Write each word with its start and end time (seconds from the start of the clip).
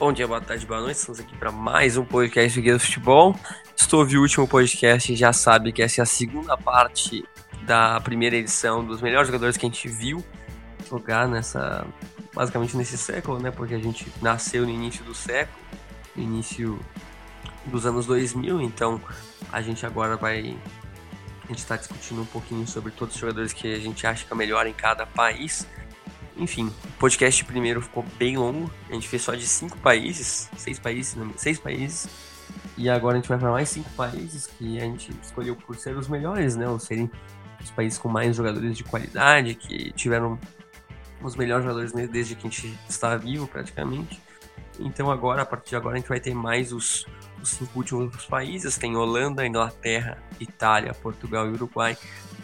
Bom 0.00 0.14
dia, 0.14 0.26
boa 0.26 0.40
tarde, 0.40 0.64
boa 0.64 0.80
noite. 0.80 0.96
Estamos 0.96 1.20
aqui 1.20 1.36
para 1.36 1.52
mais 1.52 1.98
um 1.98 2.04
podcast 2.06 2.58
do 2.58 2.62
Guia 2.62 2.72
do 2.72 2.80
Futebol. 2.80 3.38
Estou 3.76 4.00
ouvindo 4.00 4.20
o 4.20 4.22
último 4.22 4.48
podcast 4.48 5.14
já 5.14 5.30
sabe 5.30 5.72
que 5.72 5.82
essa 5.82 6.00
é 6.00 6.02
a 6.02 6.06
segunda 6.06 6.56
parte 6.56 7.22
da 7.66 8.00
primeira 8.00 8.34
edição 8.34 8.82
dos 8.82 9.02
melhores 9.02 9.28
jogadores 9.28 9.58
que 9.58 9.66
a 9.66 9.68
gente 9.68 9.86
viu 9.88 10.24
jogar 10.88 11.28
nessa 11.28 11.86
basicamente 12.34 12.78
nesse 12.78 12.96
século, 12.96 13.38
né? 13.40 13.50
Porque 13.50 13.74
a 13.74 13.78
gente 13.78 14.10
nasceu 14.22 14.62
no 14.62 14.70
início 14.70 15.04
do 15.04 15.14
século, 15.14 15.58
no 16.16 16.22
início 16.22 16.80
dos 17.66 17.84
anos 17.84 18.06
2000, 18.06 18.58
então 18.62 18.98
a 19.52 19.60
gente 19.60 19.84
agora 19.84 20.16
vai 20.16 20.56
a 21.44 21.48
gente 21.48 21.58
está 21.58 21.76
discutindo 21.76 22.22
um 22.22 22.26
pouquinho 22.26 22.66
sobre 22.66 22.90
todos 22.90 23.16
os 23.16 23.20
jogadores 23.20 23.52
que 23.52 23.74
a 23.74 23.78
gente 23.78 24.06
acha 24.06 24.24
que 24.24 24.32
é 24.32 24.36
melhor 24.36 24.66
em 24.66 24.72
cada 24.72 25.04
país. 25.04 25.66
Enfim, 26.40 26.68
o 26.68 26.98
podcast 26.98 27.44
primeiro 27.44 27.82
ficou 27.82 28.02
bem 28.18 28.38
longo. 28.38 28.70
A 28.88 28.94
gente 28.94 29.06
fez 29.06 29.20
só 29.20 29.34
de 29.34 29.46
cinco 29.46 29.76
países, 29.78 30.48
seis 30.56 30.78
países, 30.78 31.14
não, 31.14 31.32
seis 31.36 31.58
países. 31.58 32.08
E 32.78 32.88
agora 32.88 33.18
a 33.18 33.20
gente 33.20 33.28
vai 33.28 33.38
para 33.38 33.50
mais 33.50 33.68
cinco 33.68 33.90
países 33.90 34.46
que 34.46 34.78
a 34.78 34.84
gente 34.84 35.12
escolheu 35.22 35.54
por 35.54 35.76
ser 35.76 35.94
os 35.96 36.08
melhores, 36.08 36.56
né? 36.56 36.66
Ou 36.66 36.78
serem 36.78 37.10
os 37.62 37.70
países 37.70 37.98
com 37.98 38.08
mais 38.08 38.34
jogadores 38.34 38.74
de 38.74 38.82
qualidade, 38.82 39.54
que 39.54 39.92
tiveram 39.92 40.38
os 41.22 41.36
melhores 41.36 41.62
jogadores 41.62 41.92
desde 42.08 42.34
que 42.34 42.46
a 42.46 42.50
gente 42.50 42.78
está 42.88 43.16
vivo, 43.18 43.46
praticamente. 43.46 44.18
Então 44.78 45.10
agora, 45.10 45.42
a 45.42 45.46
partir 45.46 45.70
de 45.70 45.76
agora, 45.76 45.96
a 45.96 45.98
gente 45.98 46.08
vai 46.08 46.20
ter 46.20 46.34
mais 46.34 46.72
os, 46.72 47.06
os 47.42 47.50
cinco 47.50 47.80
últimos 47.80 48.24
países. 48.24 48.78
Tem 48.78 48.96
Holanda, 48.96 49.46
Inglaterra, 49.46 50.16
Itália, 50.40 50.94
Portugal 50.94 51.46
e 51.46 51.52
Uruguai. 51.52 51.98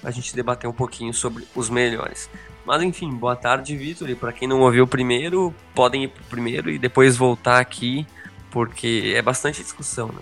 A 0.04 0.10
gente 0.10 0.36
debater 0.36 0.68
um 0.68 0.74
pouquinho 0.74 1.14
sobre 1.14 1.48
os 1.54 1.70
melhores. 1.70 2.28
Mas 2.66 2.82
enfim, 2.82 3.10
boa 3.10 3.36
tarde, 3.36 3.76
Vitor. 3.76 4.10
E 4.10 4.16
para 4.16 4.32
quem 4.32 4.48
não 4.48 4.60
ouviu 4.60 4.88
primeiro, 4.88 5.54
podem 5.72 6.04
ir 6.04 6.08
pro 6.08 6.24
primeiro 6.24 6.68
e 6.68 6.78
depois 6.80 7.16
voltar 7.16 7.60
aqui, 7.60 8.04
porque 8.50 9.12
é 9.14 9.22
bastante 9.22 9.62
discussão, 9.62 10.08
né? 10.08 10.20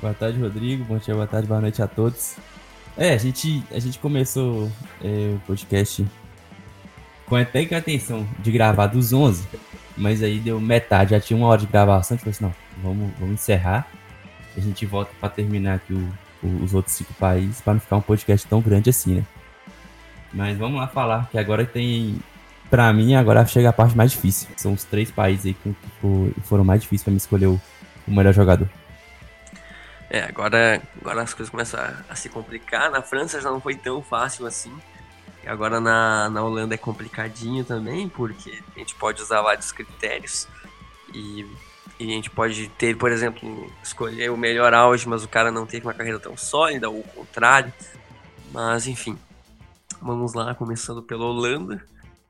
Boa 0.00 0.14
tarde, 0.14 0.40
Rodrigo. 0.40 0.84
Bom 0.84 0.98
dia, 0.98 1.12
boa 1.12 1.26
tarde, 1.26 1.48
boa 1.48 1.60
noite 1.60 1.82
a 1.82 1.88
todos. 1.88 2.36
É, 2.96 3.12
a 3.12 3.18
gente, 3.18 3.62
a 3.72 3.80
gente 3.80 3.98
começou 3.98 4.70
é, 5.02 5.34
o 5.34 5.40
podcast 5.48 6.06
com 7.26 7.34
até 7.34 7.66
com 7.66 7.74
a 7.74 7.78
intenção 7.78 8.26
de 8.38 8.52
gravar 8.52 8.86
dos 8.86 9.12
11, 9.12 9.48
mas 9.96 10.22
aí 10.22 10.38
deu 10.38 10.60
metade, 10.60 11.10
já 11.10 11.20
tinha 11.20 11.36
uma 11.36 11.48
hora 11.48 11.60
de 11.60 11.66
gravação, 11.66 12.14
a 12.14 12.18
gente 12.18 12.32
falou 12.32 12.50
assim, 12.50 12.60
não, 12.82 12.84
vamos, 12.84 13.12
vamos 13.18 13.34
encerrar. 13.34 13.88
A 14.56 14.60
gente 14.60 14.86
volta 14.86 15.10
para 15.20 15.28
terminar 15.28 15.74
aqui 15.74 15.92
o, 15.92 16.08
o, 16.42 16.62
os 16.62 16.72
outros 16.72 16.94
cinco 16.94 17.12
países, 17.14 17.60
para 17.60 17.74
não 17.74 17.80
ficar 17.80 17.96
um 17.96 18.00
podcast 18.00 18.46
tão 18.46 18.60
grande 18.60 18.90
assim, 18.90 19.16
né? 19.16 19.24
Mas 20.32 20.56
vamos 20.56 20.80
lá 20.80 20.86
falar, 20.86 21.28
que 21.30 21.38
agora 21.38 21.64
tem. 21.64 22.18
Pra 22.68 22.92
mim, 22.92 23.14
agora 23.14 23.44
chega 23.46 23.70
a 23.70 23.72
parte 23.72 23.96
mais 23.96 24.12
difícil. 24.12 24.48
São 24.56 24.72
os 24.72 24.84
três 24.84 25.10
países 25.10 25.46
aí 25.46 25.54
que 25.54 25.74
foram 26.44 26.62
mais 26.62 26.80
difíceis 26.80 27.02
para 27.02 27.10
me 27.10 27.16
escolher 27.16 27.46
o, 27.46 27.60
o 28.06 28.10
melhor 28.14 28.32
jogador. 28.32 28.68
É, 30.08 30.24
agora, 30.24 30.82
agora 31.00 31.22
as 31.22 31.32
coisas 31.32 31.50
começam 31.50 31.78
a, 31.80 31.94
a, 32.08 32.16
se 32.16 32.28
complicar. 32.28 32.90
Na 32.90 33.00
França 33.00 33.40
já 33.40 33.48
não 33.48 33.60
foi 33.60 33.76
tão 33.76 34.02
fácil 34.02 34.44
assim. 34.44 34.72
E 35.44 35.48
agora 35.48 35.80
na, 35.80 36.28
na 36.28 36.42
Holanda 36.42 36.74
é 36.74 36.78
complicadinho 36.78 37.64
também, 37.64 38.08
porque 38.08 38.60
a 38.74 38.78
gente 38.78 38.94
pode 38.96 39.22
usar 39.22 39.40
vários 39.40 39.70
critérios. 39.70 40.48
E, 41.14 41.46
e, 41.98 42.04
a 42.04 42.14
gente 42.14 42.28
pode 42.28 42.68
ter, 42.70 42.96
por 42.96 43.12
exemplo, 43.12 43.72
escolher 43.82 44.30
o 44.30 44.36
melhor 44.36 44.74
auge, 44.74 45.08
mas 45.08 45.22
o 45.22 45.28
cara 45.28 45.52
não 45.52 45.64
teve 45.64 45.86
uma 45.86 45.94
carreira 45.94 46.18
tão 46.18 46.36
sólida, 46.36 46.90
ou 46.90 47.00
o 47.00 47.04
contrário. 47.04 47.72
Mas 48.52 48.88
enfim, 48.88 49.16
Vamos 50.02 50.32
lá, 50.32 50.54
começando 50.54 51.02
pela 51.02 51.26
Holanda, 51.26 51.84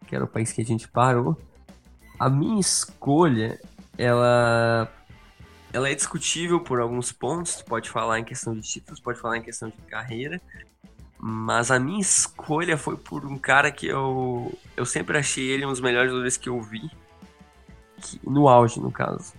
que 0.06 0.14
era 0.16 0.24
o 0.24 0.28
país 0.28 0.52
que 0.52 0.60
a 0.60 0.64
gente 0.64 0.88
parou. 0.88 1.36
A 2.18 2.28
minha 2.28 2.60
escolha, 2.60 3.60
ela 3.96 4.90
ela 5.72 5.88
é 5.88 5.94
discutível 5.94 6.60
por 6.60 6.80
alguns 6.80 7.12
pontos, 7.12 7.62
pode 7.62 7.88
falar 7.88 8.18
em 8.18 8.24
questão 8.24 8.54
de 8.54 8.62
títulos, 8.62 8.98
pode 8.98 9.20
falar 9.20 9.38
em 9.38 9.42
questão 9.42 9.68
de 9.68 9.76
carreira, 9.88 10.40
mas 11.16 11.70
a 11.70 11.78
minha 11.78 12.00
escolha 12.00 12.76
foi 12.76 12.96
por 12.96 13.24
um 13.24 13.38
cara 13.38 13.70
que 13.70 13.86
eu, 13.86 14.52
eu 14.76 14.84
sempre 14.84 15.16
achei 15.16 15.48
ele 15.48 15.64
um 15.64 15.70
dos 15.70 15.80
melhores 15.80 16.10
jogadores 16.10 16.36
que 16.36 16.48
eu 16.48 16.60
vi, 16.60 16.90
que, 18.00 18.20
no 18.28 18.48
auge, 18.48 18.80
no 18.80 18.90
caso. 18.90 19.32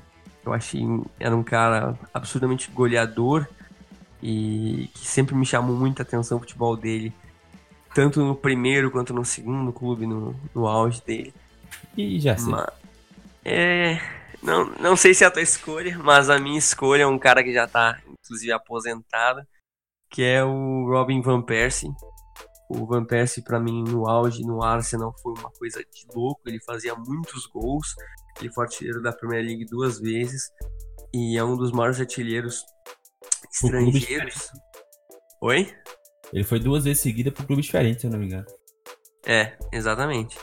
Eu 0.45 0.53
achei 0.53 0.81
era 1.19 1.35
um 1.35 1.43
cara 1.43 1.99
absurdamente 2.13 2.71
goleador 2.71 3.45
e 4.23 4.89
que 4.93 5.05
sempre 5.05 5.35
me 5.35 5.45
chamou 5.45 5.75
muita 5.75 6.03
atenção 6.03 6.37
o 6.37 6.39
futebol 6.39 6.77
dele 6.77 7.13
tanto 7.93 8.23
no 8.23 8.35
primeiro 8.35 8.91
quanto 8.91 9.13
no 9.13 9.25
segundo 9.25 9.71
clube 9.71 10.05
no, 10.05 10.35
no 10.53 10.67
auge 10.67 11.01
dele. 11.01 11.33
E 11.95 12.19
já 12.19 12.37
sei. 12.37 12.51
Mas, 12.51 12.67
é, 13.43 13.99
não, 14.41 14.65
não 14.79 14.95
sei 14.95 15.13
se 15.13 15.23
é 15.23 15.27
a 15.27 15.31
tua 15.31 15.41
escolha, 15.41 15.97
mas 15.99 16.29
a 16.29 16.39
minha 16.39 16.57
escolha 16.57 17.03
é 17.03 17.07
um 17.07 17.19
cara 17.19 17.43
que 17.43 17.53
já 17.53 17.67
tá, 17.67 17.99
inclusive, 18.07 18.51
aposentado, 18.51 19.41
que 20.09 20.23
é 20.23 20.43
o 20.43 20.87
Robin 20.89 21.21
Van 21.21 21.41
Persie. 21.41 21.89
O 22.69 22.85
Van 22.85 23.03
Persie, 23.03 23.43
para 23.43 23.59
mim, 23.59 23.83
no 23.83 24.07
auge, 24.07 24.43
no 24.43 24.63
Arsenal, 24.63 25.13
foi 25.21 25.33
uma 25.33 25.51
coisa 25.51 25.79
de 25.79 26.07
louco. 26.15 26.41
Ele 26.45 26.59
fazia 26.63 26.95
muitos 26.95 27.45
gols. 27.47 27.95
Ele 28.39 28.51
foi 28.53 28.63
artilheiro 28.63 29.01
da 29.01 29.11
Premier 29.11 29.43
League 29.43 29.65
duas 29.65 29.99
vezes. 29.99 30.49
E 31.13 31.37
é 31.37 31.43
um 31.43 31.57
dos 31.57 31.71
maiores 31.73 31.99
artilheiros 31.99 32.63
estrangeiros. 33.51 34.51
Oi? 35.41 35.67
Ele 36.33 36.43
foi 36.43 36.59
duas 36.59 36.85
vezes 36.85 37.01
seguida 37.01 37.31
pro 37.31 37.45
clube 37.45 37.61
diferente, 37.61 38.01
se 38.01 38.07
eu 38.07 38.11
não 38.11 38.19
me 38.19 38.25
engano. 38.25 38.45
É, 39.25 39.57
exatamente. 39.71 40.37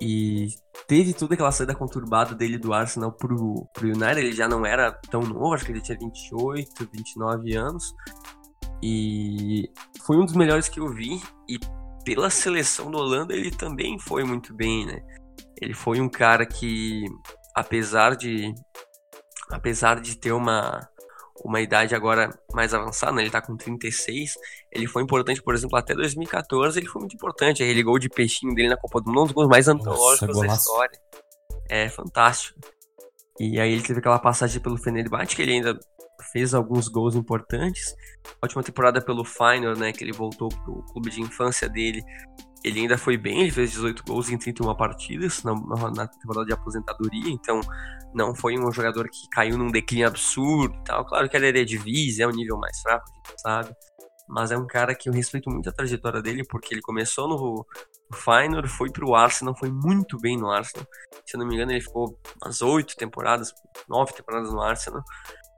E 0.00 0.48
teve 0.88 1.12
toda 1.12 1.34
aquela 1.34 1.52
saída 1.52 1.74
conturbada 1.74 2.34
dele 2.34 2.56
do 2.56 2.72
Arsenal 2.72 3.12
pro, 3.12 3.66
pro 3.74 3.88
United. 3.88 4.18
Ele 4.18 4.32
já 4.32 4.48
não 4.48 4.64
era 4.64 4.90
tão 5.10 5.20
novo, 5.20 5.52
acho 5.52 5.66
que 5.66 5.72
ele 5.72 5.82
tinha 5.82 5.98
28, 5.98 6.88
29 6.92 7.56
anos. 7.56 7.94
E 8.82 9.70
foi 10.06 10.16
um 10.16 10.24
dos 10.24 10.34
melhores 10.34 10.68
que 10.68 10.80
eu 10.80 10.88
vi. 10.88 11.20
E 11.46 11.58
pela 12.04 12.30
seleção 12.30 12.90
do 12.90 12.96
Holanda, 12.96 13.34
ele 13.34 13.50
também 13.50 13.98
foi 13.98 14.24
muito 14.24 14.54
bem, 14.54 14.86
né? 14.86 15.02
Ele 15.60 15.74
foi 15.74 16.00
um 16.00 16.08
cara 16.08 16.46
que, 16.46 17.04
apesar 17.54 18.16
de 18.16 18.54
apesar 19.50 20.00
de 20.00 20.16
ter 20.16 20.32
uma 20.32 20.80
uma 21.44 21.60
idade 21.60 21.94
agora 21.94 22.30
mais 22.52 22.74
avançada, 22.74 23.12
né? 23.12 23.22
ele 23.22 23.30
tá 23.30 23.40
com 23.40 23.56
36. 23.56 24.34
Ele 24.72 24.86
foi 24.86 25.02
importante, 25.02 25.42
por 25.42 25.54
exemplo, 25.54 25.76
até 25.78 25.94
2014, 25.94 26.78
ele 26.78 26.86
foi 26.86 27.00
muito 27.00 27.14
importante. 27.14 27.62
Aquele 27.62 27.82
gol 27.82 27.98
de 27.98 28.08
peixinho 28.08 28.54
dele 28.54 28.68
na 28.68 28.76
Copa 28.76 29.00
do 29.00 29.08
Mundo, 29.08 29.20
um 29.20 29.24
dos 29.24 29.32
gols 29.32 29.48
mais 29.48 29.68
antológicos 29.68 30.38
da 30.40 30.46
história. 30.46 30.98
É 31.68 31.88
fantástico. 31.88 32.58
E 33.38 33.58
aí 33.58 33.72
ele 33.72 33.82
teve 33.82 34.00
aquela 34.00 34.18
passagem 34.18 34.60
pelo 34.60 34.76
Fenerbahçe, 34.76 35.34
que 35.34 35.42
ele 35.42 35.52
ainda 35.52 35.78
fez 36.32 36.52
alguns 36.52 36.88
gols 36.88 37.14
importantes. 37.14 37.94
A 38.40 38.46
última 38.46 38.62
temporada 38.62 39.00
pelo 39.00 39.24
Final, 39.24 39.74
né, 39.76 39.92
que 39.92 40.04
ele 40.04 40.12
voltou 40.12 40.48
pro 40.48 40.82
clube 40.92 41.10
de 41.10 41.22
infância 41.22 41.68
dele, 41.68 42.02
ele 42.64 42.80
ainda 42.80 42.98
foi 42.98 43.16
bem, 43.16 43.42
ele 43.42 43.50
fez 43.50 43.70
18 43.70 44.04
gols 44.04 44.28
em 44.30 44.36
31 44.36 44.74
partidas 44.74 45.42
na, 45.42 45.54
na 45.54 46.06
temporada 46.06 46.46
de 46.46 46.52
aposentadoria, 46.52 47.30
então 47.30 47.60
não 48.14 48.34
foi 48.34 48.58
um 48.58 48.70
jogador 48.70 49.08
que 49.08 49.28
caiu 49.30 49.56
num 49.56 49.70
declínio 49.70 50.06
absurdo 50.06 50.74
e 50.74 50.84
tal. 50.84 51.04
Claro 51.06 51.28
que 51.28 51.36
ele 51.36 51.46
é 51.46 51.48
Eredivisie, 51.48 52.22
é 52.22 52.26
um 52.26 52.32
nível 52.32 52.58
mais 52.58 52.78
fraco, 52.80 53.04
a 53.08 53.28
gente 53.28 53.40
sabe, 53.40 53.74
mas 54.30 54.52
é 54.52 54.56
um 54.56 54.66
cara 54.66 54.94
que 54.94 55.08
eu 55.08 55.12
respeito 55.12 55.50
muito 55.50 55.68
a 55.68 55.72
trajetória 55.72 56.22
dele, 56.22 56.44
porque 56.48 56.72
ele 56.72 56.80
começou 56.82 57.28
no, 57.28 57.66
no 58.10 58.16
Feyenoord, 58.16 58.68
foi 58.68 58.90
pro 58.90 59.14
Arsenal, 59.14 59.56
foi 59.58 59.70
muito 59.70 60.16
bem 60.18 60.36
no 60.36 60.50
Arsenal. 60.50 60.86
Se 61.26 61.36
eu 61.36 61.40
não 61.40 61.46
me 61.46 61.54
engano, 61.54 61.72
ele 61.72 61.80
ficou 61.80 62.16
umas 62.42 62.62
oito 62.62 62.94
temporadas, 62.96 63.52
nove 63.88 64.12
temporadas 64.12 64.52
no 64.52 64.60
Arsenal. 64.60 65.02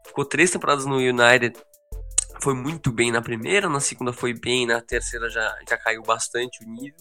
Ficou 0.06 0.24
três 0.24 0.50
temporadas 0.50 0.86
no 0.86 0.96
United, 0.96 1.58
foi 2.40 2.54
muito 2.54 2.92
bem 2.92 3.10
na 3.10 3.20
primeira, 3.20 3.68
na 3.68 3.80
segunda 3.80 4.12
foi 4.12 4.32
bem, 4.32 4.66
na 4.66 4.80
terceira 4.80 5.28
já, 5.28 5.54
já 5.68 5.76
caiu 5.76 6.02
bastante 6.02 6.64
o 6.64 6.68
nível. 6.68 6.98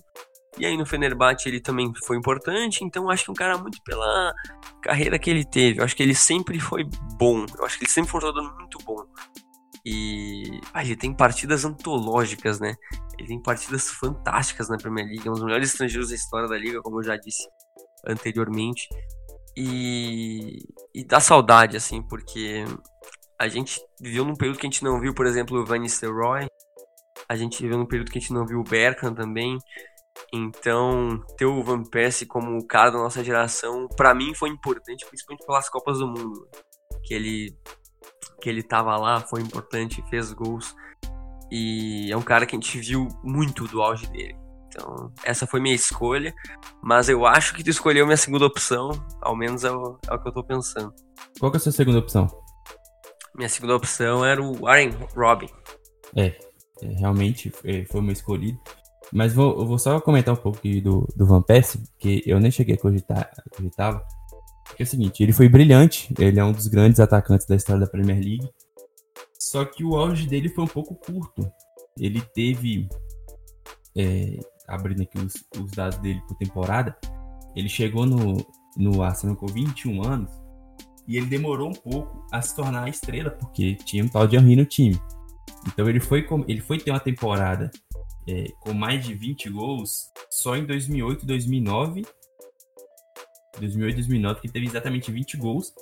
E 0.58 0.66
aí 0.66 0.76
no 0.76 0.86
Fenerbahçe 0.86 1.48
ele 1.48 1.62
também 1.62 1.92
foi 2.06 2.18
importante, 2.18 2.84
então 2.84 3.10
acho 3.10 3.26
que 3.26 3.32
um 3.32 3.36
cara 3.36 3.58
muito 3.58 3.82
pela 3.84 4.34
carreira 4.82 5.18
que 5.18 5.30
ele 5.30 5.46
teve. 5.46 5.80
Eu 5.80 5.86
acho 5.86 5.96
que 5.96 6.04
ele 6.04 6.16
sempre 6.16 6.60
foi 6.60 6.84
bom. 7.18 7.46
Eu 7.58 7.66
acho 7.66 7.78
que 7.78 7.86
ele 7.86 7.92
sempre 7.92 8.12
foi 8.12 8.20
um 8.20 8.22
jogador 8.22 8.54
muito 8.56 8.78
bom. 8.80 9.06
E 9.86 10.60
ah, 10.74 10.84
ele 10.84 10.96
tem 10.96 11.14
partidas 11.14 11.66
antológicas, 11.66 12.60
né? 12.60 12.76
Ele 13.18 13.28
tem 13.28 13.42
partidas 13.42 13.90
fantásticas 13.90 14.70
na 14.70 14.78
Premier 14.78 15.08
League, 15.08 15.28
é 15.28 15.32
um 15.32 15.34
dos 15.34 15.44
melhores 15.44 15.70
estrangeiros 15.70 16.10
da 16.10 16.16
história 16.16 16.48
da 16.48 16.58
liga, 16.58 16.82
como 16.82 17.00
eu 17.00 17.04
já 17.04 17.16
disse 17.16 17.48
anteriormente. 18.06 18.88
E, 19.56 20.60
e 20.94 21.04
dá 21.04 21.20
saudade, 21.20 21.78
assim, 21.78 22.02
porque 22.02 22.66
a 23.42 23.48
gente 23.48 23.82
viveu 24.00 24.24
num 24.24 24.36
período 24.36 24.60
que 24.60 24.68
a 24.68 24.70
gente 24.70 24.84
não 24.84 25.00
viu, 25.00 25.16
por 25.16 25.26
exemplo, 25.26 25.60
o 25.60 25.66
Van 25.66 25.80
Nistelrooy. 25.80 26.48
A 27.28 27.36
gente 27.36 27.60
viveu 27.60 27.76
num 27.76 27.88
período 27.88 28.12
que 28.12 28.20
a 28.20 28.22
gente 28.22 28.32
não 28.32 28.46
viu 28.46 28.60
o 28.60 28.64
Bergkamp 28.64 29.18
também. 29.18 29.58
Então, 30.32 31.20
ter 31.40 31.46
o 31.46 31.64
Van 31.64 31.82
Persie 31.84 32.28
como 32.28 32.56
o 32.56 32.68
cara 32.68 32.92
da 32.92 33.00
nossa 33.00 33.24
geração, 33.24 33.88
para 33.98 34.14
mim 34.14 34.36
foi 34.36 34.50
importante, 34.50 35.08
principalmente 35.08 35.44
pelas 35.44 35.68
Copas 35.70 35.98
do 35.98 36.08
Mundo. 36.08 36.48
Que 37.04 37.16
ele 37.16 37.58
que 38.40 38.48
ele 38.48 38.62
tava 38.62 38.96
lá, 38.96 39.20
foi 39.20 39.42
importante, 39.42 40.04
fez 40.08 40.32
gols. 40.34 40.76
E 41.52 42.12
é 42.12 42.18
um 42.18 42.22
cara 42.22 42.46
que 42.46 42.56
a 42.56 42.60
gente 42.60 42.80
viu 42.80 43.08
muito 43.24 43.68
do 43.68 43.82
auge 43.82 44.06
dele. 44.06 44.36
Então, 44.68 45.12
essa 45.24 45.48
foi 45.48 45.60
minha 45.60 45.76
escolha, 45.76 46.32
mas 46.82 47.10
eu 47.10 47.26
acho 47.26 47.56
que 47.56 47.64
tu 47.64 47.72
escolheu 47.72 48.06
minha 48.06 48.18
segunda 48.18 48.46
opção, 48.46 48.92
ao 49.20 49.36
menos 49.36 49.64
é 49.64 49.72
o, 49.72 49.98
é 50.08 50.14
o 50.14 50.20
que 50.20 50.30
eu 50.30 50.32
tô 50.32 50.44
pensando. 50.44 50.94
Qual 51.40 51.52
que 51.52 51.58
é 51.58 51.60
a 51.60 51.62
sua 51.62 51.72
segunda 51.72 51.98
opção? 51.98 52.30
Minha 53.36 53.50
segunda 53.50 53.76
opção 53.76 54.26
era 54.26 54.42
o 54.42 54.54
Warren 54.54 54.92
Robin. 55.16 55.48
É, 56.16 56.36
é 56.82 56.88
realmente 56.98 57.52
é, 57.64 57.86
foi 57.86 58.02
o 58.02 58.04
meu 58.04 58.14
escolhido. 58.14 58.60
Mas 59.12 59.34
vou, 59.34 59.60
eu 59.60 59.66
vou 59.66 59.78
só 59.78 60.00
comentar 60.00 60.34
um 60.34 60.38
pouco 60.38 60.60
do, 60.82 61.08
do 61.16 61.26
Van 61.26 61.42
Persie, 61.42 61.84
que 62.00 62.24
eu 62.26 62.40
nem 62.40 62.52
cheguei 62.52 62.76
a 62.76 62.78
cogitar, 62.78 63.30
cogitava. 63.56 64.04
Que 64.76 64.84
é 64.84 64.86
o 64.86 64.88
seguinte, 64.88 65.22
ele 65.22 65.34
foi 65.34 65.50
brilhante, 65.50 66.14
ele 66.18 66.40
é 66.40 66.44
um 66.44 66.54
dos 66.54 66.68
grandes 66.68 67.00
atacantes 67.00 67.46
da 67.46 67.56
história 67.56 67.82
da 67.82 67.88
Premier 67.88 68.20
League. 68.20 68.50
Só 69.38 69.66
que 69.66 69.84
o 69.84 69.98
auge 69.98 70.28
dele 70.28 70.48
foi 70.48 70.64
um 70.64 70.68
pouco 70.68 70.96
curto. 70.96 71.52
Ele 72.00 72.22
teve, 72.34 72.88
é, 73.98 74.40
abrindo 74.66 75.02
aqui 75.02 75.18
os, 75.20 75.34
os, 75.62 75.72
dados 75.72 75.98
dele 75.98 76.22
por 76.26 76.38
temporada, 76.38 76.96
ele 77.54 77.68
chegou 77.68 78.06
no, 78.06 78.38
no 78.78 79.04
Arsenal 79.04 79.36
com 79.36 79.48
21 79.48 80.04
anos 80.04 80.41
e 81.12 81.18
ele 81.18 81.26
demorou 81.26 81.68
um 81.68 81.74
pouco 81.74 82.26
a 82.32 82.42
se 82.42 82.56
tornar 82.56 82.86
a 82.86 82.90
estrela, 82.90 83.30
porque 83.32 83.76
tinha 83.76 84.02
um 84.02 84.08
tal 84.08 84.26
de 84.26 84.38
Henry 84.38 84.56
no 84.56 84.66
time. 84.66 84.98
Então 85.68 85.90
ele 85.90 86.00
foi, 86.00 86.26
ele 86.48 86.62
foi 86.62 86.78
ter 86.78 86.90
uma 86.90 87.02
temporada 87.02 87.70
é, 88.26 88.46
com 88.62 88.74
mais 88.74 89.06
de 89.06 89.14
20 89.14 89.50
gols 89.50 90.10
só 90.30 90.56
em 90.56 90.66
2008 90.66 91.24
e 91.24 91.26
2009. 91.26 92.06
2008 93.60 93.94
e 93.94 93.96
2009, 93.98 94.40
que 94.40 94.48
teve 94.48 94.66
exatamente 94.66 95.12
20 95.12 95.36
gols. 95.36 95.74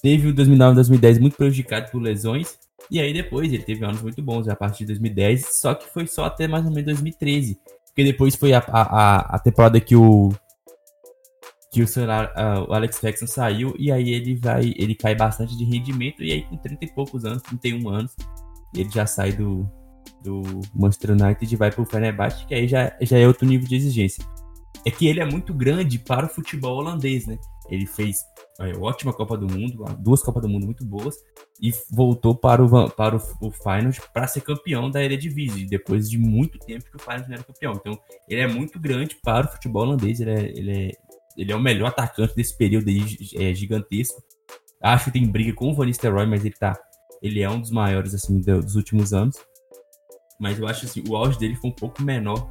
Teve 0.00 0.28
o 0.28 0.32
2009 0.32 0.70
e 0.70 0.76
2010 0.76 1.18
muito 1.18 1.36
prejudicado 1.36 1.90
por 1.90 2.00
lesões. 2.00 2.56
E 2.88 3.00
aí 3.00 3.12
depois 3.12 3.52
ele 3.52 3.64
teve 3.64 3.84
anos 3.84 4.00
muito 4.00 4.22
bons 4.22 4.46
a 4.46 4.54
partir 4.54 4.84
de 4.84 4.86
2010, 4.86 5.60
só 5.60 5.74
que 5.74 5.92
foi 5.92 6.06
só 6.06 6.26
até 6.26 6.46
mais 6.46 6.64
ou 6.64 6.70
menos 6.70 6.84
2013. 6.84 7.58
Porque 7.86 8.04
depois 8.04 8.36
foi 8.36 8.52
a, 8.52 8.60
a, 8.60 9.34
a 9.34 9.38
temporada 9.40 9.80
que 9.80 9.96
o 9.96 10.32
que 11.70 11.82
o, 11.82 11.86
celular, 11.86 12.32
uh, 12.36 12.70
o 12.70 12.72
Alex 12.72 12.98
Ferguson 12.98 13.26
saiu 13.26 13.74
e 13.78 13.92
aí 13.92 14.10
ele 14.10 14.36
vai 14.36 14.72
ele 14.76 14.94
cai 14.94 15.14
bastante 15.14 15.56
de 15.56 15.64
rendimento 15.64 16.22
e 16.22 16.32
aí 16.32 16.42
com 16.42 16.56
30 16.56 16.84
e 16.84 16.94
poucos 16.94 17.24
anos, 17.24 17.42
31 17.42 17.88
anos, 17.88 18.16
ele 18.74 18.88
já 18.90 19.06
sai 19.06 19.32
do, 19.32 19.68
do 20.22 20.42
Manchester 20.74 21.10
United 21.12 21.52
e 21.52 21.56
vai 21.56 21.70
para 21.70 21.82
o 21.82 21.86
Fenerbahçe, 21.86 22.46
que 22.46 22.54
aí 22.54 22.66
já, 22.66 22.96
já 23.00 23.18
é 23.18 23.26
outro 23.26 23.46
nível 23.46 23.68
de 23.68 23.76
exigência. 23.76 24.24
É 24.84 24.90
que 24.90 25.06
ele 25.06 25.20
é 25.20 25.24
muito 25.24 25.52
grande 25.52 25.98
para 25.98 26.26
o 26.26 26.28
futebol 26.28 26.78
holandês, 26.78 27.26
né? 27.26 27.38
Ele 27.68 27.84
fez 27.84 28.24
é, 28.60 28.76
ótima 28.76 29.12
Copa 29.12 29.36
do 29.36 29.46
Mundo, 29.46 29.84
duas 29.98 30.22
Copas 30.22 30.42
do 30.42 30.48
Mundo 30.48 30.64
muito 30.64 30.84
boas, 30.84 31.16
e 31.60 31.72
voltou 31.90 32.34
para 32.34 32.64
o, 32.64 32.90
para 32.90 33.16
o, 33.16 33.20
o 33.40 33.50
Feyenoord 33.50 34.00
para 34.12 34.26
ser 34.26 34.40
campeão 34.40 34.90
da 34.90 35.02
Eredivisie, 35.02 35.66
depois 35.66 36.08
de 36.08 36.18
muito 36.18 36.58
tempo 36.58 36.84
que 36.84 36.96
o 36.96 36.98
Feyenoord 36.98 37.28
não 37.28 37.36
era 37.36 37.44
campeão. 37.44 37.72
Então, 37.74 37.98
ele 38.28 38.40
é 38.40 38.46
muito 38.46 38.78
grande 38.80 39.16
para 39.22 39.46
o 39.46 39.50
futebol 39.50 39.82
holandês, 39.82 40.20
ele 40.20 40.30
é, 40.30 40.58
ele 40.58 40.72
é, 40.72 40.92
ele 41.38 41.52
é 41.52 41.56
o 41.56 41.60
melhor 41.60 41.88
atacante 41.88 42.34
desse 42.34 42.56
período 42.56 42.88
aí, 42.88 43.02
é 43.34 43.54
gigantesco. 43.54 44.22
Acho 44.82 45.06
que 45.06 45.12
tem 45.12 45.26
briga 45.26 45.52
com 45.54 45.70
o 45.70 45.74
Van 45.74 45.86
Nistelrooy, 45.86 46.26
mas 46.26 46.44
ele 46.44 46.54
tá 46.54 46.78
ele 47.20 47.40
é 47.40 47.50
um 47.50 47.60
dos 47.60 47.70
maiores 47.70 48.14
assim 48.14 48.40
dos 48.40 48.76
últimos 48.76 49.12
anos 49.12 49.36
mas 50.38 50.58
eu 50.58 50.68
acho 50.68 50.86
assim, 50.86 51.02
o 51.08 51.16
auge 51.16 51.38
dele 51.38 51.56
foi 51.56 51.70
um 51.70 51.74
pouco 51.74 52.02
menor 52.02 52.48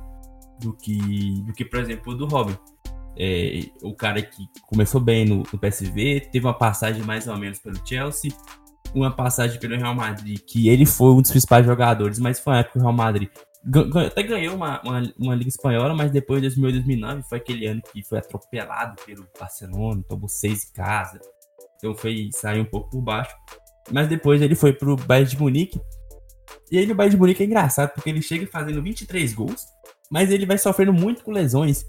do 0.59 0.73
que, 0.73 1.41
do 1.43 1.53
que 1.53 1.63
por 1.63 1.79
exemplo, 1.79 2.13
o 2.13 2.15
do 2.15 2.25
Robin. 2.27 2.57
É, 3.19 3.61
o 3.81 3.95
cara 3.95 4.21
que 4.21 4.43
começou 4.67 5.01
bem 5.01 5.25
no, 5.25 5.37
no, 5.37 5.57
PSV, 5.57 6.29
teve 6.31 6.45
uma 6.45 6.53
passagem 6.53 7.01
mais 7.01 7.27
ou 7.27 7.35
menos 7.37 7.57
pelo 7.57 7.75
Chelsea, 7.87 8.31
uma 8.93 9.09
passagem 9.09 9.59
pelo 9.59 9.75
Real 9.75 9.95
Madrid, 9.95 10.39
que 10.45 10.69
ele 10.69 10.85
foi 10.85 11.11
um 11.13 11.21
dos 11.21 11.31
principais 11.31 11.65
jogadores, 11.65 12.19
mas 12.19 12.39
foi 12.39 12.53
uma 12.53 12.59
época 12.59 12.73
que 12.73 12.79
o 12.79 12.81
Real 12.81 12.93
Madrid 12.93 13.29
até 14.05 14.23
ganhou 14.23 14.55
uma, 14.55 14.81
uma, 14.81 15.13
uma, 15.17 15.35
Liga 15.35 15.49
Espanhola, 15.49 15.93
mas 15.93 16.11
depois 16.11 16.41
de 16.41 16.47
2008, 16.47 16.75
2009 16.85 17.23
foi 17.23 17.37
aquele 17.37 17.65
ano 17.67 17.81
que 17.81 18.03
foi 18.03 18.19
atropelado 18.19 18.95
pelo 19.05 19.27
Barcelona, 19.37 20.03
tomou 20.07 20.29
seis 20.29 20.69
em 20.69 20.73
casa, 20.73 21.19
então 21.75 21.95
foi 21.95 22.29
sair 22.33 22.61
um 22.61 22.65
pouco 22.65 22.89
por 22.89 23.01
baixo. 23.01 23.35
Mas 23.91 24.07
depois 24.07 24.41
ele 24.41 24.55
foi 24.55 24.73
pro 24.73 24.95
Bayern 24.95 25.29
de 25.29 25.39
Munique, 25.39 25.81
e 26.71 26.77
aí 26.77 26.85
no 26.85 26.95
Bayern 26.95 27.15
de 27.15 27.19
Munique 27.19 27.43
é 27.43 27.45
engraçado, 27.45 27.93
porque 27.93 28.09
ele 28.09 28.21
chega 28.21 28.47
fazendo 28.47 28.81
23 28.81 29.33
gols, 29.33 29.65
mas 30.09 30.31
ele 30.31 30.45
vai 30.45 30.57
sofrendo 30.57 30.93
muito 30.93 31.23
com 31.23 31.31
lesões. 31.31 31.85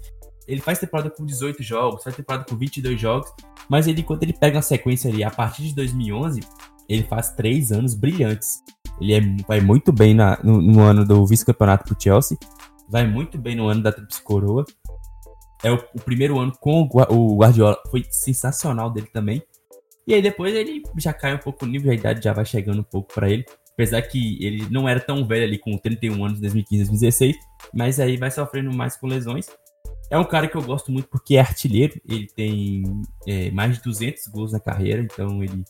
Ele 0.47 0.61
faz 0.61 0.79
temporada 0.79 1.09
com 1.09 1.25
18 1.25 1.61
jogos, 1.61 2.03
faz 2.03 2.15
temporada 2.15 2.43
com 2.43 2.57
22 2.57 2.99
jogos, 2.99 3.31
mas 3.69 3.87
ele, 3.87 4.01
quando 4.01 4.23
ele 4.23 4.33
pega 4.33 4.57
uma 4.57 4.61
sequência 4.61 5.09
ali, 5.09 5.23
a 5.23 5.29
partir 5.29 5.63
de 5.63 5.75
2011, 5.75 6.41
ele 6.87 7.03
faz 7.03 7.31
três 7.31 7.71
anos 7.71 7.93
brilhantes. 7.93 8.63
Ele 8.99 9.13
é, 9.13 9.21
vai 9.47 9.61
muito 9.61 9.91
bem 9.91 10.13
na, 10.13 10.39
no, 10.43 10.61
no, 10.61 10.81
ano 10.81 11.05
do 11.05 11.25
vice-campeonato 11.25 11.85
pro 11.85 12.01
Chelsea, 12.01 12.37
vai 12.89 13.07
muito 13.07 13.37
bem 13.37 13.55
no 13.55 13.67
ano 13.67 13.81
da 13.81 13.91
Tríplice 13.91 14.21
Coroa. 14.21 14.65
É 15.63 15.71
o, 15.71 15.75
o, 15.75 16.01
primeiro 16.01 16.39
ano 16.39 16.53
com 16.59 16.81
o, 16.81 17.13
o 17.13 17.37
Guardiola, 17.37 17.77
foi 17.89 18.05
sensacional 18.09 18.89
dele 18.89 19.07
também. 19.11 19.41
E 20.07 20.13
aí 20.13 20.21
depois 20.21 20.53
ele 20.55 20.81
já 20.97 21.13
cai 21.13 21.35
um 21.35 21.39
pouco 21.39 21.65
o 21.65 21.67
nível, 21.67 21.91
a 21.91 21.95
idade 21.95 22.23
já 22.23 22.33
vai 22.33 22.45
chegando 22.45 22.79
um 22.79 22.83
pouco 22.83 23.13
para 23.13 23.29
ele. 23.29 23.45
Apesar 23.73 24.01
que 24.01 24.43
ele 24.43 24.67
não 24.69 24.89
era 24.89 24.99
tão 24.99 25.25
velho 25.25 25.45
ali 25.45 25.57
com 25.57 25.77
31 25.77 26.25
anos 26.25 26.39
em 26.39 26.41
2015, 26.41 26.83
2016, 26.89 27.35
mas 27.73 27.99
aí 27.99 28.17
vai 28.17 28.29
sofrendo 28.29 28.73
mais 28.75 28.97
com 28.97 29.07
lesões. 29.07 29.47
É 30.09 30.17
um 30.17 30.25
cara 30.25 30.47
que 30.47 30.57
eu 30.57 30.61
gosto 30.61 30.91
muito 30.91 31.07
porque 31.07 31.35
é 31.35 31.39
artilheiro, 31.39 31.93
ele 32.09 32.27
tem 32.35 32.83
é, 33.27 33.51
mais 33.51 33.77
de 33.77 33.83
200 33.83 34.27
gols 34.27 34.51
na 34.51 34.59
carreira, 34.59 35.01
então 35.01 35.43
ele 35.43 35.63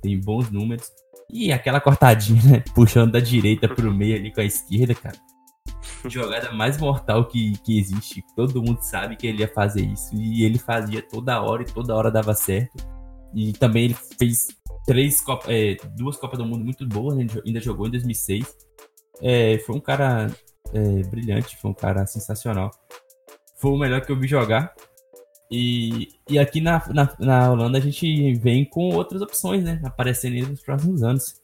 tem 0.00 0.18
bons 0.20 0.50
números. 0.50 0.90
E 1.32 1.52
aquela 1.52 1.80
cortadinha, 1.80 2.42
né? 2.42 2.64
Puxando 2.74 3.12
da 3.12 3.20
direita 3.20 3.68
pro 3.68 3.92
meio 3.92 4.16
ali 4.16 4.32
com 4.32 4.40
a 4.40 4.44
esquerda, 4.44 4.94
cara. 4.94 5.16
Jogada 6.06 6.52
mais 6.52 6.78
mortal 6.78 7.26
que, 7.26 7.52
que 7.58 7.78
existe. 7.78 8.24
Todo 8.34 8.62
mundo 8.62 8.80
sabe 8.82 9.16
que 9.16 9.26
ele 9.26 9.40
ia 9.40 9.48
fazer 9.48 9.82
isso. 9.82 10.14
E 10.14 10.44
ele 10.44 10.58
fazia 10.58 11.02
toda 11.02 11.40
hora 11.42 11.62
e 11.62 11.66
toda 11.66 11.94
hora 11.94 12.10
dava 12.10 12.34
certo. 12.34 12.84
E 13.34 13.52
também 13.52 13.86
ele 13.86 13.96
fez 14.18 14.48
três 14.86 15.20
Copa, 15.20 15.52
é, 15.52 15.76
duas 15.96 16.16
Copas 16.16 16.38
do 16.38 16.44
Mundo 16.44 16.64
muito 16.64 16.86
boas, 16.86 17.16
né? 17.16 17.26
ainda 17.46 17.60
jogou 17.60 17.86
em 17.86 17.90
2006. 17.90 18.46
É, 19.22 19.58
foi 19.58 19.76
um 19.76 19.80
cara 19.80 20.30
é, 20.72 21.02
brilhante, 21.08 21.56
foi 21.58 21.70
um 21.70 21.74
cara 21.74 22.06
sensacional. 22.06 22.70
Foi 23.58 23.70
o 23.70 23.78
melhor 23.78 24.00
que 24.00 24.10
eu 24.10 24.18
vi 24.18 24.26
jogar. 24.26 24.74
E, 25.50 26.08
e 26.28 26.38
aqui 26.38 26.60
na, 26.60 26.82
na, 26.90 27.12
na 27.18 27.50
Holanda 27.50 27.78
a 27.78 27.80
gente 27.80 28.34
vem 28.34 28.64
com 28.64 28.94
outras 28.94 29.20
opções, 29.20 29.64
né? 29.64 29.80
Aparecendo 29.84 30.48
nos 30.48 30.62
próximos 30.62 31.02
anos. 31.02 31.40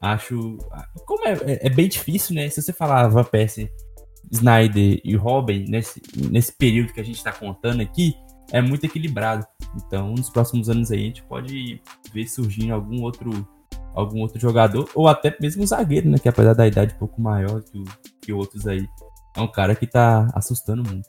Acho. 0.00 0.56
Como 1.06 1.26
é, 1.26 1.32
é, 1.32 1.66
é, 1.66 1.70
bem 1.70 1.88
difícil, 1.88 2.34
né? 2.34 2.48
Se 2.48 2.62
você 2.62 2.72
falar 2.72 3.08
Van 3.08 3.24
Persie, 3.24 3.70
Snyder 4.32 5.00
e 5.04 5.14
Robin 5.14 5.66
nesse, 5.68 6.00
nesse 6.16 6.56
período 6.56 6.92
que 6.92 7.00
a 7.00 7.04
gente 7.04 7.16
está 7.16 7.32
contando 7.32 7.82
aqui, 7.82 8.14
é 8.50 8.62
muito 8.62 8.84
equilibrado. 8.84 9.46
Então, 9.76 10.12
nos 10.12 10.30
próximos 10.30 10.70
anos 10.70 10.90
aí, 10.90 11.00
a 11.00 11.06
gente 11.06 11.22
pode 11.24 11.82
ver 12.12 12.26
surgindo 12.26 12.72
algum 12.72 13.02
outro 13.02 13.30
algum 13.94 14.22
outro 14.22 14.40
jogador, 14.40 14.90
ou 14.92 15.06
até 15.06 15.36
mesmo 15.40 15.62
um 15.62 15.66
zagueiro, 15.66 16.10
né? 16.10 16.18
Que 16.18 16.28
apesar 16.28 16.52
da 16.52 16.66
idade 16.66 16.94
um 16.94 16.98
pouco 16.98 17.20
maior 17.20 17.62
que, 17.62 17.84
que 18.22 18.32
outros 18.32 18.66
aí, 18.66 18.84
é 19.36 19.40
um 19.40 19.46
cara 19.46 19.76
que 19.76 19.86
tá 19.86 20.28
assustando 20.34 20.82
muito. 20.82 21.08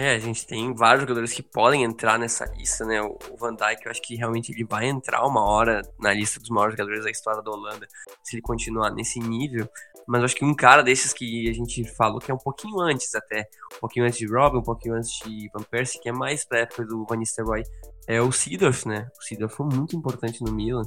É, 0.00 0.14
a 0.14 0.18
gente 0.18 0.46
tem 0.46 0.74
vários 0.74 1.02
jogadores 1.02 1.30
que 1.30 1.42
podem 1.42 1.84
entrar 1.84 2.18
nessa 2.18 2.46
lista, 2.46 2.86
né? 2.86 3.02
O 3.02 3.18
Van 3.38 3.54
Dijk, 3.54 3.84
eu 3.84 3.90
acho 3.90 4.00
que 4.00 4.16
realmente 4.16 4.50
ele 4.50 4.64
vai 4.64 4.88
entrar 4.88 5.26
uma 5.26 5.44
hora 5.44 5.82
na 6.00 6.10
lista 6.14 6.40
dos 6.40 6.48
maiores 6.48 6.72
jogadores 6.72 7.04
da 7.04 7.10
história 7.10 7.42
da 7.42 7.50
Holanda, 7.50 7.86
se 8.24 8.34
ele 8.34 8.40
continuar 8.40 8.90
nesse 8.92 9.20
nível. 9.20 9.68
Mas 10.08 10.20
eu 10.20 10.24
acho 10.24 10.36
que 10.36 10.44
um 10.44 10.54
cara 10.54 10.82
desses 10.82 11.12
que 11.12 11.50
a 11.50 11.52
gente 11.52 11.84
falou 11.84 12.18
que 12.18 12.30
é 12.30 12.34
um 12.34 12.38
pouquinho 12.38 12.80
antes 12.80 13.14
até, 13.14 13.46
um 13.76 13.78
pouquinho 13.78 14.06
antes 14.06 14.18
de 14.18 14.26
Robin, 14.26 14.60
um 14.60 14.62
pouquinho 14.62 14.94
antes 14.94 15.18
de 15.18 15.50
Van 15.52 15.62
Persie, 15.64 16.00
que 16.00 16.08
é 16.08 16.12
mais 16.12 16.46
pra 16.46 16.60
época 16.60 16.86
do 16.86 17.04
Van 17.04 17.16
Nistelrooy, 17.16 17.62
é 18.08 18.22
o 18.22 18.32
Seedorf, 18.32 18.88
né? 18.88 19.06
O 19.20 19.22
Seedorf 19.22 19.54
foi 19.54 19.66
muito 19.66 19.94
importante 19.94 20.42
no 20.42 20.50
Milan, 20.50 20.82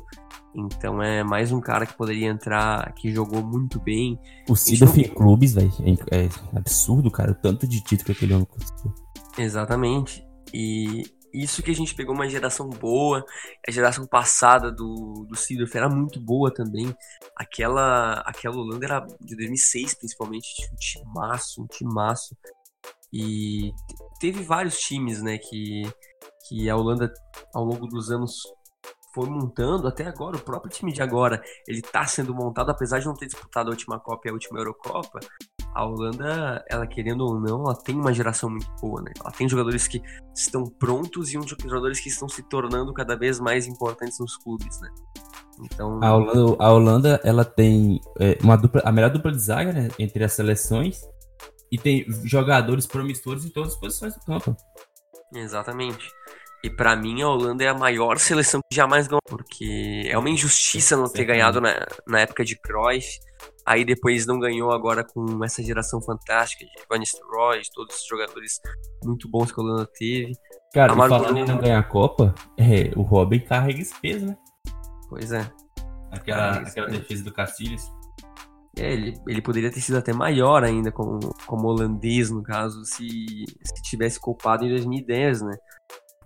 então 0.55 1.03
é 1.03 1.23
mais 1.23 1.51
um 1.51 1.61
cara 1.61 1.85
que 1.85 1.95
poderia 1.95 2.29
entrar, 2.29 2.91
que 2.95 3.13
jogou 3.13 3.43
muito 3.43 3.79
bem. 3.79 4.19
O 4.49 4.55
Seedorf 4.55 4.99
em 4.99 5.07
clubes, 5.07 5.53
velho, 5.53 5.71
é, 6.09 6.23
é 6.23 6.29
absurdo, 6.57 7.11
cara, 7.11 7.31
o 7.31 7.35
tanto 7.35 7.67
de 7.67 7.79
título 7.79 8.07
que 8.07 8.11
aquele 8.13 8.33
homem 8.33 8.47
conseguiu. 8.47 9.02
Exatamente. 9.37 10.25
E 10.53 11.03
isso 11.33 11.63
que 11.63 11.71
a 11.71 11.75
gente 11.75 11.95
pegou 11.95 12.13
uma 12.13 12.29
geração 12.29 12.69
boa, 12.69 13.25
a 13.67 13.71
geração 13.71 14.05
passada 14.05 14.71
do, 14.71 15.25
do 15.27 15.35
Seedorf 15.35 15.75
era 15.75 15.89
muito 15.89 16.19
boa 16.21 16.53
também. 16.53 16.95
Aquela, 17.35 18.21
aquela 18.21 18.55
Holanda 18.55 18.85
era 18.85 18.99
de 19.19 19.35
2006, 19.35 19.95
principalmente, 19.95 20.47
um 20.71 20.75
timaço, 20.75 21.63
um 21.63 21.67
timaço. 21.67 22.37
E 23.11 23.71
teve 24.19 24.43
vários 24.43 24.77
times, 24.79 25.21
né, 25.21 25.37
que, 25.37 25.83
que 26.47 26.69
a 26.69 26.75
Holanda, 26.75 27.11
ao 27.53 27.63
longo 27.63 27.87
dos 27.87 28.11
anos, 28.11 28.41
foi 29.13 29.27
montando. 29.27 29.87
Até 29.87 30.05
agora, 30.05 30.37
o 30.37 30.41
próprio 30.41 30.71
time 30.71 30.93
de 30.93 31.01
agora, 31.01 31.41
ele 31.67 31.81
tá 31.81 32.05
sendo 32.05 32.33
montado, 32.33 32.69
apesar 32.69 32.99
de 32.99 33.07
não 33.07 33.15
ter 33.15 33.25
disputado 33.25 33.69
a 33.69 33.71
última 33.71 33.99
Copa 33.99 34.27
e 34.27 34.29
a 34.29 34.33
última 34.33 34.59
Eurocopa, 34.59 35.19
a 35.75 35.85
Holanda, 35.85 36.63
ela 36.69 36.85
querendo 36.85 37.21
ou 37.21 37.39
não, 37.39 37.63
ela 37.63 37.75
tem 37.75 37.95
uma 37.95 38.13
geração 38.13 38.49
muito 38.49 38.69
boa, 38.81 39.01
né? 39.01 39.11
Ela 39.19 39.31
tem 39.31 39.47
jogadores 39.49 39.87
que 39.87 40.01
estão 40.35 40.65
prontos 40.65 41.33
e 41.33 41.37
uns 41.37 41.47
jogadores 41.49 41.99
que 41.99 42.09
estão 42.09 42.29
se 42.29 42.43
tornando 42.43 42.93
cada 42.93 43.15
vez 43.15 43.39
mais 43.39 43.67
importantes 43.67 44.19
nos 44.19 44.37
clubes, 44.37 44.79
né? 44.79 44.89
Então... 45.61 45.99
A 46.03 46.15
Holanda, 46.15 46.63
a 46.63 46.73
Holanda 46.73 47.21
ela 47.23 47.45
tem 47.45 47.99
é, 48.19 48.37
uma 48.41 48.55
dupla, 48.55 48.81
a 48.85 48.91
melhor 48.91 49.09
dupla 49.09 49.31
de 49.31 49.39
zaga, 49.39 49.71
né, 49.71 49.89
entre 49.99 50.23
as 50.23 50.33
seleções 50.33 51.01
e 51.71 51.77
tem 51.77 52.05
jogadores 52.23 52.85
promissores 52.85 53.45
em 53.45 53.49
todas 53.49 53.73
as 53.73 53.79
posições 53.79 54.13
do 54.13 54.21
campo. 54.21 54.55
Exatamente. 55.33 56.07
E 56.63 56.69
para 56.69 56.95
mim 56.95 57.21
a 57.21 57.27
Holanda 57.27 57.63
é 57.63 57.67
a 57.67 57.73
maior 57.73 58.17
seleção 58.19 58.61
que 58.69 58.75
jamais 58.75 59.07
ganhou, 59.07 59.21
porque 59.25 60.07
é 60.07 60.17
uma 60.17 60.29
injustiça 60.29 60.95
não 60.95 61.11
ter 61.11 61.25
ganhado 61.25 61.59
na, 61.59 61.85
na 62.07 62.19
época 62.19 62.45
de 62.45 62.55
Cruyff. 62.61 63.19
Aí 63.65 63.85
depois 63.85 64.25
não 64.25 64.39
ganhou 64.39 64.71
agora 64.71 65.03
com 65.03 65.43
essa 65.43 65.63
geração 65.63 66.01
fantástica 66.01 66.65
de 66.65 66.71
Van 66.89 66.97
Nistelrooy, 66.97 67.61
todos 67.73 67.95
esses 67.95 68.07
jogadores 68.07 68.59
muito 69.03 69.29
bons 69.29 69.51
que 69.51 69.59
a 69.59 69.63
Holanda 69.63 69.89
teve. 69.93 70.33
Cara, 70.73 70.93
a 70.93 71.07
falando 71.07 71.37
em 71.37 71.45
não 71.45 71.59
ganhar 71.59 71.79
a 71.79 71.83
Copa, 71.83 72.35
é, 72.57 72.91
o 72.97 73.03
Robin 73.03 73.39
carrega 73.39 73.79
esse 73.79 73.97
peso, 74.01 74.25
né? 74.25 74.37
Pois 75.09 75.31
é. 75.31 75.49
Aquela, 76.11 76.57
aquela 76.57 76.87
defesa 76.87 77.23
do 77.23 77.31
Cacilhas. 77.31 77.89
É, 78.77 78.91
ele, 78.91 79.13
ele 79.27 79.41
poderia 79.41 79.71
ter 79.71 79.81
sido 79.81 79.97
até 79.97 80.11
maior 80.11 80.63
ainda 80.63 80.91
como, 80.91 81.19
como 81.45 81.67
holandês, 81.67 82.31
no 82.31 82.41
caso, 82.41 82.83
se, 82.83 83.45
se 83.63 83.81
tivesse 83.83 84.19
copado 84.19 84.65
em 84.65 84.69
2010, 84.69 85.43
né? 85.43 85.55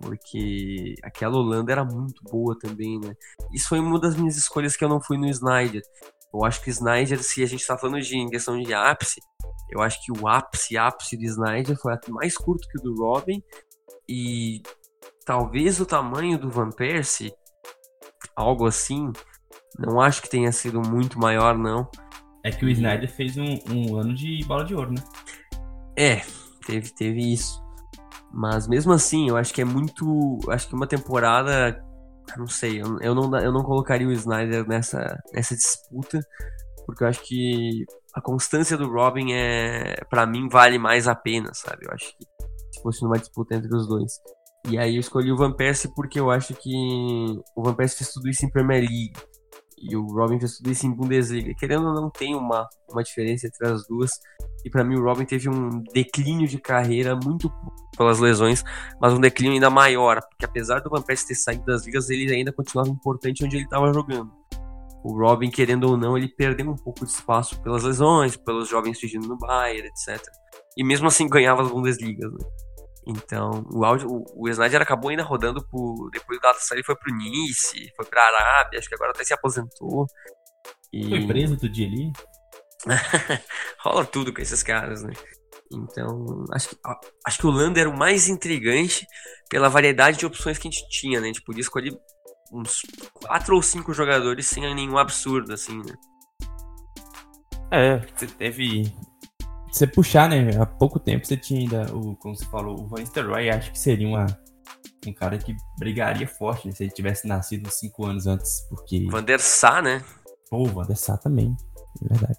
Porque 0.00 0.94
aquela 1.02 1.36
Holanda 1.36 1.72
era 1.72 1.84
muito 1.84 2.22
boa 2.24 2.56
também, 2.58 2.98
né? 2.98 3.14
Isso 3.52 3.68
foi 3.68 3.78
uma 3.78 4.00
das 4.00 4.16
minhas 4.16 4.36
escolhas 4.36 4.76
que 4.76 4.84
eu 4.84 4.88
não 4.88 5.00
fui 5.00 5.18
no 5.18 5.26
Snyder. 5.26 5.82
Eu 6.32 6.44
acho 6.44 6.62
que 6.62 6.68
o 6.68 6.72
Snyder, 6.72 7.22
se 7.22 7.42
a 7.42 7.46
gente 7.46 7.66
tá 7.66 7.76
falando 7.76 8.00
de 8.00 8.16
em 8.16 8.28
questão 8.28 8.60
de 8.60 8.74
ápice, 8.74 9.20
eu 9.70 9.80
acho 9.80 10.02
que 10.04 10.12
o 10.12 10.28
ápice, 10.28 10.76
ápice 10.76 11.16
do 11.16 11.24
Snyder 11.24 11.76
foi 11.76 11.94
mais 12.08 12.36
curto 12.36 12.68
que 12.68 12.78
o 12.78 12.82
do 12.82 12.94
Robin. 13.02 13.42
E 14.08 14.62
talvez 15.24 15.80
o 15.80 15.86
tamanho 15.86 16.38
do 16.38 16.50
Van 16.50 16.70
Persie, 16.70 17.32
algo 18.34 18.66
assim, 18.66 19.12
não 19.78 20.00
acho 20.00 20.22
que 20.22 20.30
tenha 20.30 20.52
sido 20.52 20.80
muito 20.80 21.18
maior, 21.18 21.56
não. 21.56 21.90
É 22.44 22.50
que 22.50 22.64
o 22.64 22.68
Snyder 22.68 23.10
fez 23.10 23.36
um, 23.36 23.58
um 23.70 23.96
ano 23.96 24.14
de 24.14 24.44
bola 24.46 24.64
de 24.64 24.74
ouro, 24.74 24.92
né? 24.92 25.02
É, 25.96 26.22
teve, 26.66 26.90
teve 26.94 27.32
isso. 27.32 27.62
Mas 28.32 28.68
mesmo 28.68 28.92
assim, 28.92 29.28
eu 29.28 29.36
acho 29.36 29.52
que 29.52 29.60
é 29.60 29.64
muito. 29.64 30.38
Acho 30.48 30.68
que 30.68 30.74
uma 30.74 30.86
temporada 30.86 31.82
não 32.36 32.46
sei, 32.46 32.80
eu, 32.80 32.98
eu, 33.00 33.14
não, 33.14 33.38
eu 33.38 33.52
não 33.52 33.62
colocaria 33.62 34.06
o 34.06 34.12
Snyder 34.12 34.66
nessa, 34.68 35.18
nessa 35.32 35.54
disputa, 35.54 36.20
porque 36.86 37.04
eu 37.04 37.08
acho 37.08 37.22
que 37.22 37.84
a 38.14 38.20
constância 38.20 38.76
do 38.76 38.90
Robin 38.90 39.32
é, 39.32 40.04
para 40.10 40.26
mim, 40.26 40.48
vale 40.48 40.78
mais 40.78 41.06
a 41.06 41.14
pena, 41.14 41.50
sabe? 41.54 41.86
Eu 41.86 41.92
acho 41.92 42.16
que 42.16 42.24
se 42.72 42.82
fosse 42.82 43.02
numa 43.02 43.18
disputa 43.18 43.54
entre 43.54 43.74
os 43.74 43.86
dois. 43.88 44.12
E 44.68 44.76
aí 44.76 44.96
eu 44.96 45.00
escolhi 45.00 45.32
o 45.32 45.36
Van 45.36 45.52
Persie 45.52 45.90
porque 45.94 46.18
eu 46.18 46.30
acho 46.30 46.54
que 46.54 46.70
o 47.56 47.62
Van 47.62 47.74
Persie 47.74 47.98
fez 47.98 48.12
tudo 48.12 48.28
isso 48.28 48.44
em 48.44 48.50
Premier 48.50 48.80
League. 48.80 49.12
E 49.80 49.96
o 49.96 50.06
Robin 50.06 50.38
fez 50.38 50.56
tudo 50.56 50.70
isso 50.70 50.86
em 50.86 50.92
Bundesliga. 50.92 51.54
Querendo 51.54 51.86
ou 51.86 51.94
não, 51.94 52.10
tem 52.10 52.34
uma, 52.34 52.68
uma 52.90 53.02
diferença 53.02 53.46
entre 53.46 53.66
as 53.66 53.86
duas. 53.86 54.10
E 54.64 54.70
para 54.70 54.82
mim 54.82 54.96
o 54.96 55.04
Robin 55.04 55.24
teve 55.24 55.48
um 55.48 55.82
declínio 55.92 56.48
de 56.48 56.58
carreira 56.58 57.14
muito 57.16 57.52
pelas 57.96 58.18
lesões, 58.18 58.64
mas 59.00 59.12
um 59.12 59.20
declínio 59.20 59.54
ainda 59.54 59.70
maior. 59.70 60.20
Porque 60.28 60.44
apesar 60.44 60.80
do 60.80 60.90
Van 60.90 61.02
Persie 61.02 61.28
ter 61.28 61.34
saído 61.34 61.64
das 61.64 61.86
ligas, 61.86 62.10
ele 62.10 62.32
ainda 62.32 62.52
continuava 62.52 62.90
importante 62.90 63.44
onde 63.44 63.56
ele 63.56 63.64
estava 63.64 63.92
jogando. 63.92 64.30
O 65.04 65.16
Robin, 65.16 65.50
querendo 65.50 65.84
ou 65.84 65.96
não, 65.96 66.18
ele 66.18 66.28
perdeu 66.28 66.68
um 66.68 66.76
pouco 66.76 67.04
de 67.04 67.12
espaço 67.12 67.60
pelas 67.62 67.84
lesões, 67.84 68.36
pelos 68.36 68.68
jovens 68.68 68.98
surgindo 68.98 69.28
no 69.28 69.38
Bayern, 69.38 69.88
etc. 69.88 70.20
E 70.76 70.84
mesmo 70.84 71.06
assim 71.06 71.28
ganhava 71.28 71.62
as 71.62 71.70
Bundesligas, 71.70 72.32
né? 72.32 72.67
Então, 73.08 73.66
o 73.72 73.86
áudio, 73.86 74.06
o, 74.06 74.24
o 74.36 74.48
Snyder 74.50 74.82
acabou 74.82 75.08
ainda 75.10 75.22
rodando 75.22 75.66
por. 75.66 76.10
Depois 76.10 76.38
do 76.38 76.42
Galatasaray 76.42 76.84
foi 76.84 76.94
pro 76.94 77.14
Nice, 77.14 77.90
foi 77.96 78.04
pra 78.04 78.22
Arábia, 78.22 78.78
acho 78.78 78.88
que 78.88 78.94
agora 78.94 79.12
até 79.12 79.24
se 79.24 79.32
aposentou. 79.32 80.06
E... 80.92 81.08
Foi 81.08 81.26
preso 81.26 81.56
do 81.56 81.68
dia 81.70 81.86
ali? 81.86 82.12
Rola 83.80 84.04
tudo 84.04 84.32
com 84.32 84.42
esses 84.42 84.62
caras, 84.62 85.02
né? 85.02 85.14
Então, 85.72 86.44
acho 86.52 86.68
que, 86.68 86.76
acho 87.26 87.38
que 87.38 87.46
o 87.46 87.50
Lando 87.50 87.80
era 87.80 87.88
o 87.88 87.96
mais 87.96 88.28
intrigante 88.28 89.06
pela 89.48 89.70
variedade 89.70 90.18
de 90.18 90.26
opções 90.26 90.58
que 90.58 90.68
a 90.68 90.70
gente 90.70 90.86
tinha, 90.90 91.18
né? 91.18 91.28
A 91.28 91.32
gente 91.32 91.42
podia 91.42 91.62
escolher 91.62 91.98
uns 92.52 92.82
quatro 93.14 93.56
ou 93.56 93.62
cinco 93.62 93.94
jogadores 93.94 94.46
sem 94.46 94.62
nenhum 94.74 94.98
absurdo, 94.98 95.52
assim, 95.52 95.78
né? 95.78 95.94
É, 97.70 97.98
você 97.98 98.26
teve 98.26 98.94
você 99.70 99.86
puxar, 99.86 100.28
né? 100.28 100.50
Há 100.60 100.66
pouco 100.66 100.98
tempo 100.98 101.26
você 101.26 101.36
tinha 101.36 101.60
ainda 101.60 101.94
o, 101.94 102.16
como 102.16 102.36
você 102.36 102.44
falou, 102.46 102.80
o 102.80 102.86
Van 102.86 103.00
Nistelrooy, 103.00 103.50
acho 103.50 103.72
que 103.72 103.78
seria 103.78 104.06
uma, 104.06 104.26
um 105.06 105.12
cara 105.12 105.38
que 105.38 105.54
brigaria 105.78 106.26
forte 106.26 106.66
né, 106.66 106.74
se 106.74 106.84
ele 106.84 106.90
tivesse 106.90 107.26
nascido 107.26 107.70
cinco 107.70 108.06
anos 108.06 108.26
antes, 108.26 108.66
porque... 108.68 109.06
Van 109.10 109.22
der 109.22 109.40
Sar, 109.40 109.82
né? 109.82 110.02
Pô, 110.50 110.62
o 110.62 110.66
Van 110.66 110.86
der 110.86 110.96
Sar 110.96 111.18
também, 111.18 111.56
é 112.02 112.08
verdade. 112.08 112.38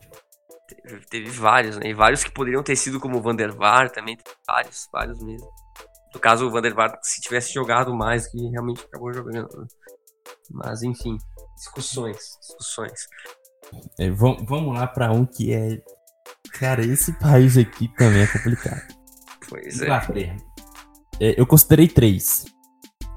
Teve, 0.68 1.06
teve, 1.08 1.30
vários, 1.30 1.78
né? 1.78 1.90
E 1.90 1.94
vários 1.94 2.24
que 2.24 2.32
poderiam 2.32 2.64
ter 2.64 2.76
sido 2.76 3.00
como 3.00 3.18
o 3.18 3.22
Van 3.22 3.36
der 3.36 3.52
Vaart 3.52 3.94
também, 3.94 4.18
vários, 4.48 4.88
vários 4.92 5.22
mesmo. 5.24 5.50
No 6.14 6.20
caso, 6.20 6.48
o 6.48 6.52
Van 6.52 6.62
der 6.62 6.74
Vaart, 6.74 7.00
se 7.04 7.22
tivesse 7.22 7.54
jogado 7.54 7.94
mais, 7.94 8.28
que 8.28 8.38
realmente 8.50 8.84
acabou 8.86 9.14
jogando. 9.14 9.48
Né? 9.58 9.68
Mas, 10.52 10.84
enfim, 10.84 11.18
discussões, 11.56 12.18
discussões. 12.40 13.08
É, 14.00 14.10
vamos 14.10 14.74
lá 14.74 14.88
para 14.88 15.12
um 15.12 15.26
que 15.26 15.54
é 15.54 15.80
Cara, 16.54 16.86
esse 16.86 17.12
país 17.14 17.58
aqui 17.58 17.88
também 17.98 18.24
é 18.24 18.28
complicado. 18.28 18.82
Pois 19.48 19.82
é. 19.82 19.90
é. 21.20 21.40
Eu 21.40 21.46
considerei 21.46 21.88
três. 21.88 22.46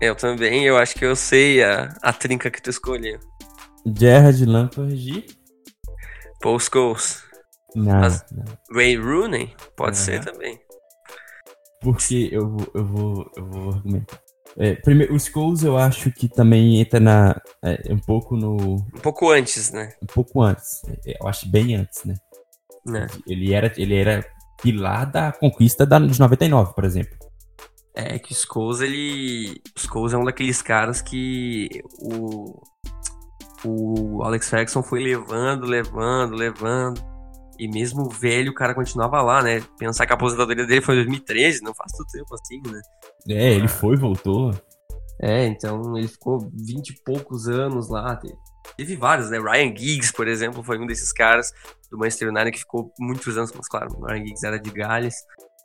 Eu 0.01 0.17
também, 0.17 0.65
eu 0.65 0.77
acho 0.77 0.95
que 0.95 1.05
eu 1.05 1.15
sei 1.15 1.63
a, 1.63 1.95
a 2.03 2.13
trinca 2.13 2.51
que 2.51 2.61
tu 2.61 2.71
escolheu. 2.71 3.21
Gerard 3.87 4.45
Lampard 4.45 5.27
Paul 6.41 6.59
Scholes. 6.59 7.23
Não, 7.75 8.01
Mas 8.01 8.25
não. 8.33 8.45
Ray 8.75 8.97
Rooney? 8.97 9.55
Pode 9.77 9.97
uhum. 9.97 10.05
ser 10.05 10.25
também. 10.25 10.59
Porque 11.81 12.29
eu 12.33 12.49
vou, 12.49 12.71
eu 12.75 12.87
vou, 12.87 13.31
eu 13.37 13.47
vou 13.47 13.73
argumentar. 13.73 14.21
É, 14.57 14.75
primeiro, 14.75 15.15
o 15.15 15.19
Scholes 15.19 15.63
eu 15.63 15.79
acho 15.79 16.11
que 16.13 16.29
também 16.29 16.81
entra 16.81 17.01
na, 17.01 17.41
é, 17.65 17.93
um 17.93 17.99
pouco 17.99 18.37
no... 18.37 18.77
Um 18.77 19.01
pouco 19.01 19.31
antes, 19.31 19.71
né? 19.73 19.93
Um 20.03 20.07
pouco 20.07 20.43
antes. 20.43 20.83
É, 21.07 21.17
eu 21.21 21.27
acho 21.27 21.49
bem 21.49 21.75
antes, 21.75 22.05
né? 22.05 22.15
É. 22.89 23.07
Ele 23.27 23.53
era, 23.53 23.73
ele 23.77 23.95
era 23.95 24.25
pilar 24.63 25.11
da 25.11 25.33
conquista 25.33 25.85
da, 25.85 25.99
de 25.99 26.19
99, 26.19 26.75
por 26.75 26.85
exemplo. 26.85 27.17
É 27.95 28.19
que 28.19 28.33
o 28.33 28.35
Scholes, 28.35 28.81
ele. 28.81 29.61
O 29.77 29.81
Scholes 29.81 30.15
é 30.15 30.19
um 30.19 30.25
daqueles 30.25 30.63
caras 30.63 31.03
que 31.03 31.69
o. 32.01 32.61
O 33.65 34.23
Alex 34.25 34.49
Ferguson 34.49 34.83
foi 34.83 35.01
levando, 35.03 35.67
levando, 35.67 36.35
levando. 36.35 37.01
E 37.59 37.69
mesmo 37.69 38.09
velho, 38.09 38.51
o 38.51 38.55
cara 38.55 38.75
continuava 38.75 39.23
lá, 39.23 39.43
né? 39.43 39.63
Pensar 39.79 40.05
que 40.07 40.13
a 40.13 40.17
aposentadoria 40.17 40.67
dele 40.67 40.81
foi 40.81 40.95
em 40.95 41.05
2013, 41.05 41.63
não 41.63 41.75
faz 41.75 41.93
tanto 41.93 42.11
tempo 42.11 42.35
assim, 42.35 42.61
né? 42.67 42.81
É, 43.29 43.53
ele 43.55 43.69
foi, 43.69 43.97
voltou. 43.97 44.53
É, 45.21 45.47
então 45.47 45.97
ele 45.97 46.09
ficou 46.09 46.51
20 46.53 46.89
e 46.89 47.03
poucos 47.05 47.47
anos 47.47 47.89
lá. 47.89 48.17
Teve 48.17 48.35
vários, 48.99 49.31
né? 49.31 49.39
Ryan 49.39 49.77
Giggs, 49.77 50.13
por 50.13 50.29
exemplo, 50.29 50.63
foi 50.63 50.79
um 50.79 50.87
desses 50.87 51.13
caras 51.13 51.53
do 51.91 51.99
Manchester 51.99 52.29
United 52.29 52.53
que 52.53 52.61
ficou 52.61 52.93
muitos 52.99 53.37
anos, 53.37 53.53
mas 53.53 53.69
claro, 53.69 53.95
o 53.99 54.07
Ryan 54.07 54.25
Giggs 54.25 54.47
era 54.47 54.59
de 54.59 54.71
Gales, 54.71 55.15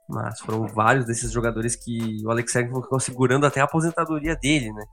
mas 0.09 0.39
foram 0.39 0.67
vários 0.67 1.05
desses 1.05 1.31
jogadores 1.31 1.75
que 1.75 2.17
o 2.25 2.31
Alex 2.31 2.51
Ferguson 2.51 2.81
ficou 2.81 2.99
segurando 2.99 3.45
até 3.45 3.61
a 3.61 3.65
aposentadoria 3.65 4.35
dele, 4.35 4.71
né? 4.71 4.83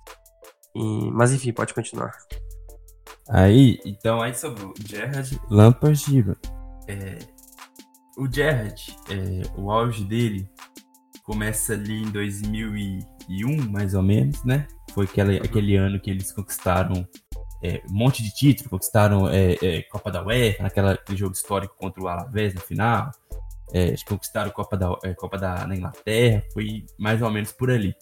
E, 0.75 1.11
mas 1.11 1.33
enfim, 1.33 1.53
pode 1.53 1.73
continuar. 1.73 2.13
Aí, 3.29 3.79
então 3.85 4.21
aí 4.21 4.35
sobre 4.35 4.65
o 4.65 4.75
Gerrard 4.87 5.41
Lampard 5.49 6.37
é, 6.87 7.19
o 8.17 8.31
Gerrard, 8.31 8.97
é, 9.11 9.43
o 9.59 9.71
auge 9.71 10.05
dele 10.05 10.49
começa 11.23 11.73
ali 11.73 12.03
em 12.03 12.11
2001, 12.11 13.71
mais 13.71 13.95
ou 13.95 14.03
menos, 14.03 14.45
né? 14.45 14.69
Foi 14.93 15.07
aquele, 15.07 15.39
aquele 15.39 15.77
ano 15.77 15.99
que 15.99 16.11
eles 16.11 16.31
conquistaram 16.31 17.07
é, 17.63 17.83
um 17.89 17.93
monte 17.93 18.23
de 18.23 18.35
títulos, 18.35 18.71
conquistaram 18.71 19.29
é, 19.29 19.57
é, 19.63 19.83
Copa 19.83 20.11
da 20.11 20.25
UEFA, 20.25 20.63
naquela, 20.63 20.99
jogo 21.15 21.33
histórico 21.33 21.75
contra 21.77 22.03
o 22.03 22.09
Alavés 22.09 22.55
na 22.55 22.61
final, 22.61 23.11
é, 23.73 23.95
conquistaram 24.07 24.51
Copa 24.51 24.77
da, 24.77 24.97
é, 25.03 25.15
Copa 25.15 25.39
da 25.39 25.67
Inglaterra, 25.75 26.43
foi 26.53 26.85
mais 26.99 27.23
ou 27.23 27.31
menos 27.31 27.53
por 27.53 27.71
ali. 27.71 27.95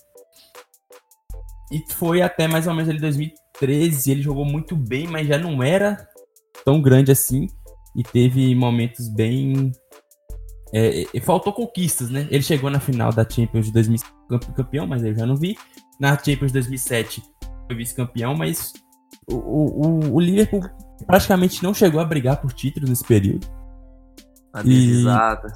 E 1.70 1.82
foi 1.94 2.20
até 2.20 2.46
mais 2.48 2.66
ou 2.66 2.74
menos 2.74 2.90
ali 2.90 3.00
2013, 3.00 4.10
ele 4.10 4.22
jogou 4.22 4.44
muito 4.44 4.76
bem, 4.76 5.06
mas 5.06 5.26
já 5.26 5.38
não 5.38 5.62
era 5.62 6.06
tão 6.64 6.82
grande 6.82 7.12
assim, 7.12 7.46
e 7.96 8.02
teve 8.02 8.54
momentos 8.54 9.08
bem... 9.08 9.72
É, 10.74 11.04
faltou 11.20 11.52
conquistas, 11.52 12.08
né? 12.08 12.26
Ele 12.30 12.42
chegou 12.42 12.70
na 12.70 12.80
final 12.80 13.12
da 13.12 13.28
Champions 13.28 13.66
de 13.66 13.72
2005 13.72 14.54
campeão, 14.54 14.86
mas 14.86 15.04
eu 15.04 15.14
já 15.14 15.26
não 15.26 15.36
vi. 15.36 15.56
Na 16.00 16.16
Champions 16.16 16.50
de 16.50 16.54
2007 16.54 17.22
foi 17.66 17.76
vice-campeão, 17.76 18.34
mas 18.34 18.72
o, 19.28 19.36
o, 19.36 20.14
o 20.14 20.20
Liverpool 20.20 20.62
praticamente 21.06 21.62
não 21.62 21.72
chegou 21.72 22.00
a 22.00 22.04
brigar 22.04 22.40
por 22.40 22.52
títulos 22.52 22.88
nesse 22.88 23.04
período. 23.04 23.46
A 24.52 24.62
deslizada. 24.62 25.48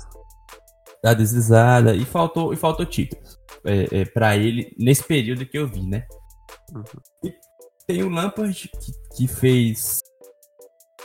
E, 1.04 1.08
a 1.08 1.14
deslizada. 1.14 1.94
E 1.94 2.04
faltou, 2.04 2.52
e 2.52 2.56
faltou 2.56 2.86
títulos 2.86 3.38
é, 3.64 4.00
é, 4.00 4.04
para 4.04 4.36
ele 4.36 4.74
nesse 4.78 5.04
período 5.04 5.46
que 5.46 5.58
eu 5.58 5.68
vi, 5.68 5.82
né? 5.82 6.06
Uhum. 6.72 6.84
E 7.24 7.34
tem 7.86 8.02
o 8.02 8.08
Lampard 8.08 8.68
que, 8.68 9.16
que 9.16 9.28
fez. 9.28 10.00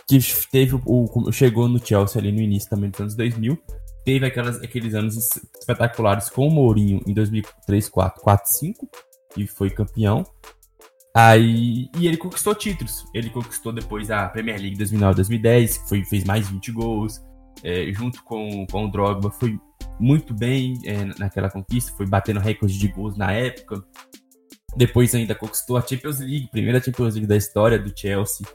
Que 0.08 0.20
teve 0.52 0.80
o, 0.86 1.32
chegou 1.32 1.68
no 1.68 1.84
Chelsea 1.84 2.22
ali 2.22 2.32
no 2.32 2.42
início 2.42 2.70
também 2.70 2.90
dos 2.90 3.00
anos 3.00 3.16
2000. 3.16 3.58
teve 4.04 4.26
aquelas, 4.26 4.58
aqueles 4.62 4.94
anos 4.94 5.16
espetaculares 5.60 6.30
com 6.30 6.48
o 6.48 6.52
Mourinho 6.52 7.02
em 7.08 7.14
2003, 7.14 7.88
4, 7.88 8.22
4, 8.22 8.52
5, 8.52 8.90
e 9.38 9.48
foi 9.48 9.70
campeão. 9.70 10.26
Aí, 11.14 11.90
e 11.98 12.08
ele 12.08 12.18
conquistou 12.18 12.56
títulos. 12.56 13.06
Ele 13.14 13.30
conquistou 13.30 13.74
depois 13.74 14.10
a 14.10 14.30
Premier 14.30 14.60
League 14.60 14.78
2009, 14.78 15.16
2010, 15.16 15.78
que 15.78 15.90
foi, 15.90 16.06
fez 16.06 16.24
mais 16.24 16.48
20 16.48 16.72
gols. 16.72 17.22
É, 17.64 17.92
junto 17.94 18.24
com, 18.24 18.66
com 18.72 18.86
o 18.86 18.92
Drogba, 18.92 19.30
foi 19.30 19.60
muito 20.00 20.34
bem 20.34 20.80
é, 20.86 21.06
naquela 21.20 21.50
conquista, 21.50 21.92
foi 21.96 22.08
batendo 22.08 22.40
recorde 22.40 22.78
de 22.78 22.88
gols 22.88 23.18
na 23.18 23.32
época. 23.32 23.84
Depois 24.76 25.14
ainda 25.14 25.36
conquistou 25.36 25.78
a 25.78 25.82
Champions 25.82 26.20
League, 26.20 26.50
primeira 26.50 26.82
Champions 26.82 27.14
League 27.14 27.28
da 27.28 27.36
história 27.36 27.78
do 27.78 27.92
Chelsea. 27.96 28.48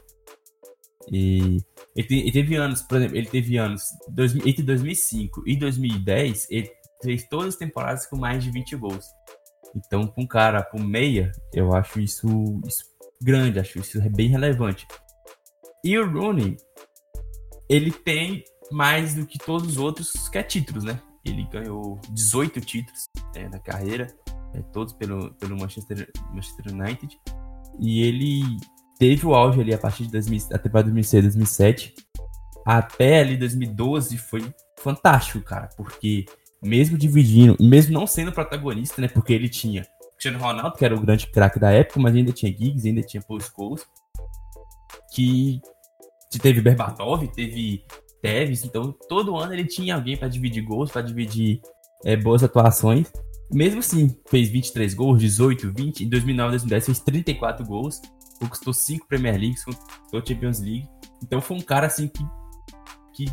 E 1.11 1.59
ele, 1.95 2.07
te, 2.07 2.15
ele 2.15 2.31
teve 2.31 2.55
anos, 2.55 2.81
por 2.81 2.97
exemplo, 2.97 3.17
ele 3.17 3.27
teve 3.27 3.57
anos 3.57 3.83
dois, 4.09 4.35
entre 4.35 4.63
2005 4.63 5.43
e 5.45 5.55
2010, 5.55 6.47
ele 6.49 6.69
fez 7.03 7.27
todas 7.29 7.49
as 7.49 7.55
temporadas 7.55 8.07
com 8.07 8.17
mais 8.17 8.43
de 8.43 8.51
20 8.51 8.75
gols. 8.75 9.05
Então, 9.77 10.07
com 10.07 10.23
um 10.23 10.27
cara 10.27 10.63
com 10.63 10.81
meia, 10.81 11.31
eu 11.53 11.73
acho 11.73 11.99
isso, 11.99 12.27
isso 12.65 12.83
grande, 13.21 13.59
acho 13.59 13.79
isso 13.79 13.99
bem 14.09 14.27
relevante. 14.27 14.87
E 15.83 15.97
o 15.97 16.09
Rooney, 16.09 16.57
ele 17.69 17.91
tem 17.91 18.43
mais 18.71 19.13
do 19.13 19.25
que 19.25 19.37
todos 19.37 19.67
os 19.67 19.77
outros 19.77 20.27
que 20.29 20.37
é 20.37 20.43
títulos, 20.43 20.83
né? 20.83 20.99
Ele 21.23 21.43
ganhou 21.51 21.99
18 22.09 22.59
títulos 22.61 23.07
é, 23.35 23.47
na 23.47 23.59
carreira, 23.59 24.07
é, 24.53 24.61
todos 24.73 24.93
pelo, 24.93 25.33
pelo 25.35 25.57
Manchester, 25.57 26.09
Manchester 26.33 26.73
United. 26.73 27.19
E 27.79 28.01
ele 28.01 28.41
teve 28.97 29.25
o 29.27 29.35
auge 29.35 29.61
ali 29.61 29.73
a 29.73 29.77
partir 29.77 30.05
de 30.05 30.11
2000, 30.11 30.47
a 30.53 30.57
temporada 30.57 30.89
2006, 30.89 31.23
2007. 31.23 31.95
Até 32.65 33.21
ali 33.21 33.37
2012 33.37 34.17
foi 34.17 34.43
fantástico, 34.79 35.41
cara, 35.41 35.69
porque 35.77 36.25
mesmo 36.61 36.97
dividindo, 36.97 37.55
mesmo 37.59 37.93
não 37.93 38.07
sendo 38.07 38.31
protagonista, 38.31 39.01
né? 39.01 39.07
Porque 39.07 39.33
ele 39.33 39.49
tinha 39.49 39.85
Cristiano 40.13 40.39
Ronaldo, 40.39 40.75
que 40.75 40.83
era 40.83 40.95
o 40.95 40.99
grande 40.99 41.27
craque 41.27 41.59
da 41.59 41.71
época, 41.71 41.99
mas 41.99 42.15
ainda 42.15 42.31
tinha 42.31 42.51
Giggs, 42.51 42.87
ainda 42.87 43.03
tinha 43.03 43.23
que, 45.13 45.61
que 46.31 46.39
teve 46.39 46.59
Berbatov, 46.59 47.27
teve 47.27 47.85
Tevez, 48.21 48.63
então 48.65 48.91
todo 49.07 49.37
ano 49.37 49.53
ele 49.53 49.65
tinha 49.65 49.95
alguém 49.95 50.17
para 50.17 50.27
dividir 50.27 50.63
gols, 50.63 50.91
para 50.91 51.03
dividir 51.03 51.61
é, 52.03 52.15
boas 52.17 52.43
atuações. 52.43 53.11
Mesmo 53.51 53.79
assim, 53.79 54.17
fez 54.27 54.49
23 54.49 54.93
gols, 54.93 55.19
18, 55.19 55.71
20, 55.71 56.03
em 56.03 56.09
2009, 56.09 56.51
2010 56.51 56.85
fez 56.85 56.99
34 56.99 57.65
gols, 57.65 58.01
conquistou 58.39 58.73
5 58.73 59.07
Premier 59.07 59.39
Leagues, 59.39 59.63
conquistou 59.63 60.25
Champions 60.25 60.59
League. 60.59 60.89
Então 61.23 61.39
foi 61.39 61.57
um 61.57 61.61
cara 61.61 61.87
assim 61.87 62.07
que, 62.07 62.25
que 63.13 63.25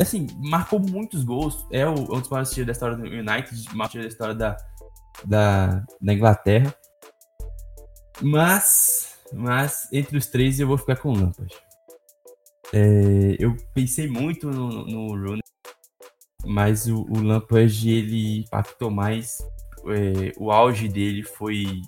assim, 0.00 0.26
marcou 0.38 0.78
muitos 0.78 1.24
gols. 1.24 1.66
É 1.70 1.86
o, 1.86 1.92
um 1.92 2.20
dos 2.20 2.28
maiores 2.28 2.50
tiros 2.50 2.66
da 2.66 2.72
história 2.72 2.96
do 2.96 3.04
United, 3.04 3.74
maior 3.74 3.92
da 3.92 4.06
história 4.06 4.34
da, 4.34 4.56
da, 5.24 5.84
da 6.00 6.12
Inglaterra. 6.12 6.74
Mas, 8.20 9.16
mas 9.32 9.88
entre 9.92 10.16
os 10.16 10.26
três 10.26 10.60
eu 10.60 10.66
vou 10.66 10.78
ficar 10.78 10.96
com 10.96 11.10
o 11.10 11.16
Lampard. 11.16 11.54
É, 12.72 13.36
eu 13.38 13.54
pensei 13.74 14.08
muito 14.08 14.50
no, 14.50 14.86
no 14.86 15.08
Rooney, 15.08 15.42
mas 16.44 16.86
o, 16.86 17.02
o 17.02 17.20
Lampard 17.20 17.90
ele 17.90 18.40
impactou 18.40 18.90
mais. 18.90 19.38
É, 19.86 20.32
o 20.38 20.50
auge 20.50 20.88
dele 20.88 21.22
foi. 21.22 21.82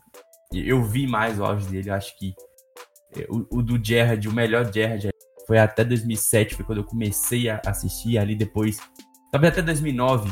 Eu 0.53 0.85
vi 0.85 1.07
mais 1.07 1.39
o 1.39 1.45
auge 1.45 1.67
dele. 1.69 1.91
Acho 1.91 2.17
que 2.19 2.35
é, 3.17 3.27
o, 3.31 3.47
o, 3.59 3.63
do 3.63 3.83
Gerrard, 3.83 4.29
o 4.29 4.33
melhor 4.33 4.71
Gerrard, 4.73 5.09
foi 5.47 5.59
até 5.59 5.85
2007, 5.85 6.55
foi 6.55 6.65
quando 6.65 6.79
eu 6.79 6.85
comecei 6.85 7.49
a 7.49 7.61
assistir. 7.67 8.19
Ali 8.19 8.35
depois, 8.35 8.79
talvez 9.31 9.53
até 9.53 9.63
2009, 9.63 10.31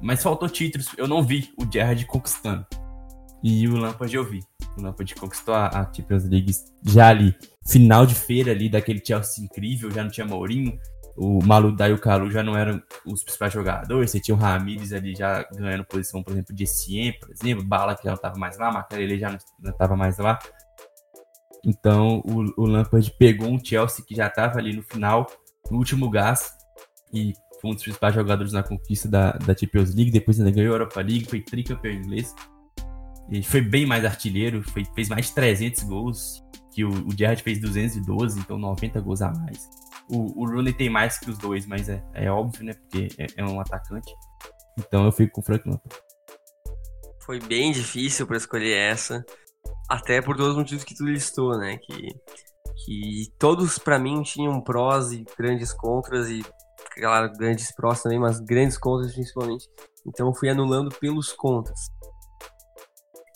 mas 0.00 0.22
faltou 0.22 0.48
títulos. 0.48 0.88
Eu 0.96 1.08
não 1.08 1.22
vi 1.22 1.52
o 1.58 1.70
Gerrard 1.70 2.04
conquistando. 2.06 2.66
E 3.42 3.66
o 3.66 3.76
Lampard 3.76 4.14
eu 4.14 4.24
vi. 4.24 4.40
O 4.78 4.82
Lampard 4.82 5.14
conquistou 5.16 5.54
a, 5.54 5.66
a 5.66 5.92
Champions 5.92 6.24
League 6.24 6.52
já 6.84 7.08
ali, 7.08 7.34
final 7.66 8.06
de 8.06 8.14
feira 8.14 8.52
ali, 8.52 8.68
daquele 8.68 9.02
Chelsea 9.04 9.44
incrível, 9.44 9.90
já 9.90 10.04
não 10.04 10.10
tinha 10.10 10.26
Mourinho, 10.26 10.78
o 11.16 11.44
Maludá 11.44 11.88
e 11.88 11.92
o 11.92 11.98
Calu 11.98 12.30
já 12.30 12.42
não 12.42 12.56
eram 12.56 12.82
os 13.04 13.22
principais 13.22 13.52
jogadores, 13.52 14.10
você 14.10 14.20
tinha 14.20 14.34
o 14.34 14.38
Ramires 14.38 14.92
ali 14.92 15.14
já 15.14 15.42
ganhando 15.52 15.84
posição, 15.84 16.22
por 16.22 16.32
exemplo, 16.32 16.54
de 16.54 16.64
Essien, 16.64 17.12
por 17.18 17.30
exemplo, 17.30 17.64
Bala 17.64 17.96
que 17.96 18.04
já 18.04 18.10
não 18.10 18.16
estava 18.16 18.38
mais 18.38 18.56
lá, 18.58 18.72
Macarele 18.72 19.18
já 19.18 19.30
não 19.30 19.70
estava 19.70 19.96
mais 19.96 20.18
lá. 20.18 20.38
Então 21.64 22.22
o, 22.24 22.62
o 22.62 22.66
Lampard 22.66 23.10
pegou 23.18 23.48
um 23.48 23.62
Chelsea 23.62 24.04
que 24.04 24.14
já 24.14 24.26
estava 24.26 24.58
ali 24.58 24.74
no 24.74 24.82
final, 24.82 25.26
no 25.70 25.78
último 25.78 26.10
gás, 26.10 26.50
e 27.12 27.32
foi 27.60 27.70
um 27.70 27.74
dos 27.74 27.82
principais 27.84 28.14
jogadores 28.14 28.52
na 28.52 28.62
conquista 28.62 29.08
da, 29.08 29.32
da 29.32 29.56
Champions 29.56 29.94
League, 29.94 30.10
depois 30.10 30.38
ainda 30.38 30.50
ganhou 30.50 30.72
a 30.72 30.74
Europa 30.74 31.00
League, 31.00 31.26
foi 31.26 31.40
tricampeão 31.40 31.94
inglês. 31.94 32.34
E 33.30 33.42
foi 33.42 33.60
bem 33.60 33.86
mais 33.86 34.04
artilheiro, 34.04 34.62
foi, 34.62 34.84
fez 34.84 35.08
mais 35.08 35.26
de 35.26 35.34
300 35.34 35.84
gols, 35.84 36.42
que 36.72 36.84
o, 36.84 36.90
o 37.06 37.16
Gerrard 37.16 37.42
fez 37.42 37.60
212, 37.60 38.40
então 38.40 38.58
90 38.58 39.00
gols 39.00 39.22
a 39.22 39.30
mais. 39.32 39.58
O, 40.08 40.42
o 40.42 40.46
Rooney 40.46 40.72
tem 40.72 40.90
mais 40.90 41.18
que 41.18 41.30
os 41.30 41.38
dois, 41.38 41.64
mas 41.64 41.88
é, 41.88 42.02
é 42.14 42.30
óbvio, 42.30 42.64
né? 42.64 42.74
Porque 42.74 43.08
é, 43.16 43.26
é 43.36 43.44
um 43.44 43.60
atacante. 43.60 44.12
Então 44.78 45.04
eu 45.04 45.12
fico 45.12 45.34
com 45.34 45.40
o 45.40 45.44
Frank 45.44 45.68
Lampard. 45.68 45.96
Foi 47.20 47.38
bem 47.38 47.70
difícil 47.70 48.26
para 48.26 48.36
escolher 48.36 48.76
essa, 48.76 49.24
até 49.92 50.22
por 50.22 50.34
todos 50.36 50.52
os 50.52 50.58
motivos 50.58 50.84
que 50.84 50.94
tu 50.94 51.04
listou, 51.04 51.58
né? 51.58 51.76
Que, 51.76 52.08
que 52.84 53.32
todos 53.38 53.78
para 53.78 53.98
mim 53.98 54.22
tinham 54.22 54.58
prós 54.62 55.12
e 55.12 55.22
grandes 55.38 55.70
contras 55.74 56.30
e 56.30 56.42
claro, 56.94 57.30
grandes 57.36 57.74
prós 57.74 58.02
também, 58.02 58.18
mas 58.18 58.40
grandes 58.40 58.78
contras 58.78 59.12
principalmente. 59.12 59.68
Então 60.06 60.28
eu 60.28 60.34
fui 60.34 60.48
anulando 60.48 60.88
pelos 60.98 61.30
contras. 61.32 61.78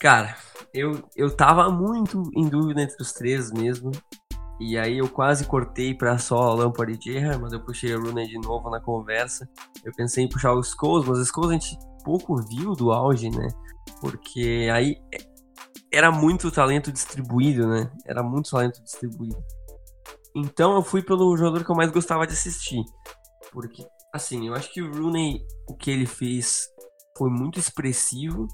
Cara, 0.01 0.35
eu, 0.73 1.07
eu 1.15 1.35
tava 1.35 1.69
muito 1.69 2.23
em 2.35 2.49
dúvida 2.49 2.81
entre 2.81 2.97
os 2.99 3.13
três 3.13 3.51
mesmo. 3.51 3.91
E 4.59 4.75
aí 4.75 4.97
eu 4.97 5.07
quase 5.07 5.45
cortei 5.45 5.93
para 5.93 6.17
só 6.17 6.55
Lampard 6.55 6.91
e 6.91 6.99
Gerrard, 6.99 7.39
mas 7.39 7.53
eu 7.53 7.63
puxei 7.63 7.93
o 7.95 8.01
Rooney 8.01 8.27
de 8.27 8.39
novo 8.39 8.71
na 8.71 8.81
conversa. 8.81 9.47
Eu 9.85 9.93
pensei 9.95 10.23
em 10.23 10.29
puxar 10.29 10.55
os 10.55 10.71
Scholes, 10.71 11.07
mas 11.07 11.19
os 11.19 11.27
Scholes 11.27 11.51
a 11.51 11.53
gente 11.53 11.77
pouco 12.03 12.35
viu 12.47 12.73
do 12.73 12.91
auge, 12.91 13.29
né? 13.29 13.47
Porque 14.01 14.67
aí 14.73 14.95
era 15.91 16.11
muito 16.11 16.51
talento 16.51 16.91
distribuído, 16.91 17.67
né? 17.67 17.91
Era 18.05 18.21
muito 18.21 18.49
talento 18.49 18.81
distribuído. 18.83 19.37
Então 20.35 20.75
eu 20.75 20.83
fui 20.83 21.01
pelo 21.01 21.35
jogador 21.35 21.63
que 21.63 21.71
eu 21.71 21.75
mais 21.75 21.91
gostava 21.91 22.27
de 22.27 22.33
assistir. 22.33 22.83
Porque, 23.51 23.85
assim, 24.13 24.47
eu 24.47 24.53
acho 24.53 24.71
que 24.71 24.81
o 24.81 24.91
Rooney, 24.91 25.41
o 25.67 25.75
que 25.75 25.89
ele 25.89 26.05
fez 26.05 26.67
foi 27.17 27.29
muito 27.29 27.59
expressivo 27.59 28.47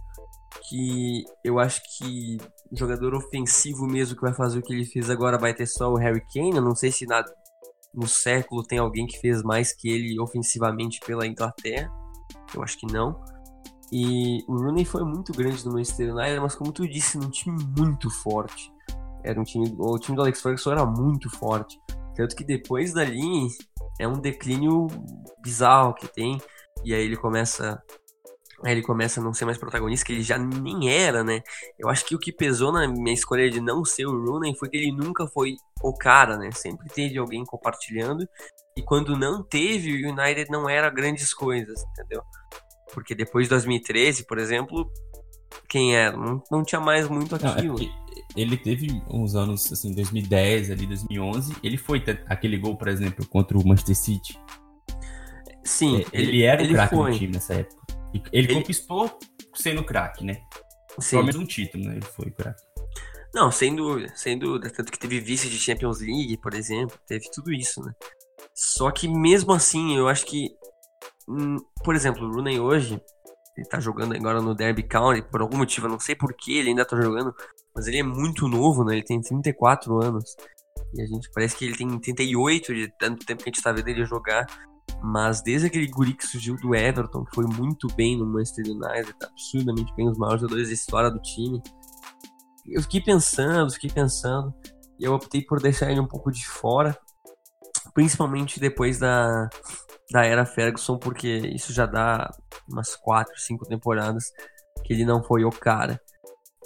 que 0.70 1.24
eu 1.44 1.60
acho 1.60 1.82
que 1.98 2.38
jogador 2.72 3.16
ofensivo 3.16 3.86
mesmo 3.86 4.16
que 4.16 4.22
vai 4.22 4.34
fazer 4.34 4.60
o 4.60 4.62
que 4.62 4.74
ele 4.74 4.86
fez 4.86 5.10
agora 5.10 5.38
vai 5.38 5.54
ter 5.54 5.68
só 5.68 5.92
o 5.92 5.98
Harry 5.98 6.24
Kane. 6.34 6.56
Eu 6.56 6.62
não 6.62 6.76
sei 6.76 6.92
se 6.92 7.06
na, 7.06 7.24
no 7.94 8.08
século 8.08 8.64
tem 8.64 8.80
alguém 8.80 9.06
que 9.06 9.20
fez 9.20 9.44
mais 9.44 9.74
que 9.74 9.90
ele 9.90 10.20
ofensivamente 10.20 11.00
pela 11.06 11.28
Inglaterra. 11.28 11.92
Eu 12.54 12.64
acho 12.64 12.78
que 12.78 12.88
não. 12.92 13.22
E 13.96 14.44
o 14.48 14.58
Rooney 14.58 14.86
foi 14.86 15.04
muito 15.04 15.32
grande 15.32 15.64
no 15.64 15.74
Manchester 15.74 16.16
United, 16.16 16.40
mas 16.40 16.56
como 16.56 16.72
tu 16.72 16.88
disse, 16.88 17.16
num 17.16 17.30
time 17.30 17.64
muito 17.78 18.10
forte. 18.10 18.74
Era 19.24 19.40
um 19.40 19.44
time, 19.44 19.72
o 19.78 20.00
time 20.00 20.16
do 20.16 20.24
Alex 20.24 20.42
Ferguson 20.42 20.72
era 20.72 20.84
muito 20.84 21.30
forte. 21.30 21.80
Tanto 22.16 22.36
que 22.36 22.44
depois 22.44 22.92
dali 22.92 23.48
é 24.00 24.08
um 24.08 24.20
declínio 24.20 24.88
bizarro 25.44 25.94
que 25.94 26.08
tem. 26.08 26.42
E 26.84 26.92
aí 26.92 27.04
ele 27.04 27.16
começa 27.16 27.80
Aí 28.66 28.72
ele 28.72 28.82
começa 28.82 29.20
a 29.20 29.24
não 29.24 29.34
ser 29.34 29.44
mais 29.44 29.58
protagonista, 29.58 30.06
que 30.06 30.14
ele 30.14 30.24
já 30.24 30.38
nem 30.38 30.90
era, 30.90 31.22
né? 31.22 31.44
Eu 31.78 31.90
acho 31.90 32.06
que 32.06 32.16
o 32.16 32.20
que 32.20 32.32
pesou 32.32 32.72
na 32.72 32.88
minha 32.88 33.14
escolha 33.14 33.50
de 33.50 33.60
não 33.60 33.84
ser 33.84 34.06
o 34.06 34.26
Rooney 34.26 34.56
foi 34.58 34.70
que 34.70 34.78
ele 34.78 34.92
nunca 34.92 35.28
foi 35.28 35.58
o 35.84 35.94
cara, 35.94 36.38
né? 36.38 36.50
Sempre 36.52 36.88
teve 36.90 37.18
alguém 37.18 37.44
compartilhando. 37.46 38.26
E 38.78 38.82
quando 38.82 39.18
não 39.18 39.44
teve, 39.44 39.92
o 39.92 40.10
United 40.10 40.50
não 40.50 40.70
era 40.70 40.90
grandes 40.90 41.34
coisas, 41.34 41.84
entendeu? 41.92 42.24
Porque 42.94 43.16
depois 43.16 43.46
de 43.46 43.50
2013, 43.52 44.26
por 44.26 44.38
exemplo, 44.38 44.92
quem 45.68 45.96
era? 45.96 46.16
Não, 46.16 46.44
não 46.52 46.64
tinha 46.64 46.82
mais 46.82 47.08
muito 47.10 47.36
aquilo. 47.36 47.80
Não, 47.80 47.86
é 47.86 48.04
ele 48.36 48.58
teve 48.58 49.02
uns 49.10 49.36
anos, 49.36 49.72
assim, 49.72 49.94
2010, 49.94 50.72
ali, 50.72 50.86
2011. 50.86 51.56
Ele 51.64 51.78
foi 51.78 52.04
aquele 52.28 52.58
gol, 52.58 52.76
por 52.76 52.88
exemplo, 52.88 53.26
contra 53.28 53.58
o 53.58 53.68
Manchester 53.68 53.96
City. 53.96 54.40
Sim, 55.64 55.98
é, 55.98 56.06
ele, 56.14 56.30
ele, 56.30 56.42
era 56.44 56.64
o 56.64 56.68
craque 56.68 56.96
do 56.96 57.12
time 57.12 57.34
nessa 57.34 57.54
época. 57.54 57.82
Ele, 58.14 58.24
ele... 58.32 58.54
conquistou 58.56 59.20
sendo 59.56 59.84
craque, 59.84 60.24
né? 60.26 60.42
Sim. 61.00 61.18
Pelo 61.18 61.26
menos 61.26 61.42
um 61.42 61.46
título, 61.46 61.86
né? 61.86 61.96
Ele 61.96 62.06
foi 62.06 62.32
craque. 62.32 62.62
Não, 63.34 63.52
sem 63.52 63.76
dúvida, 63.76 64.12
sem 64.16 64.38
dúvida. 64.38 64.70
Tanto 64.70 64.92
que 64.92 65.00
teve 65.00 65.20
vice 65.20 65.50
de 65.50 65.58
Champions 65.58 66.00
League, 66.02 66.38
por 66.38 66.54
exemplo. 66.54 66.98
Teve 67.08 67.30
tudo 67.32 67.52
isso, 67.52 67.82
né? 67.82 67.92
Só 68.54 68.92
que 68.92 69.08
mesmo 69.08 69.54
assim, 69.54 69.96
eu 69.96 70.08
acho 70.08 70.26
que. 70.26 70.52
Hum, 71.28 71.58
por 71.84 71.96
exemplo, 71.96 72.28
o 72.28 72.32
Rooney 72.32 72.60
hoje, 72.60 73.02
ele 73.58 73.68
tá 73.68 73.80
jogando 73.80 74.16
agora 74.16 74.42
no 74.42 74.56
Derby 74.56 74.84
County, 74.84 75.22
por 75.22 75.42
algum 75.42 75.58
motivo, 75.58 75.88
eu 75.88 75.92
não 75.92 76.00
sei 76.00 76.16
porquê 76.16 76.54
ele 76.54 76.70
ainda 76.70 76.86
tá 76.86 77.00
jogando, 77.00 77.34
mas 77.76 77.88
ele 77.88 78.00
é 78.00 78.04
muito 78.04 78.48
novo, 78.48 78.84
né? 78.84 78.94
Ele 78.94 79.04
tem 79.04 79.22
34 79.22 80.02
anos. 80.02 80.36
E 80.94 81.02
a 81.02 81.06
gente 81.06 81.30
parece 81.32 81.56
que 81.56 81.66
ele 81.66 81.76
tem 81.76 82.00
38 82.00 82.74
de 82.74 82.88
tanto 83.00 83.26
tempo 83.26 83.44
que 83.44 83.50
a 83.50 83.54
gente 83.54 83.64
tá 83.64 83.72
vendo 83.72 83.88
ele 83.88 84.06
jogar. 84.06 84.46
Mas 85.02 85.42
desde 85.42 85.68
aquele 85.68 85.88
guri 85.88 86.14
que 86.14 86.26
surgiu 86.26 86.56
do 86.56 86.76
Everton, 86.76 87.26
que 87.26 87.36
foi 87.36 87.46
muito 87.46 87.88
bem 87.96 88.18
no 88.18 88.26
Manchester 88.26 88.66
United, 88.66 89.14
tá 89.20 89.28
absurdamente 89.28 89.94
bem, 89.96 90.10
os 90.10 90.18
maiores 90.18 90.42
jogadores 90.42 90.68
da 90.68 90.74
história 90.74 91.12
do 91.12 91.20
time. 91.22 91.62
Eu 92.66 92.82
fiquei 92.82 93.02
pensando, 93.02 93.74
fiquei 93.74 93.90
pensando, 93.90 94.54
e 95.00 95.04
eu 95.04 95.14
optei 95.14 95.42
por 95.44 95.62
deixar 95.62 95.92
ele 95.92 96.00
um 96.00 96.08
pouco 96.08 96.32
de 96.32 96.48
fora, 96.48 96.98
principalmente 97.94 98.60
depois 98.60 99.00
da, 99.00 99.50
da 100.12 100.26
era 100.26 100.46
Ferguson, 100.46 100.98
porque 100.98 101.28
isso 101.28 101.74
já 101.74 101.86
dá 101.86 102.30
umas 102.70 102.96
4, 102.96 103.34
5 103.40 103.66
temporadas 103.66 104.32
que 104.84 104.94
ele 104.94 105.06
não 105.06 105.24
foi 105.24 105.44
o 105.44 105.50
cara. 105.50 106.00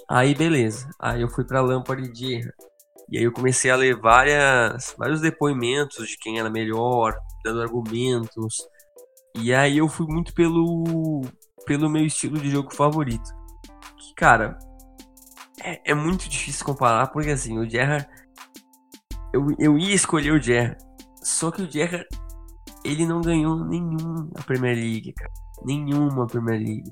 Aí 0.09 0.33
beleza, 0.33 0.89
aí 0.99 1.21
eu 1.21 1.29
fui 1.29 1.43
para 1.43 1.61
Lampard 1.61 2.01
e 2.01 2.15
Gerrard. 2.15 2.53
E 3.09 3.17
aí 3.17 3.23
eu 3.23 3.31
comecei 3.31 3.71
a 3.71 3.75
ler 3.75 3.97
várias, 3.99 4.93
vários 4.97 5.21
depoimentos 5.21 6.07
de 6.07 6.17
quem 6.17 6.39
era 6.39 6.49
melhor, 6.49 7.17
dando 7.43 7.61
argumentos. 7.61 8.57
E 9.35 9.53
aí 9.53 9.77
eu 9.77 9.87
fui 9.87 10.05
muito 10.07 10.33
pelo, 10.33 11.21
pelo 11.65 11.89
meu 11.89 12.05
estilo 12.05 12.37
de 12.37 12.49
jogo 12.49 12.73
favorito. 12.73 13.29
Que, 13.97 14.13
cara, 14.15 14.57
é, 15.63 15.91
é 15.91 15.93
muito 15.93 16.27
difícil 16.27 16.65
comparar, 16.65 17.07
porque 17.07 17.29
assim, 17.29 17.57
o 17.57 17.69
Gerrard. 17.69 18.07
Eu, 19.33 19.45
eu 19.57 19.77
ia 19.77 19.95
escolher 19.95 20.31
o 20.31 20.41
Gerrard. 20.41 20.77
Só 21.23 21.49
que 21.49 21.61
o 21.61 21.71
Gerrard, 21.71 22.07
ele 22.91 23.05
não 23.05 23.21
ganhou 23.21 23.55
nenhuma 23.65 24.29
Premier 24.45 24.75
League, 24.75 25.13
cara. 25.13 25.31
Nenhuma 25.63 26.27
Premier 26.27 26.59
League. 26.59 26.91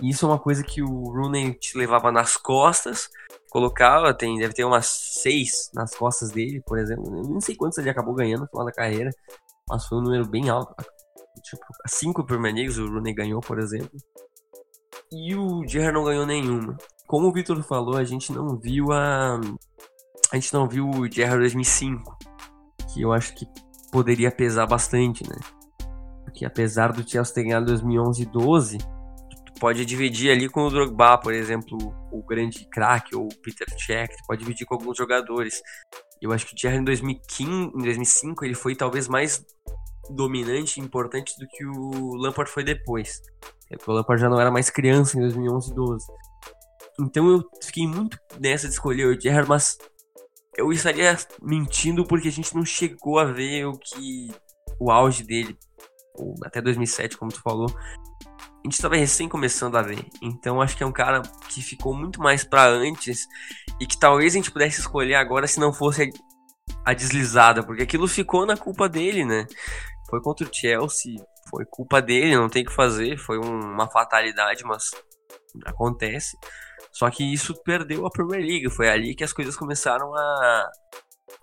E 0.00 0.10
isso 0.10 0.26
é 0.26 0.28
uma 0.28 0.38
coisa 0.38 0.62
que 0.62 0.82
o 0.82 1.12
Rooney 1.12 1.54
te 1.54 1.76
levava 1.76 2.12
nas 2.12 2.36
costas 2.36 3.08
colocava, 3.50 4.14
tem, 4.14 4.38
deve 4.38 4.54
ter 4.54 4.64
umas 4.64 4.86
seis 4.86 5.70
nas 5.74 5.94
costas 5.94 6.30
dele, 6.30 6.62
por 6.66 6.78
exemplo. 6.78 7.04
Eu 7.06 7.24
não 7.24 7.40
sei 7.40 7.56
quantos 7.56 7.78
ele 7.78 7.90
acabou 7.90 8.14
ganhando 8.14 8.42
no 8.42 8.48
final 8.48 8.64
da 8.64 8.72
carreira, 8.72 9.10
mas 9.68 9.86
foi 9.86 9.98
um 9.98 10.02
número 10.02 10.26
bem 10.26 10.48
alto. 10.48 10.74
Tipo, 11.42 11.64
cinco 11.86 12.24
Premier 12.24 12.54
Leagues 12.54 12.78
o 12.78 12.86
Rooney 12.86 13.14
ganhou, 13.14 13.40
por 13.40 13.58
exemplo. 13.58 13.90
E 15.10 15.34
o 15.34 15.66
Gerrard 15.66 15.94
não 15.94 16.04
ganhou 16.04 16.26
nenhuma. 16.26 16.76
Como 17.06 17.28
o 17.28 17.32
Victor 17.32 17.62
falou, 17.62 17.96
a 17.96 18.04
gente 18.04 18.32
não 18.32 18.58
viu 18.58 18.92
a. 18.92 19.40
A 20.30 20.36
gente 20.36 20.52
não 20.52 20.68
viu 20.68 20.90
o 20.90 21.10
Gerrard 21.10 21.40
2005, 21.40 22.18
que 22.92 23.00
eu 23.00 23.12
acho 23.12 23.34
que 23.34 23.46
poderia 23.90 24.30
pesar 24.30 24.66
bastante, 24.66 25.22
né? 25.28 25.36
Porque 26.24 26.44
apesar 26.44 26.92
do 26.92 27.08
Chelsea 27.08 27.34
ter 27.34 27.44
ganhado 27.44 27.66
2011 27.66 28.22
e 28.22 28.26
12 28.26 28.78
pode 29.58 29.84
dividir 29.84 30.30
ali 30.30 30.48
com 30.48 30.62
o 30.62 30.70
Drogba, 30.70 31.18
por 31.18 31.34
exemplo, 31.34 31.76
o 32.12 32.22
grande 32.22 32.64
craque, 32.70 33.16
ou 33.16 33.24
o 33.24 33.34
Peter 33.42 33.66
Cech, 33.76 34.14
pode 34.26 34.40
dividir 34.40 34.66
com 34.66 34.74
alguns 34.74 34.96
jogadores. 34.96 35.60
Eu 36.22 36.32
acho 36.32 36.46
que 36.46 36.52
o 36.52 36.56
Thierry 36.56 36.78
em 36.78 36.84
2015, 36.84 37.50
em 37.50 37.82
2005 37.82 38.44
ele 38.44 38.54
foi 38.54 38.76
talvez 38.76 39.08
mais 39.08 39.44
dominante 40.10 40.80
e 40.80 40.82
importante 40.82 41.34
do 41.38 41.46
que 41.48 41.64
o 41.66 42.14
Lampard 42.16 42.50
foi 42.50 42.64
depois. 42.64 43.20
É 43.70 43.76
porque 43.76 43.90
o 43.90 43.94
Lampard 43.94 44.20
já 44.20 44.28
não 44.28 44.40
era 44.40 44.50
mais 44.50 44.70
criança 44.70 45.16
em 45.18 45.20
2011 45.20 45.70
e 45.70 45.74
12. 45.74 46.06
Então 47.00 47.30
eu 47.30 47.44
fiquei 47.62 47.86
muito 47.86 48.18
nessa 48.40 48.66
de 48.66 48.72
escolher 48.72 49.06
o 49.06 49.20
Gerrard, 49.20 49.48
mas 49.48 49.76
eu 50.58 50.72
estaria 50.72 51.16
mentindo 51.40 52.04
porque 52.04 52.26
a 52.26 52.32
gente 52.32 52.54
não 52.54 52.64
chegou 52.64 53.20
a 53.20 53.24
ver 53.24 53.66
o 53.66 53.78
que 53.78 54.28
o 54.80 54.90
auge 54.90 55.22
dele, 55.22 55.56
até 56.44 56.60
2007, 56.60 57.16
como 57.16 57.30
tu 57.30 57.40
falou, 57.40 57.68
a 57.70 58.60
gente 58.64 58.74
estava 58.74 58.96
recém 58.96 59.28
começando 59.28 59.76
a 59.76 59.82
ver. 59.82 60.04
Então 60.20 60.60
acho 60.60 60.76
que 60.76 60.82
é 60.82 60.86
um 60.86 60.92
cara 60.92 61.22
que 61.48 61.62
ficou 61.62 61.94
muito 61.94 62.20
mais 62.20 62.42
para 62.42 62.66
antes 62.66 63.26
e 63.80 63.86
que 63.86 63.98
talvez 63.98 64.34
a 64.34 64.36
gente 64.36 64.50
pudesse 64.50 64.80
escolher 64.80 65.14
agora 65.14 65.46
se 65.46 65.60
não 65.60 65.72
fosse 65.72 66.10
a, 66.84 66.92
deslizada, 66.92 67.62
porque 67.62 67.84
aquilo 67.84 68.08
ficou 68.08 68.44
na 68.44 68.56
culpa 68.56 68.88
dele, 68.88 69.24
né? 69.24 69.46
Foi 70.10 70.20
contra 70.20 70.44
o 70.44 70.50
Chelsea, 70.52 71.14
foi 71.48 71.64
culpa 71.66 72.02
dele, 72.02 72.36
não 72.36 72.48
tem 72.48 72.64
o 72.64 72.66
que 72.66 72.74
fazer, 72.74 73.16
foi 73.16 73.38
um, 73.38 73.60
uma 73.60 73.88
fatalidade, 73.88 74.64
mas 74.64 74.90
acontece. 75.64 76.36
Só 76.98 77.08
que 77.08 77.22
isso 77.22 77.54
perdeu 77.62 78.04
a 78.04 78.10
Premier 78.10 78.40
League, 78.40 78.68
foi 78.70 78.88
ali 78.88 79.14
que 79.14 79.22
as 79.22 79.32
coisas 79.32 79.56
começaram 79.56 80.12
a, 80.16 80.70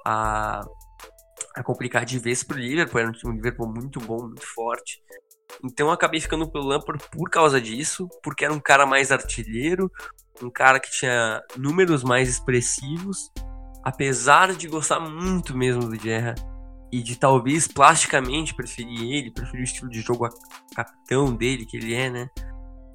a, 0.06 0.66
a 1.56 1.64
complicar 1.64 2.04
de 2.04 2.20
vez 2.20 2.44
pro 2.44 2.60
Liverpool, 2.60 3.00
era 3.00 3.10
um 3.24 3.32
Liverpool 3.32 3.74
muito 3.74 4.02
bom, 4.02 4.24
muito 4.24 4.46
forte. 4.46 5.02
Então 5.64 5.88
eu 5.88 5.94
acabei 5.94 6.20
ficando 6.20 6.52
pelo 6.52 6.66
Lampard 6.66 7.02
por 7.10 7.30
causa 7.30 7.62
disso, 7.62 8.10
porque 8.22 8.44
era 8.44 8.54
um 8.54 8.60
cara 8.60 8.86
mais 8.86 9.14
artilheiro, 9.14 9.90
um 10.44 10.50
cara 10.50 10.78
que 10.78 10.92
tinha 10.92 11.42
números 11.56 12.04
mais 12.04 12.28
expressivos, 12.28 13.32
apesar 13.82 14.54
de 14.54 14.68
gostar 14.68 15.00
muito 15.00 15.56
mesmo 15.56 15.88
do 15.88 15.98
Guerra 15.98 16.36
e 16.92 17.02
de 17.02 17.16
talvez 17.16 17.66
plasticamente 17.66 18.54
preferir 18.54 19.02
ele, 19.04 19.32
preferir 19.32 19.62
o 19.62 19.64
estilo 19.64 19.90
de 19.90 20.02
jogo 20.02 20.28
capitão 20.76 21.34
dele 21.34 21.66
que 21.66 21.78
ele 21.78 21.94
é, 21.94 22.10
né? 22.10 22.30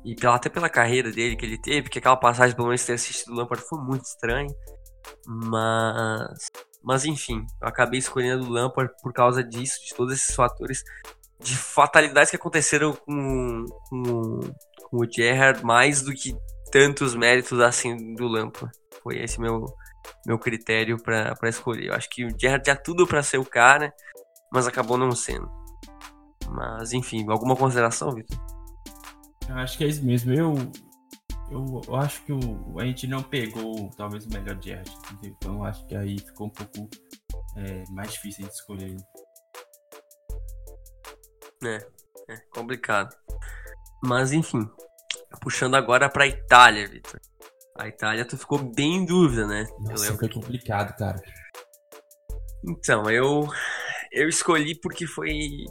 E 0.04 0.14
pela, 0.14 0.36
até 0.36 0.48
pela 0.48 0.68
carreira 0.68 1.10
dele 1.10 1.36
que 1.36 1.44
ele 1.44 1.60
teve, 1.60 1.82
porque 1.82 1.98
aquela 1.98 2.16
passagem 2.16 2.56
pelo 2.56 2.68
menos 2.68 2.84
ter 2.84 2.94
assistido 2.94 3.34
Lampard 3.34 3.64
foi 3.68 3.78
muito 3.80 4.04
estranha. 4.04 4.48
Mas 5.26 6.48
mas 6.82 7.04
enfim, 7.04 7.44
eu 7.60 7.68
acabei 7.68 7.98
escolhendo 7.98 8.46
o 8.46 8.50
Lampard 8.50 8.90
por 9.02 9.12
causa 9.12 9.44
disso, 9.44 9.78
de 9.86 9.94
todos 9.94 10.14
esses 10.14 10.34
fatores 10.34 10.82
de 11.38 11.56
fatalidades 11.56 12.30
que 12.30 12.36
aconteceram 12.36 12.92
com, 12.94 13.64
com, 13.88 14.40
com 14.84 14.96
o 14.96 15.10
Gerrard 15.10 15.64
mais 15.64 16.02
do 16.02 16.12
que 16.12 16.34
tantos 16.70 17.14
méritos 17.14 17.60
assim 17.60 18.14
do 18.14 18.26
Lampa. 18.26 18.70
Foi 19.02 19.18
esse 19.18 19.40
meu 19.40 19.66
meu 20.26 20.38
critério 20.38 20.96
para 21.02 21.48
escolher. 21.48 21.88
Eu 21.88 21.94
acho 21.94 22.08
que 22.10 22.24
o 22.24 22.38
Gerrard 22.38 22.64
tinha 22.64 22.76
tudo 22.76 23.06
para 23.06 23.22
ser 23.22 23.38
o 23.38 23.44
cara, 23.44 23.92
mas 24.52 24.66
acabou 24.66 24.96
não 24.96 25.12
sendo. 25.12 25.50
Mas 26.48 26.92
enfim, 26.92 27.26
alguma 27.28 27.56
consideração, 27.56 28.10
Vitor? 28.12 28.38
Eu 29.50 29.56
acho 29.56 29.76
que 29.76 29.84
é 29.84 29.88
isso 29.88 30.04
mesmo. 30.04 30.32
Eu, 30.32 30.54
eu, 31.50 31.82
eu 31.88 31.96
acho 31.96 32.22
que 32.22 32.32
o, 32.32 32.78
a 32.78 32.84
gente 32.84 33.08
não 33.08 33.20
pegou 33.20 33.90
talvez 33.96 34.24
o 34.24 34.30
melhor 34.30 34.56
Gerrard. 34.62 34.90
Então 35.24 35.64
acho 35.64 35.84
que 35.86 35.96
aí 35.96 36.18
ficou 36.20 36.46
um 36.46 36.50
pouco 36.50 36.88
é, 37.56 37.82
mais 37.90 38.12
difícil 38.12 38.46
de 38.46 38.52
escolher. 38.52 38.96
É, 41.64 41.76
é 42.28 42.36
complicado. 42.54 43.12
Mas 44.04 44.32
enfim, 44.32 44.70
puxando 45.40 45.74
agora 45.74 46.08
pra 46.08 46.28
Itália, 46.28 46.88
Vitor. 46.88 47.20
A 47.76 47.88
Itália, 47.88 48.24
tu 48.24 48.38
ficou 48.38 48.58
bem 48.58 48.98
em 48.98 49.04
dúvida, 49.04 49.46
né? 49.48 49.66
Nossa, 49.80 50.06
eu 50.06 50.18
foi 50.18 50.28
complicado, 50.28 50.96
cara. 50.96 51.20
Então, 52.64 53.10
eu 53.10 53.48
eu 54.12 54.28
escolhi 54.28 54.78
porque 54.80 55.06
foi 55.06 55.64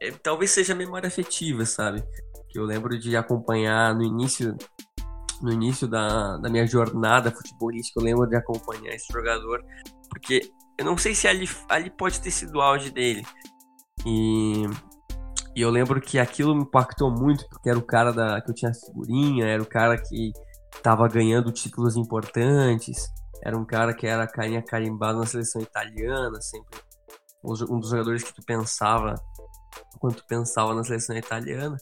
é, 0.00 0.12
talvez 0.12 0.52
seja 0.52 0.74
memória 0.74 1.08
afetiva, 1.08 1.66
sabe? 1.66 2.04
Eu 2.58 2.64
lembro 2.64 2.98
de 2.98 3.16
acompanhar 3.16 3.94
no 3.94 4.02
início 4.02 4.56
no 5.40 5.52
início 5.52 5.86
da, 5.86 6.36
da 6.38 6.48
minha 6.48 6.66
jornada 6.66 7.30
futebolística, 7.30 8.00
eu 8.00 8.04
lembro 8.04 8.26
de 8.26 8.34
acompanhar 8.34 8.92
esse 8.92 9.06
jogador, 9.12 9.64
porque 10.10 10.50
eu 10.76 10.84
não 10.84 10.98
sei 10.98 11.14
se 11.14 11.28
ali, 11.28 11.48
ali 11.68 11.90
pode 11.90 12.20
ter 12.20 12.32
sido 12.32 12.56
o 12.56 12.60
auge 12.60 12.90
dele. 12.90 13.24
E 14.04 14.64
e 15.58 15.60
eu 15.60 15.70
lembro 15.70 16.00
que 16.00 16.20
aquilo 16.20 16.54
me 16.54 16.62
impactou 16.62 17.10
muito, 17.10 17.44
porque 17.48 17.68
era 17.68 17.78
o 17.78 17.82
cara 17.82 18.12
da, 18.12 18.40
que 18.40 18.50
eu 18.50 18.54
tinha 18.54 18.72
figurinha, 18.72 19.44
era 19.44 19.60
o 19.60 19.66
cara 19.66 20.00
que 20.00 20.30
estava 20.72 21.08
ganhando 21.08 21.50
títulos 21.50 21.96
importantes, 21.96 23.08
era 23.42 23.56
um 23.56 23.64
cara 23.64 23.92
que 23.92 24.06
era 24.06 24.26
carinha 24.26 24.62
carimbado 24.62 25.18
na 25.18 25.26
seleção 25.26 25.60
italiana, 25.60 26.40
sempre 26.40 26.80
um 27.44 27.80
dos 27.80 27.90
jogadores 27.90 28.22
que 28.22 28.34
tu 28.34 28.42
pensava 28.44 29.14
quando 29.98 30.16
tu 30.16 30.26
pensava 30.28 30.74
na 30.74 30.84
seleção 30.84 31.16
italiana. 31.16 31.76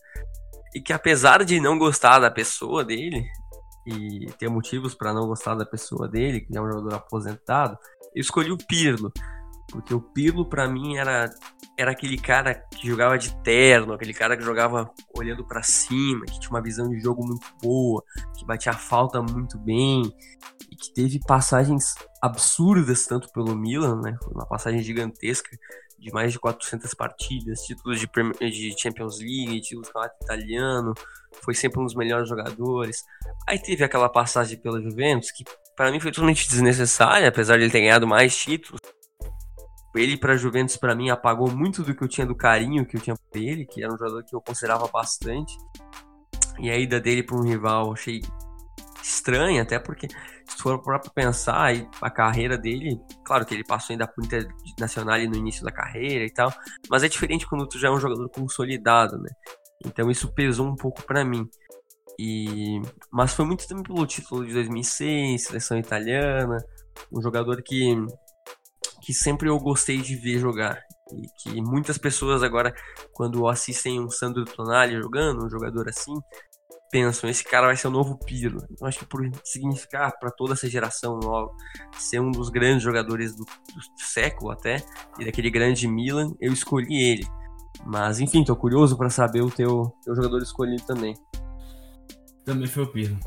E 0.77 0.81
que 0.83 0.93
apesar 0.93 1.43
de 1.43 1.59
não 1.59 1.79
gostar 1.79 2.19
da 2.19 2.31
pessoa 2.31 2.85
dele, 2.85 3.27
e 3.87 4.27
ter 4.39 4.51
motivos 4.51 4.95
para 4.95 5.15
não 5.15 5.27
gostar 5.27 5.55
da 5.55 5.65
pessoa 5.65 6.07
dele, 6.07 6.43
que 6.43 6.55
é 6.55 6.61
um 6.61 6.71
jogador 6.71 6.97
aposentado, 6.97 7.79
eu 8.15 8.21
escolhi 8.21 8.53
o 8.53 8.59
Pirlo. 8.59 9.11
Porque 9.71 9.95
o 9.95 10.03
Pirlo, 10.03 10.47
para 10.47 10.69
mim, 10.69 10.99
era, 10.99 11.31
era 11.79 11.93
aquele 11.93 12.19
cara 12.19 12.55
que 12.55 12.87
jogava 12.87 13.17
de 13.17 13.35
terno, 13.43 13.95
aquele 13.95 14.13
cara 14.13 14.37
que 14.37 14.45
jogava 14.45 14.93
olhando 15.17 15.47
para 15.47 15.63
cima, 15.63 16.27
que 16.27 16.39
tinha 16.39 16.51
uma 16.51 16.63
visão 16.63 16.91
de 16.91 17.01
jogo 17.01 17.27
muito 17.27 17.47
boa, 17.63 18.05
que 18.37 18.45
batia 18.45 18.73
a 18.73 18.77
falta 18.77 19.23
muito 19.23 19.57
bem, 19.59 20.03
e 20.71 20.77
que 20.77 20.93
teve 20.93 21.19
passagens 21.27 21.95
absurdas, 22.23 23.07
tanto 23.07 23.33
pelo 23.33 23.57
Milan, 23.57 24.03
né? 24.03 24.15
Foi 24.23 24.35
uma 24.35 24.47
passagem 24.47 24.83
gigantesca 24.83 25.49
de 25.99 26.13
mais 26.13 26.33
de 26.33 26.39
400 26.39 26.93
partidas, 26.95 27.61
títulos 27.63 28.01
de, 28.01 28.07
de 28.51 28.75
Champions 28.79 29.19
League, 29.19 29.61
títulos 29.61 29.89
campeonato 29.89 30.17
italiano, 30.23 30.95
foi 31.43 31.55
sempre 31.55 31.81
um 31.81 31.85
dos 31.85 31.95
melhores 31.95 32.29
jogadores. 32.29 33.05
Aí 33.47 33.59
teve 33.59 33.85
aquela 33.85 34.09
passagem 34.09 34.59
pela 34.59 34.81
Juventus, 34.81 35.31
que 35.31 35.45
para 35.75 35.91
mim 35.91 36.01
foi 36.01 36.11
totalmente 36.11 36.49
desnecessária, 36.49 37.29
apesar 37.29 37.57
de 37.57 37.65
ele 37.65 37.73
ter 37.73 37.81
ganhado 37.81 38.07
mais 38.07 38.37
títulos 38.37 38.81
ele 39.99 40.17
para 40.17 40.37
Juventus 40.37 40.77
para 40.77 40.95
mim 40.95 41.11
apagou 41.11 41.51
muito 41.51 41.83
do 41.83 41.95
que 41.95 42.03
eu 42.03 42.09
tinha 42.09 42.27
do 42.27 42.35
carinho 42.35 42.85
que 42.85 42.97
eu 42.97 43.01
tinha 43.01 43.17
por 43.17 43.39
ele, 43.39 43.65
que 43.65 43.83
era 43.83 43.93
um 43.93 43.97
jogador 43.97 44.23
que 44.25 44.35
eu 44.35 44.41
considerava 44.41 44.87
bastante. 44.89 45.57
E 46.59 46.71
a 46.71 46.77
ida 46.77 47.01
dele 47.01 47.23
para 47.23 47.37
um 47.37 47.43
rival 47.43 47.93
achei 47.93 48.21
estranha, 49.07 49.63
até 49.63 49.79
porque 49.79 50.09
se 50.09 50.57
for 50.59 50.83
para 50.83 50.99
pensar 50.99 51.73
a 52.01 52.11
carreira 52.11 52.59
dele, 52.59 53.01
claro 53.25 53.47
que 53.47 53.55
ele 53.55 53.65
passou 53.65 53.95
ainda 53.95 54.07
por 54.07 54.25
internacional 54.25 55.19
no 55.19 55.37
início 55.37 55.65
da 55.65 55.71
carreira 55.71 56.25
e 56.25 56.31
tal, 56.31 56.53
mas 56.91 57.03
é 57.03 57.09
diferente 57.09 57.47
quando 57.47 57.67
tu 57.67 57.79
já 57.79 57.89
é 57.89 57.91
um 57.91 58.01
jogador 58.01 58.29
consolidado, 58.29 59.19
né? 59.19 59.31
Então 59.85 60.11
isso 60.11 60.33
pesou 60.33 60.67
um 60.67 60.77
pouco 60.77 61.03
para 61.03 61.25
mim. 61.25 61.49
E 62.19 62.81
mas 63.13 63.35
foi 63.35 63.45
muito 63.45 63.69
também 63.69 63.85
pelo 63.85 64.07
título 64.07 64.47
de 64.47 64.53
2006, 64.53 65.43
seleção 65.43 65.79
italiana, 65.79 66.59
um 67.13 67.21
jogador 67.21 67.63
que 67.63 67.95
que 69.03 69.13
sempre 69.15 69.49
eu 69.49 69.59
gostei 69.61 69.99
de 69.99 70.17
ver 70.17 70.39
jogar 70.39 70.83
e 71.13 71.29
que 71.41 71.63
muitas 71.63 71.97
pessoas 71.97 72.43
agora 72.43 72.75
quando 73.13 73.47
assistem 73.47 74.01
um 74.01 74.11
Sandro 74.11 74.45
Tonali 74.45 75.01
jogando, 75.01 75.45
um 75.45 75.51
jogador 75.51 75.89
assim, 75.89 76.15
pensam, 76.91 77.29
esse 77.29 77.45
cara 77.45 77.67
vai 77.67 77.77
ser 77.77 77.89
o 77.89 77.91
novo 77.91 78.19
Pirlo. 78.19 78.67
Eu 78.81 78.87
acho 78.87 79.01
que 79.01 79.07
por 79.07 79.29
significar 79.45 80.13
para 80.19 80.31
toda 80.31 80.55
essa 80.55 80.69
geração 80.69 81.19
nova 81.19 81.51
ser 81.99 82.21
um 82.21 82.31
dos 82.31 82.49
grandes 82.49 82.83
jogadores 82.83 83.35
do, 83.35 83.45
do, 83.45 84.03
século 84.03 84.51
até, 84.51 84.85
e 85.19 85.25
daquele 85.25 85.51
grande 85.51 85.89
Milan, 85.89 86.35
eu 86.41 86.53
escolhi 86.53 87.03
ele. 87.03 87.27
Mas 87.85 88.21
enfim, 88.21 88.45
tô 88.45 88.57
curioso 88.57 88.97
para 88.97 89.11
saber 89.11 89.43
o 89.43 89.51
teu, 89.51 89.93
teu 90.03 90.15
jogador 90.15 90.43
escolhido 90.43 90.83
também. 90.87 91.15
Também 92.45 92.69
foi 92.69 92.85
o 92.85 92.93
Pirlo. 92.93 93.19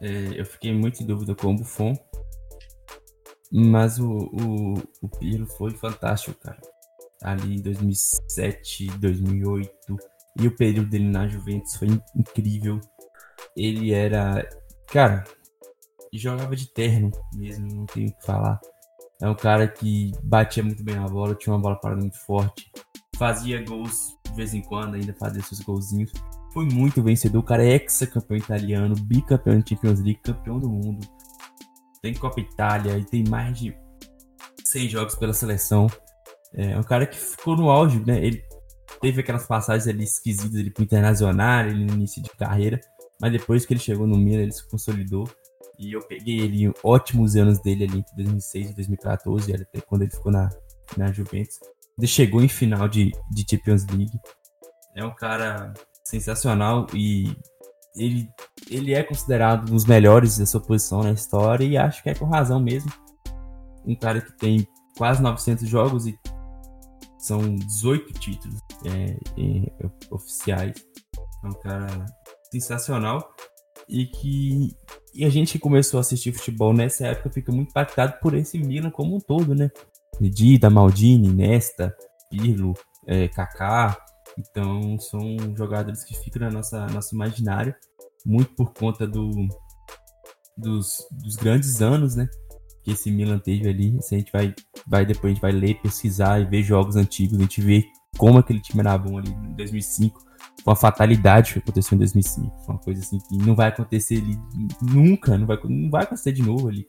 É, 0.00 0.40
eu 0.40 0.46
fiquei 0.46 0.72
muito 0.72 1.02
em 1.02 1.06
dúvida 1.06 1.34
com 1.34 1.52
o 1.52 1.56
Buffon, 1.56 1.94
mas 3.50 3.98
o, 3.98 4.08
o, 4.08 4.74
o 5.02 5.08
Pirlo 5.18 5.46
foi 5.46 5.72
fantástico, 5.72 6.38
cara. 6.40 6.60
Ali 7.22 7.56
em 7.56 7.62
2007, 7.62 8.86
2008 8.98 10.17
e 10.38 10.46
o 10.46 10.56
período 10.56 10.88
dele 10.88 11.08
na 11.08 11.26
Juventus 11.26 11.76
foi 11.76 11.88
incrível. 12.16 12.80
Ele 13.56 13.92
era. 13.92 14.48
Cara, 14.86 15.24
jogava 16.12 16.54
de 16.56 16.66
terno 16.72 17.10
mesmo, 17.34 17.66
não 17.66 17.86
tenho 17.86 18.08
o 18.08 18.12
que 18.12 18.26
falar. 18.26 18.60
É 19.20 19.28
um 19.28 19.34
cara 19.34 19.66
que 19.66 20.12
batia 20.22 20.62
muito 20.62 20.82
bem 20.84 20.94
na 20.94 21.08
bola, 21.08 21.34
tinha 21.34 21.52
uma 21.52 21.60
bola 21.60 21.76
parada 21.76 22.00
muito 22.00 22.18
forte. 22.24 22.70
Fazia 23.16 23.62
gols 23.64 24.16
de 24.24 24.32
vez 24.34 24.54
em 24.54 24.62
quando, 24.62 24.94
ainda 24.94 25.12
fazia 25.14 25.42
seus 25.42 25.60
golzinhos. 25.60 26.12
Foi 26.52 26.64
muito 26.66 27.02
vencedor. 27.02 27.40
O 27.40 27.42
cara 27.42 27.64
é 27.64 27.72
ex-campeão 27.72 28.36
italiano, 28.36 28.94
bicampeão 28.94 29.58
de 29.58 29.70
Champions 29.70 30.00
League, 30.00 30.20
campeão 30.22 30.58
do 30.58 30.68
mundo. 30.68 31.06
Tem 32.00 32.14
Copa 32.14 32.40
Itália 32.40 32.96
e 32.96 33.04
tem 33.04 33.24
mais 33.28 33.58
de 33.58 33.76
100 34.64 34.88
jogos 34.88 35.16
pela 35.16 35.34
seleção. 35.34 35.88
É 36.54 36.78
um 36.78 36.82
cara 36.82 37.06
que 37.06 37.18
ficou 37.18 37.56
no 37.56 37.68
auge, 37.68 37.98
né? 38.06 38.24
Ele 38.24 38.42
teve 39.00 39.20
aquelas 39.20 39.46
passagens 39.46 39.86
ali 39.86 40.04
esquisitas 40.04 40.54
ali 40.54 40.70
pro 40.70 40.82
Internacional, 40.82 41.66
ele 41.66 41.84
no 41.84 41.94
início 41.94 42.22
de 42.22 42.30
carreira, 42.30 42.80
mas 43.20 43.32
depois 43.32 43.66
que 43.66 43.72
ele 43.72 43.80
chegou 43.80 44.06
no 44.06 44.16
Milan, 44.16 44.42
ele 44.42 44.52
se 44.52 44.68
consolidou. 44.68 45.28
E 45.78 45.92
eu 45.92 46.00
peguei 46.02 46.40
ele 46.40 46.72
ótimos 46.82 47.36
anos 47.36 47.60
dele 47.60 47.84
ali 47.84 47.98
entre 47.98 48.16
2006 48.16 48.70
e 48.70 48.74
2014, 48.74 49.54
até 49.54 49.80
quando 49.80 50.02
ele 50.02 50.10
ficou 50.10 50.32
na, 50.32 50.48
na 50.96 51.12
Juventus. 51.12 51.58
Ele 51.96 52.06
chegou 52.06 52.42
em 52.42 52.48
final 52.48 52.88
de, 52.88 53.12
de 53.30 53.46
Champions 53.48 53.86
League. 53.86 54.18
É 54.96 55.04
um 55.04 55.14
cara 55.14 55.72
sensacional 56.04 56.86
e 56.94 57.36
ele, 57.94 58.28
ele 58.70 58.94
é 58.94 59.02
considerado 59.02 59.68
um 59.68 59.74
dos 59.74 59.84
melhores 59.84 60.38
da 60.38 60.46
sua 60.46 60.60
posição 60.60 61.02
na 61.02 61.12
história 61.12 61.64
e 61.64 61.76
acho 61.76 62.02
que 62.02 62.10
é 62.10 62.14
com 62.14 62.24
razão 62.24 62.60
mesmo. 62.60 62.90
Um 63.84 63.94
cara 63.94 64.20
que 64.20 64.36
tem 64.36 64.66
quase 64.96 65.22
900 65.22 65.68
jogos 65.68 66.06
e 66.06 66.18
são 67.18 67.56
18 67.56 68.12
títulos 68.14 68.60
é, 68.84 69.16
é, 69.40 69.90
oficiais. 70.10 70.76
É 71.44 71.46
um 71.46 71.52
cara 71.54 72.06
sensacional. 72.50 73.28
E 73.88 74.06
que 74.06 74.76
e 75.14 75.24
a 75.24 75.30
gente 75.30 75.58
começou 75.58 75.98
a 75.98 76.02
assistir 76.02 76.32
futebol 76.32 76.74
nessa 76.74 77.06
época 77.06 77.30
fica 77.30 77.50
muito 77.50 77.70
impactado 77.70 78.18
por 78.20 78.34
esse 78.34 78.58
Milan 78.58 78.90
como 78.90 79.16
um 79.16 79.20
todo, 79.20 79.54
né? 79.54 79.70
Dida, 80.20 80.68
Maldini, 80.68 81.32
Nesta, 81.32 81.96
Pirlo, 82.30 82.74
é, 83.06 83.26
Kaká. 83.28 83.96
Então 84.38 84.98
são 84.98 85.36
jogadores 85.56 86.04
que 86.04 86.14
ficam 86.18 86.42
na 86.42 86.50
nossa 86.50 86.86
nosso 86.88 87.14
imaginário 87.14 87.74
muito 88.24 88.54
por 88.54 88.72
conta 88.74 89.06
do, 89.06 89.48
dos, 90.56 90.98
dos 91.10 91.36
grandes 91.36 91.80
anos, 91.80 92.14
né? 92.14 92.28
Que 92.82 92.92
esse 92.92 93.10
Milan 93.10 93.38
teve 93.38 93.68
ali. 93.68 94.00
Se 94.02 94.14
a 94.14 94.18
gente 94.18 94.32
vai, 94.32 94.54
vai 94.86 95.04
depois 95.04 95.30
a 95.30 95.34
gente 95.34 95.42
vai 95.42 95.52
ler, 95.52 95.80
pesquisar 95.80 96.40
e 96.40 96.44
ver 96.44 96.62
jogos 96.62 96.96
antigos, 96.96 97.38
a 97.38 97.42
gente 97.42 97.60
vê 97.60 97.84
como 98.16 98.38
aquele 98.38 98.60
time 98.60 98.80
era 98.80 98.96
bom 98.96 99.18
ali 99.18 99.30
em 99.30 99.54
2005. 99.54 100.20
Foi 100.62 100.72
uma 100.72 100.76
fatalidade 100.76 101.52
que 101.52 101.58
aconteceu 101.58 101.94
em 101.94 101.98
2005. 101.98 102.64
Foi 102.64 102.74
uma 102.74 102.80
coisa 102.80 103.00
assim 103.00 103.18
que 103.18 103.36
não 103.38 103.54
vai 103.54 103.68
acontecer 103.68 104.16
ali 104.16 104.38
nunca, 104.82 105.36
não 105.38 105.46
vai, 105.46 105.58
não 105.64 105.90
vai 105.90 106.02
acontecer 106.02 106.32
de 106.32 106.42
novo 106.42 106.68
ali. 106.68 106.86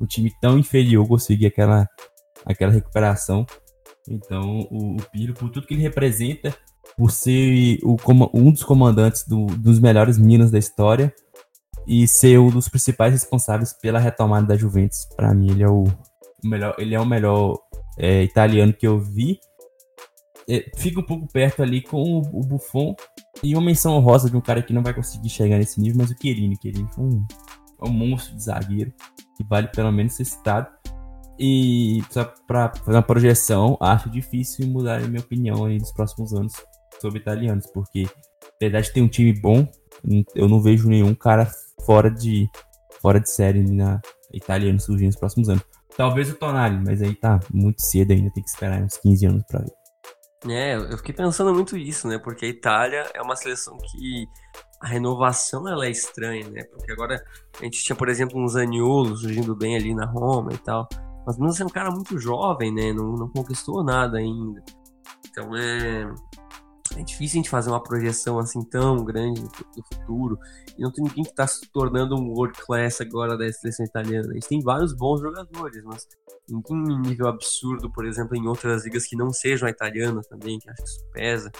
O 0.00 0.06
time 0.06 0.32
tão 0.40 0.58
inferior 0.58 1.06
conseguir 1.06 1.46
aquela, 1.46 1.88
aquela 2.46 2.72
recuperação. 2.72 3.44
Então, 4.08 4.60
o, 4.70 4.96
o 4.96 5.02
Pirlo, 5.10 5.34
por 5.34 5.50
tudo 5.50 5.66
que 5.66 5.74
ele 5.74 5.82
representa, 5.82 6.56
por 6.96 7.10
ser 7.10 7.78
o, 7.82 7.96
um 8.32 8.50
dos 8.50 8.64
comandantes 8.64 9.26
do, 9.26 9.46
dos 9.46 9.78
melhores 9.78 10.18
Minas 10.18 10.50
da 10.50 10.58
história, 10.58 11.12
e 11.88 12.06
ser 12.06 12.38
um 12.38 12.50
dos 12.50 12.68
principais 12.68 13.14
responsáveis 13.14 13.72
pela 13.72 13.98
retomada 13.98 14.48
da 14.48 14.56
Juventus. 14.56 15.08
Para 15.16 15.32
mim, 15.32 15.50
ele 15.50 15.62
é 15.62 15.68
o, 15.68 15.84
melhor, 16.44 16.74
ele 16.78 16.94
é 16.94 17.00
o 17.00 17.06
melhor 17.06 17.58
é, 17.96 18.22
italiano 18.22 18.74
que 18.74 18.86
eu 18.86 19.00
vi. 19.00 19.40
É, 20.46 20.70
fica 20.76 21.00
um 21.00 21.02
pouco 21.02 21.26
perto 21.26 21.62
ali 21.62 21.80
com 21.80 22.20
o, 22.20 22.40
Buffon 22.40 22.94
e 23.42 23.54
uma 23.54 23.64
menção 23.64 23.94
honrosa 23.94 24.28
de 24.28 24.36
um 24.36 24.40
cara 24.40 24.62
que 24.62 24.72
não 24.72 24.82
vai 24.82 24.92
conseguir 24.92 25.30
chegar 25.30 25.56
nesse 25.56 25.80
nível, 25.80 25.98
mas 25.98 26.10
o. 26.10 26.14
O 26.14 26.16
Chiellini 26.20 26.58
foi 26.94 27.04
um, 27.04 27.26
é 27.82 27.88
um 27.88 27.92
monstro 27.92 28.36
de 28.36 28.44
zagueiro 28.44 28.92
que 29.36 29.44
vale 29.44 29.68
pelo 29.68 29.90
menos 29.90 30.12
ser 30.12 30.26
citado. 30.26 30.68
E 31.38 32.02
para 32.46 32.74
fazer 32.74 32.96
uma 32.96 33.02
projeção, 33.02 33.78
acho 33.80 34.10
difícil 34.10 34.66
mudar 34.66 35.00
minha 35.08 35.20
opinião 35.20 35.64
aí 35.64 35.78
nos 35.78 35.92
próximos 35.92 36.34
anos 36.34 36.52
sobre 37.00 37.20
italianos, 37.20 37.66
porque 37.72 38.06
apesar 38.56 38.80
de 38.80 38.92
ter 38.92 39.00
um 39.00 39.08
time 39.08 39.32
bom, 39.32 39.66
eu 40.34 40.48
não 40.48 40.60
vejo 40.60 40.88
nenhum 40.88 41.14
cara 41.14 41.48
fora 41.88 42.10
de, 42.10 42.50
fora 43.00 43.18
de 43.18 43.30
série 43.30 43.62
na 43.62 43.98
italiano 44.34 44.78
surgir 44.78 45.06
nos 45.06 45.16
próximos 45.16 45.48
anos. 45.48 45.64
Talvez 45.96 46.30
o 46.30 46.34
Tonali, 46.34 46.78
mas 46.84 47.00
aí 47.00 47.14
tá 47.14 47.40
muito 47.50 47.80
cedo 47.80 48.12
ainda, 48.12 48.30
tem 48.30 48.44
que 48.44 48.50
esperar 48.50 48.82
uns 48.82 48.98
15 48.98 49.26
anos 49.26 49.42
pra 49.48 49.60
ver. 49.60 50.52
É, 50.52 50.76
eu 50.76 50.98
fiquei 50.98 51.14
pensando 51.14 51.52
muito 51.52 51.78
isso, 51.78 52.06
né? 52.06 52.18
Porque 52.18 52.44
a 52.44 52.48
Itália 52.48 53.10
é 53.14 53.22
uma 53.22 53.34
seleção 53.34 53.76
que 53.78 54.26
a 54.82 54.86
renovação 54.86 55.66
ela 55.66 55.86
é 55.86 55.90
estranha, 55.90 56.48
né? 56.50 56.62
Porque 56.64 56.92
agora 56.92 57.20
a 57.58 57.64
gente 57.64 57.82
tinha, 57.82 57.96
por 57.96 58.08
exemplo, 58.08 58.38
um 58.38 58.46
Zaniolo 58.46 59.16
surgindo 59.16 59.56
bem 59.56 59.74
ali 59.74 59.94
na 59.94 60.04
Roma 60.04 60.52
e 60.52 60.58
tal. 60.58 60.86
Mas 61.26 61.38
mesmo 61.38 61.64
é 61.64 61.66
um 61.66 61.70
cara 61.70 61.90
muito 61.90 62.18
jovem, 62.20 62.72
né? 62.72 62.92
Não, 62.92 63.16
não 63.16 63.28
conquistou 63.30 63.82
nada 63.82 64.18
ainda. 64.18 64.62
Então 65.26 65.56
é, 65.56 66.06
é 66.98 67.02
difícil 67.02 67.36
a 67.36 67.38
gente 67.38 67.50
fazer 67.50 67.70
uma 67.70 67.82
projeção 67.82 68.40
assim 68.40 68.60
tão 68.64 69.04
grande 69.04 69.40
do 69.40 69.84
futuro. 69.94 70.38
E 70.76 70.82
não 70.82 70.92
tem 70.92 71.04
ninguém 71.04 71.22
que 71.22 71.30
está 71.30 71.46
se 71.46 71.60
tornando 71.72 72.16
um 72.16 72.28
world 72.30 72.58
class 72.60 73.00
agora 73.00 73.38
da 73.38 73.50
seleção 73.52 73.86
italiana. 73.86 74.28
A 74.30 74.34
gente 74.34 74.48
tem 74.48 74.60
vários 74.60 74.92
bons 74.92 75.20
jogadores, 75.20 75.82
mas 75.84 76.08
ninguém 76.48 76.96
em 76.96 77.00
nível 77.00 77.28
absurdo, 77.28 77.90
por 77.92 78.04
exemplo, 78.04 78.36
em 78.36 78.48
outras 78.48 78.84
ligas 78.84 79.06
que 79.06 79.16
não 79.16 79.32
sejam 79.32 79.68
italianas 79.68 80.26
também, 80.26 80.58
que 80.58 80.68
acho 80.68 80.82
que 80.82 80.88
isso 80.88 81.10
pesa. 81.12 81.52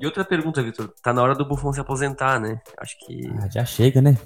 E 0.00 0.06
outra 0.06 0.24
pergunta, 0.24 0.62
Vitor. 0.62 0.92
Tá 1.02 1.12
na 1.12 1.22
hora 1.22 1.34
do 1.34 1.46
Buffon 1.46 1.72
se 1.72 1.80
aposentar, 1.80 2.40
né? 2.40 2.58
Acho 2.78 2.96
que. 3.00 3.30
Ah, 3.38 3.48
já 3.50 3.64
chega, 3.66 4.00
né? 4.00 4.16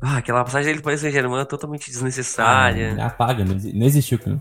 Ah, 0.00 0.18
aquela 0.18 0.44
passagem 0.44 0.70
dele 0.70 0.82
para 0.82 0.94
o 0.94 0.98
Saint-Germain 0.98 1.42
é 1.42 1.44
totalmente 1.44 1.90
desnecessária. 1.90 2.96
Ah, 2.98 3.06
apaga, 3.06 3.44
não 3.44 3.86
existiu, 3.86 4.18
cara. 4.20 4.38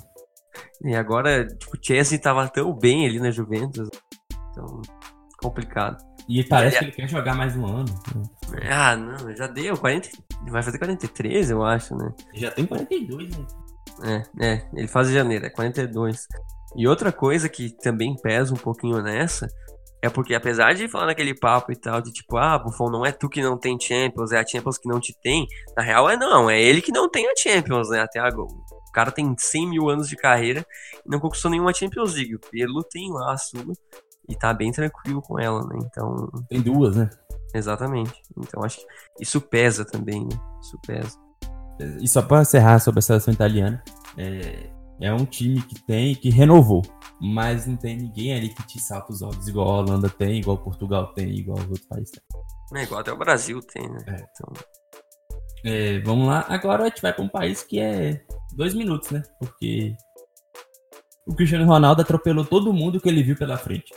E 0.85 0.95
agora, 0.95 1.45
tipo, 1.47 1.75
o 1.75 1.79
Chelsea 1.81 2.21
tava 2.21 2.47
tão 2.47 2.71
bem 2.73 3.05
ali 3.07 3.19
na 3.19 3.31
Juventus. 3.31 3.89
Então, 4.51 4.81
complicado. 5.41 6.03
E 6.27 6.43
parece 6.43 6.77
que 6.77 6.85
ele 6.85 6.91
quer 6.91 7.09
jogar 7.09 7.33
mais 7.35 7.55
um 7.55 7.65
ano. 7.65 7.85
Ah, 8.69 8.95
não, 8.95 9.35
já 9.35 9.47
deu. 9.47 9.77
40... 9.77 10.09
Vai 10.49 10.61
fazer 10.61 10.77
43, 10.77 11.51
eu 11.51 11.63
acho, 11.63 11.95
né? 11.95 12.13
Já 12.33 12.51
tem 12.51 12.65
42, 12.65 13.35
né? 13.35 13.45
É, 14.03 14.45
é, 14.45 14.69
ele 14.73 14.87
faz 14.87 15.09
em 15.09 15.13
janeiro, 15.13 15.45
é 15.45 15.49
42. 15.49 16.27
E 16.75 16.87
outra 16.87 17.11
coisa 17.11 17.49
que 17.49 17.69
também 17.69 18.15
pesa 18.15 18.53
um 18.53 18.57
pouquinho 18.57 19.01
nessa 19.01 19.47
é 20.01 20.09
porque, 20.09 20.33
apesar 20.33 20.73
de 20.73 20.87
falar 20.87 21.07
naquele 21.07 21.37
papo 21.37 21.71
e 21.71 21.75
tal, 21.75 22.01
de 22.01 22.11
tipo, 22.11 22.37
ah, 22.37 22.57
Buffon, 22.57 22.89
não 22.89 23.05
é 23.05 23.11
tu 23.11 23.27
que 23.27 23.41
não 23.41 23.57
tem 23.57 23.77
Champions, 23.79 24.31
é 24.31 24.39
a 24.39 24.45
Champions 24.45 24.77
que 24.77 24.87
não 24.87 24.99
te 24.99 25.13
tem. 25.21 25.45
Na 25.75 25.83
real, 25.83 26.09
é 26.09 26.15
não, 26.15 26.49
é 26.49 26.61
ele 26.61 26.81
que 26.81 26.91
não 26.91 27.09
tem 27.09 27.27
a 27.29 27.35
Champions, 27.35 27.89
né? 27.89 27.99
Até 28.01 28.19
agora. 28.19 28.47
O 28.47 28.91
cara 28.93 29.11
tem 29.11 29.35
100 29.37 29.67
mil 29.67 29.89
anos 29.89 30.07
de 30.07 30.15
carreira 30.15 30.65
e 31.05 31.09
não 31.09 31.19
conquistou 31.19 31.51
nenhuma 31.51 31.73
Champions 31.73 32.15
League. 32.15 32.35
O 32.35 32.39
Pirlo 32.39 32.83
tem 32.83 33.11
lá 33.11 33.33
a 33.33 33.37
sua 33.37 33.63
e 34.29 34.35
tá 34.35 34.53
bem 34.53 34.71
tranquilo 34.71 35.21
com 35.21 35.39
ela, 35.39 35.61
né? 35.67 35.79
Então. 35.83 36.29
Tem 36.47 36.61
duas, 36.61 36.95
né? 36.95 37.09
Exatamente. 37.53 38.13
Então 38.37 38.63
acho 38.63 38.77
que 38.77 38.85
isso 39.19 39.41
pesa 39.41 39.83
também, 39.83 40.21
né? 40.23 40.39
Isso 40.61 40.79
pesa. 40.85 41.17
E 41.99 42.07
só 42.07 42.21
para 42.21 42.41
encerrar 42.41 42.79
sobre 42.79 42.99
a 42.99 43.01
seleção 43.01 43.33
italiana, 43.33 43.81
é, 44.17 44.69
é 45.01 45.13
um 45.13 45.25
time 45.25 45.61
que 45.61 45.81
tem, 45.85 46.13
que 46.13 46.29
renovou, 46.29 46.83
mas 47.19 47.65
não 47.65 47.75
tem 47.75 47.97
ninguém 47.97 48.33
ali 48.33 48.49
que 48.49 48.63
te 48.67 48.79
salta 48.79 49.11
os 49.11 49.21
olhos, 49.21 49.47
igual 49.47 49.69
a 49.69 49.77
Holanda 49.79 50.09
tem, 50.09 50.39
igual 50.39 50.57
Portugal 50.57 51.07
tem, 51.13 51.29
igual 51.29 51.57
os 51.57 51.65
outros 51.65 51.87
países 51.87 52.11
têm. 52.11 52.79
É 52.81 52.83
igual 52.83 53.01
até 53.01 53.11
o 53.11 53.17
Brasil 53.17 53.61
tem, 53.61 53.89
né? 53.89 53.99
É. 54.07 54.13
Então... 54.13 54.53
É, 55.65 55.99
vamos 56.01 56.27
lá. 56.27 56.45
Agora 56.47 56.83
a 56.83 56.87
gente 56.87 57.01
vai 57.01 57.11
para 57.11 57.23
um 57.23 57.29
país 57.29 57.63
que 57.63 57.79
é 57.79 58.21
dois 58.53 58.73
minutos, 58.73 59.09
né? 59.11 59.23
Porque 59.39 59.95
o 61.25 61.35
Cristiano 61.35 61.65
Ronaldo 61.65 62.01
atropelou 62.01 62.45
todo 62.45 62.73
mundo 62.73 62.99
que 62.99 63.09
ele 63.09 63.23
viu 63.23 63.35
pela 63.35 63.57
frente. 63.57 63.93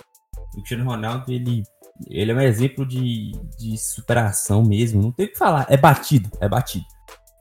O 0.53 0.57
Cristiano 0.57 0.85
Ronaldo, 0.85 1.33
ele, 1.33 1.63
ele 2.09 2.31
é 2.31 2.35
um 2.35 2.41
exemplo 2.41 2.87
de, 2.87 3.33
de 3.59 3.77
superação 3.79 4.63
mesmo. 4.63 5.03
Não 5.03 5.13
tem 5.13 5.27
o 5.27 5.31
que 5.31 5.39
falar. 5.39 5.67
É 5.69 5.77
batido, 5.77 6.31
é 6.41 6.49
batido. 6.49 6.85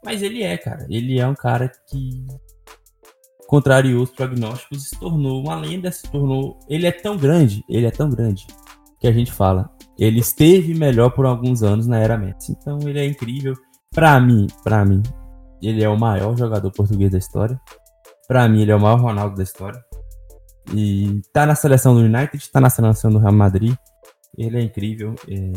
Mas 0.03 0.21
ele 0.21 0.41
é, 0.43 0.57
cara. 0.57 0.85
Ele 0.89 1.19
é 1.19 1.27
um 1.27 1.35
cara 1.35 1.71
que 1.89 2.25
contrariou 3.47 4.03
os 4.03 4.11
prognósticos 4.11 4.77
e 4.77 4.89
se 4.89 4.99
tornou 4.99 5.41
uma 5.41 5.55
lenda, 5.55 5.91
se 5.91 6.09
tornou. 6.09 6.57
Ele 6.69 6.87
é 6.87 6.91
tão 6.91 7.17
grande, 7.17 7.63
ele 7.67 7.85
é 7.85 7.91
tão 7.91 8.09
grande, 8.09 8.47
que 8.99 9.07
a 9.07 9.11
gente 9.11 9.31
fala. 9.31 9.69
Ele 9.99 10.19
esteve 10.19 10.73
melhor 10.73 11.11
por 11.11 11.25
alguns 11.25 11.61
anos 11.61 11.85
na 11.85 11.99
era 11.99 12.17
Messi. 12.17 12.53
Então 12.53 12.79
ele 12.87 12.99
é 12.99 13.05
incrível. 13.05 13.53
Pra 13.93 14.19
mim, 14.21 14.47
pra 14.63 14.85
mim, 14.85 15.03
ele 15.61 15.83
é 15.83 15.89
o 15.89 15.99
maior 15.99 16.35
jogador 16.37 16.71
português 16.71 17.11
da 17.11 17.17
história. 17.17 17.59
Pra 18.25 18.47
mim, 18.47 18.61
ele 18.61 18.71
é 18.71 18.75
o 18.75 18.79
maior 18.79 18.99
Ronaldo 18.99 19.35
da 19.35 19.43
história. 19.43 19.83
E 20.73 21.21
tá 21.33 21.45
na 21.45 21.55
seleção 21.55 21.93
do 21.93 22.01
United, 22.01 22.49
tá 22.51 22.61
na 22.61 22.69
seleção 22.69 23.11
do 23.11 23.19
Real 23.19 23.33
Madrid. 23.33 23.75
Ele 24.37 24.57
é 24.57 24.61
incrível. 24.61 25.15
É... 25.27 25.51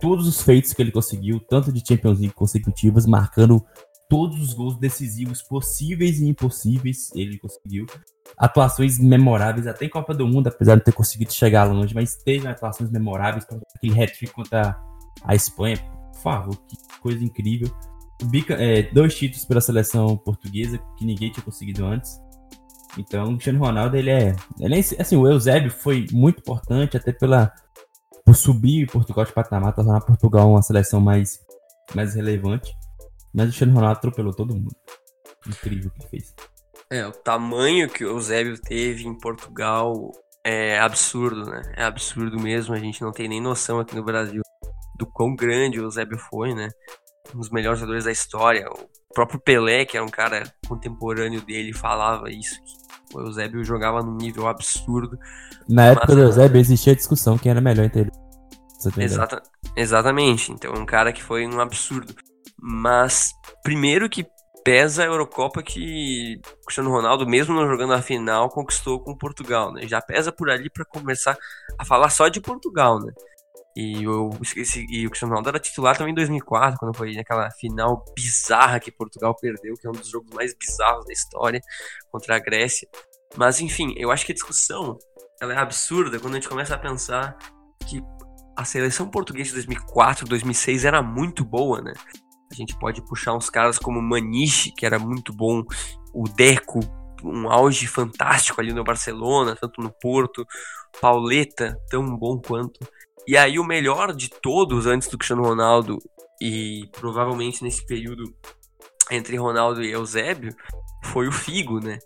Todos 0.00 0.26
os 0.26 0.42
feitos 0.42 0.72
que 0.72 0.82
ele 0.82 0.90
conseguiu, 0.90 1.38
tanto 1.40 1.72
de 1.72 1.82
Champions 1.86 2.18
League 2.18 2.34
consecutivas, 2.34 3.06
marcando 3.06 3.64
todos 4.08 4.42
os 4.42 4.52
gols 4.52 4.78
decisivos 4.78 5.40
possíveis 5.40 6.20
e 6.20 6.28
impossíveis, 6.28 7.10
ele 7.14 7.38
conseguiu. 7.38 7.86
Atuações 8.36 8.98
memoráveis, 8.98 9.66
até 9.66 9.86
em 9.86 9.88
Copa 9.88 10.12
do 10.12 10.26
Mundo, 10.26 10.48
apesar 10.48 10.76
de 10.76 10.84
ter 10.84 10.92
conseguido 10.92 11.32
chegar 11.32 11.64
longe, 11.64 11.94
mas 11.94 12.16
teve 12.16 12.46
atuações 12.46 12.90
memoráveis, 12.90 13.46
aquele 13.74 14.02
hat-trick 14.02 14.32
contra 14.32 14.78
a 15.24 15.34
Espanha. 15.34 15.78
Por 16.12 16.20
favor, 16.20 16.56
que 16.66 16.76
coisa 17.00 17.24
incrível. 17.24 17.74
Bica, 18.24 18.54
é, 18.54 18.82
dois 18.82 19.14
títulos 19.14 19.44
pela 19.44 19.60
seleção 19.60 20.16
portuguesa 20.16 20.78
que 20.98 21.06
ninguém 21.06 21.30
tinha 21.32 21.42
conseguido 21.42 21.86
antes. 21.86 22.20
Então, 22.98 23.24
o 23.24 23.32
Cristiano 23.32 23.58
Ronaldo, 23.58 23.96
ele 23.96 24.10
é, 24.10 24.36
ele 24.60 24.76
é. 24.76 24.80
Assim, 25.00 25.16
o 25.16 25.26
Eusébio 25.26 25.70
foi 25.70 26.06
muito 26.12 26.40
importante, 26.40 26.96
até 26.96 27.12
pela. 27.12 27.52
Por 28.24 28.36
subir 28.36 28.86
Portugal 28.86 29.24
de 29.24 29.32
patamar, 29.32 29.74
tornar 29.74 30.00
Portugal 30.00 30.48
uma 30.48 30.62
seleção 30.62 31.00
mais, 31.00 31.40
mais 31.94 32.14
relevante. 32.14 32.72
Mas 33.34 33.46
o 33.46 33.48
Cristiano 33.48 33.74
Ronaldo 33.74 33.98
atropelou 33.98 34.32
todo 34.32 34.54
mundo. 34.54 34.76
Incrível 35.46 35.90
o 35.90 36.00
que 36.00 36.08
fez. 36.08 36.34
É, 36.90 37.06
o 37.06 37.12
tamanho 37.12 37.88
que 37.88 38.04
o 38.04 38.10
Eusébio 38.10 38.60
teve 38.60 39.08
em 39.08 39.18
Portugal 39.18 40.12
é 40.44 40.78
absurdo, 40.78 41.46
né? 41.46 41.62
É 41.76 41.84
absurdo 41.84 42.38
mesmo. 42.38 42.74
A 42.74 42.78
gente 42.78 43.00
não 43.02 43.10
tem 43.10 43.28
nem 43.28 43.40
noção 43.40 43.80
aqui 43.80 43.96
no 43.96 44.04
Brasil 44.04 44.42
do 44.98 45.06
quão 45.06 45.34
grande 45.34 45.80
o 45.80 45.84
Eusébio 45.84 46.18
foi, 46.18 46.54
né? 46.54 46.68
Um 47.34 47.38
dos 47.38 47.50
melhores 47.50 47.80
jogadores 47.80 48.04
da 48.04 48.12
história. 48.12 48.68
O 48.70 49.14
próprio 49.14 49.40
Pelé, 49.40 49.84
que 49.84 49.96
era 49.96 50.04
um 50.04 50.10
cara 50.10 50.42
contemporâneo 50.68 51.40
dele, 51.40 51.72
falava 51.72 52.30
isso. 52.30 52.54
Que 52.62 52.81
o 53.14 53.20
Eusébio 53.20 53.64
jogava 53.64 54.02
num 54.02 54.16
nível 54.16 54.46
absurdo. 54.46 55.18
Na 55.68 55.86
época 55.86 56.14
do 56.14 56.22
Eusébio 56.22 56.60
existia 56.60 56.94
discussão 56.94 57.38
quem 57.38 57.50
era 57.50 57.60
melhor 57.60 57.84
entre 57.84 58.02
eles. 58.02 58.22
Exata, 58.98 59.42
exatamente. 59.76 60.50
Então, 60.50 60.72
um 60.74 60.84
cara 60.84 61.12
que 61.12 61.22
foi 61.22 61.46
um 61.46 61.60
absurdo. 61.60 62.14
Mas, 62.60 63.32
primeiro 63.62 64.08
que 64.08 64.26
pesa 64.64 65.02
a 65.02 65.06
Eurocopa 65.06 65.62
que 65.62 66.40
o 66.62 66.66
Cristiano 66.66 66.90
Ronaldo, 66.90 67.26
mesmo 67.26 67.54
não 67.54 67.68
jogando 67.68 67.92
a 67.92 68.02
final, 68.02 68.48
conquistou 68.48 69.00
com 69.00 69.16
Portugal, 69.16 69.72
né? 69.72 69.86
Já 69.86 70.00
pesa 70.00 70.32
por 70.32 70.50
ali 70.50 70.70
para 70.70 70.84
começar 70.84 71.36
a 71.78 71.84
falar 71.84 72.10
só 72.10 72.28
de 72.28 72.40
Portugal, 72.40 73.00
né? 73.00 73.12
E 73.74 74.06
o, 74.06 74.30
e 74.90 75.06
o 75.06 75.10
Cristiano 75.10 75.30
Ronaldo 75.30 75.48
era 75.48 75.58
titular 75.58 75.96
também 75.96 76.12
em 76.12 76.14
2004, 76.14 76.78
quando 76.78 76.96
foi 76.96 77.14
naquela 77.14 77.50
final 77.52 78.04
bizarra 78.14 78.78
que 78.78 78.92
Portugal 78.92 79.34
perdeu, 79.34 79.74
que 79.74 79.86
é 79.86 79.90
um 79.90 79.94
dos 79.94 80.08
jogos 80.08 80.30
mais 80.34 80.54
bizarros 80.54 81.06
da 81.06 81.12
história, 81.12 81.60
contra 82.10 82.36
a 82.36 82.38
Grécia. 82.38 82.86
Mas, 83.36 83.60
enfim, 83.60 83.94
eu 83.96 84.10
acho 84.10 84.26
que 84.26 84.32
a 84.32 84.34
discussão 84.34 84.98
ela 85.40 85.54
é 85.54 85.58
absurda 85.58 86.20
quando 86.20 86.34
a 86.34 86.36
gente 86.36 86.48
começa 86.48 86.74
a 86.74 86.78
pensar 86.78 87.36
que 87.88 88.02
a 88.56 88.64
seleção 88.64 89.08
portuguesa 89.08 89.48
de 89.48 89.54
2004, 89.54 90.26
2006 90.26 90.84
era 90.84 91.02
muito 91.02 91.44
boa, 91.44 91.80
né? 91.80 91.92
A 92.50 92.54
gente 92.54 92.78
pode 92.78 93.02
puxar 93.06 93.34
uns 93.34 93.48
caras 93.48 93.78
como 93.78 94.00
Maniche, 94.02 94.72
que 94.72 94.84
era 94.84 94.98
muito 94.98 95.32
bom, 95.32 95.62
o 96.12 96.24
Deco, 96.24 96.80
um 97.24 97.50
auge 97.50 97.86
fantástico 97.86 98.60
ali 98.60 98.72
no 98.72 98.84
Barcelona, 98.84 99.56
tanto 99.58 99.80
no 99.80 99.90
Porto, 99.90 100.46
Pauleta, 101.00 101.78
tão 101.88 102.14
bom 102.16 102.38
quanto. 102.38 102.78
E 103.26 103.36
aí 103.36 103.58
o 103.58 103.64
melhor 103.64 104.12
de 104.14 104.28
todos 104.28 104.86
antes 104.86 105.08
do 105.08 105.16
Cristiano 105.16 105.44
Ronaldo 105.44 105.98
e 106.40 106.88
provavelmente 106.92 107.62
nesse 107.62 107.86
período 107.86 108.24
entre 109.10 109.36
Ronaldo 109.36 109.82
e 109.82 109.92
Eusébio 109.92 110.54
foi 111.04 111.28
o 111.28 111.32
Figo, 111.32 111.78
né? 111.80 111.98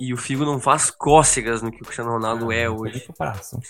E 0.00 0.12
o 0.12 0.16
Figo 0.16 0.44
não 0.44 0.60
faz 0.60 0.90
cócegas 0.90 1.62
no 1.62 1.70
que 1.70 1.82
o 1.82 1.84
Cristiano 1.84 2.10
Ronaldo 2.10 2.52
é 2.52 2.68
hoje. 2.68 3.00
comparação. 3.06 3.60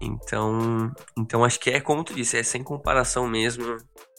Então, 0.00 0.92
então 1.16 1.44
acho 1.44 1.58
que 1.58 1.70
é 1.70 1.80
como 1.80 2.04
tu 2.04 2.14
disse, 2.14 2.38
é 2.38 2.42
sem 2.42 2.62
comparação 2.62 3.26
mesmo. 3.26 3.76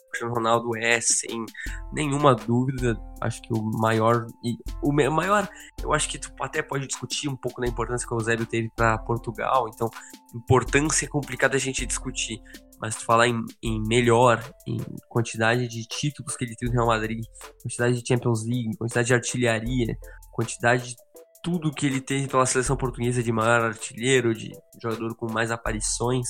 Cristiano 0.10 0.34
Ronaldo 0.34 0.76
é, 0.78 1.00
sem 1.02 1.46
nenhuma 1.94 2.36
dúvida, 2.36 3.00
acho 3.22 3.42
que 3.42 3.54
o 3.54 3.62
maior. 3.62 4.26
E 4.44 4.58
o 4.82 4.92
maior, 4.92 5.48
eu 5.82 5.94
acho 5.94 6.10
que 6.10 6.20
tu 6.20 6.32
até 6.42 6.62
pode 6.62 6.88
discutir 6.88 7.28
um 7.28 7.36
pouco 7.36 7.62
da 7.62 7.68
importância 7.68 8.08
que 8.08 8.14
o 8.14 8.18
Eusébio 8.18 8.46
teve 8.46 8.70
para 8.76 8.98
Portugal. 9.00 9.70
Então, 9.74 9.90
importância 10.36 11.06
é 11.06 11.10
complicada 11.10 11.56
a 11.56 11.60
gente 11.60 11.86
discutir. 11.86 12.42
Mas 12.82 12.96
tu 12.96 13.06
falar 13.06 13.28
em, 13.28 13.44
em, 13.62 13.82
melhor, 13.86 14.42
em 14.66 14.78
quantidade 15.10 15.68
de 15.68 15.84
títulos 15.86 16.38
que 16.38 16.46
ele 16.46 16.56
teve 16.56 16.72
no 16.72 16.78
Real 16.78 16.88
Madrid, 16.88 17.26
quantidade 17.62 18.02
de 18.02 18.08
Champions 18.08 18.46
League, 18.46 18.78
quantidade 18.78 19.08
de 19.08 19.14
artilharia, 19.14 19.98
quantidade 20.32 20.90
de 20.90 20.96
tudo 21.44 21.74
que 21.74 21.86
ele 21.86 22.02
teve 22.02 22.28
pela 22.28 22.46
seleção 22.46 22.78
portuguesa 22.78 23.22
de 23.22 23.32
maior 23.32 23.62
artilheiro, 23.62 24.34
de 24.34 24.52
jogador 24.82 25.16
com 25.16 25.32
mais 25.32 25.52
aparições, 25.52 26.28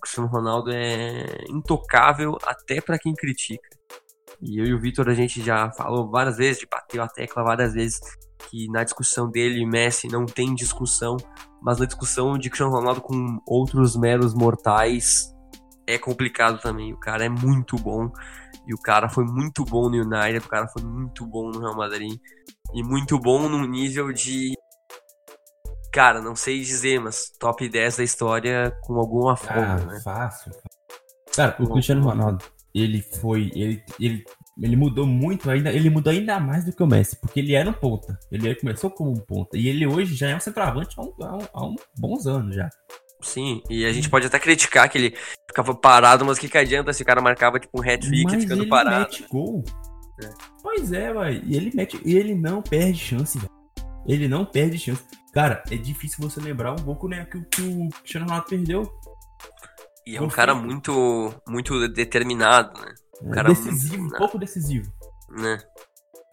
Cristiano 0.00 0.28
Ronaldo 0.28 0.70
é 0.72 1.44
intocável 1.48 2.36
até 2.44 2.80
para 2.80 2.98
quem 2.98 3.14
critica. 3.14 3.68
E 4.40 4.58
eu 4.58 4.66
e 4.66 4.74
o 4.74 4.80
Vitor 4.80 5.08
a 5.08 5.14
gente 5.14 5.42
já 5.42 5.70
falou 5.72 6.10
várias 6.10 6.36
vezes, 6.36 6.64
bateu 6.70 7.02
a 7.02 7.08
tecla 7.08 7.42
várias 7.42 7.74
vezes 7.74 8.00
que 8.48 8.68
na 8.68 8.84
discussão 8.84 9.30
dele 9.30 9.60
e 9.60 9.66
Messi 9.66 10.08
não 10.08 10.24
tem 10.24 10.54
discussão, 10.54 11.16
mas 11.60 11.78
na 11.78 11.86
discussão 11.86 12.38
de 12.38 12.48
Cristiano 12.48 12.72
Ronaldo 12.72 13.00
com 13.00 13.38
outros 13.46 13.96
meros 13.96 14.34
mortais 14.34 15.34
é 15.86 15.98
complicado 15.98 16.60
também. 16.60 16.92
O 16.92 16.98
cara 16.98 17.24
é 17.24 17.28
muito 17.28 17.76
bom 17.76 18.10
e 18.66 18.74
o 18.74 18.78
cara 18.78 19.08
foi 19.08 19.24
muito 19.24 19.64
bom 19.64 19.88
no 19.88 19.96
United, 19.96 20.46
o 20.46 20.48
cara 20.48 20.68
foi 20.68 20.82
muito 20.82 21.26
bom 21.26 21.50
no 21.50 21.60
Real 21.60 21.76
Madrid 21.76 22.18
e 22.74 22.82
muito 22.82 23.18
bom 23.18 23.48
no 23.48 23.66
nível 23.66 24.12
de 24.12 24.54
cara, 25.92 26.20
não 26.20 26.36
sei 26.36 26.60
dizer, 26.60 27.00
mas 27.00 27.30
top 27.38 27.68
10 27.68 27.96
da 27.96 28.04
história 28.04 28.70
com 28.82 28.94
alguma 28.94 29.36
forma, 29.36 29.80
ah, 29.82 29.84
né? 29.86 30.00
Fácil. 30.02 30.52
Cara, 31.34 31.56
o 31.60 31.68
Cristiano 31.68 32.02
Ronaldo, 32.02 32.44
ele 32.74 33.02
foi. 33.02 33.50
Ele, 33.54 33.82
ele, 34.00 34.24
ele 34.60 34.76
mudou 34.76 35.06
muito 35.06 35.50
ainda. 35.50 35.72
Ele 35.72 35.90
mudou 35.90 36.12
ainda 36.12 36.40
mais 36.40 36.64
do 36.64 36.72
que 36.72 36.82
o 36.82 36.86
Messi, 36.86 37.16
porque 37.20 37.40
ele 37.40 37.54
era 37.54 37.70
um 37.70 37.72
ponta. 37.72 38.18
Ele 38.30 38.54
começou 38.54 38.90
como 38.90 39.10
um 39.10 39.20
ponta. 39.20 39.56
E 39.56 39.68
ele 39.68 39.86
hoje 39.86 40.14
já 40.14 40.30
é 40.30 40.36
um 40.36 40.40
centroavante 40.40 40.96
há, 40.98 41.02
um, 41.02 41.12
há, 41.20 41.36
um, 41.36 41.46
há 41.52 41.66
um 41.66 41.76
bons 41.98 42.26
anos 42.26 42.54
já. 42.54 42.68
Sim, 43.20 43.62
e 43.68 43.84
a 43.84 43.92
gente 43.92 44.08
pode 44.08 44.26
até 44.26 44.38
criticar 44.38 44.88
que 44.88 44.96
ele 44.96 45.16
ficava 45.48 45.74
parado, 45.74 46.24
mas 46.24 46.38
que, 46.38 46.48
que 46.48 46.56
adianta 46.56 46.92
se 46.92 47.02
o 47.02 47.06
cara 47.06 47.20
marcava 47.20 47.58
tipo 47.58 47.80
um 47.80 47.82
hat-trick 47.82 48.40
ficando 48.40 48.62
ele 48.62 48.70
parado. 48.70 49.10
Mete 49.10 49.26
gol. 49.28 49.64
É. 50.22 50.28
Pois 50.62 50.92
é, 50.92 51.12
vai. 51.12 51.42
E 51.44 51.56
ele 51.56 51.72
mete. 51.74 52.00
E 52.04 52.16
ele 52.16 52.34
não 52.34 52.62
perde 52.62 52.98
chance, 52.98 53.38
velho. 53.38 53.57
Ele 54.08 54.26
não 54.26 54.44
perde 54.44 54.78
chance. 54.78 55.04
Cara, 55.34 55.62
é 55.70 55.76
difícil 55.76 56.18
você 56.20 56.40
lembrar 56.40 56.72
um 56.72 56.82
pouco, 56.82 57.06
né, 57.06 57.26
que, 57.26 57.40
que 57.44 57.62
o 57.62 57.88
Cristiano 58.00 58.26
Ronaldo 58.26 58.48
perdeu. 58.48 58.90
E 60.06 60.16
é 60.16 60.22
um 60.22 60.28
cara 60.28 60.54
muito, 60.54 61.34
muito 61.46 61.86
determinado, 61.86 62.80
né? 62.80 62.94
Um 63.22 63.30
é, 63.30 63.34
cara 63.34 63.48
decisivo, 63.50 63.98
muito, 63.98 64.14
um 64.14 64.18
pouco 64.18 64.38
decisivo. 64.38 64.90
Né? 65.28 65.58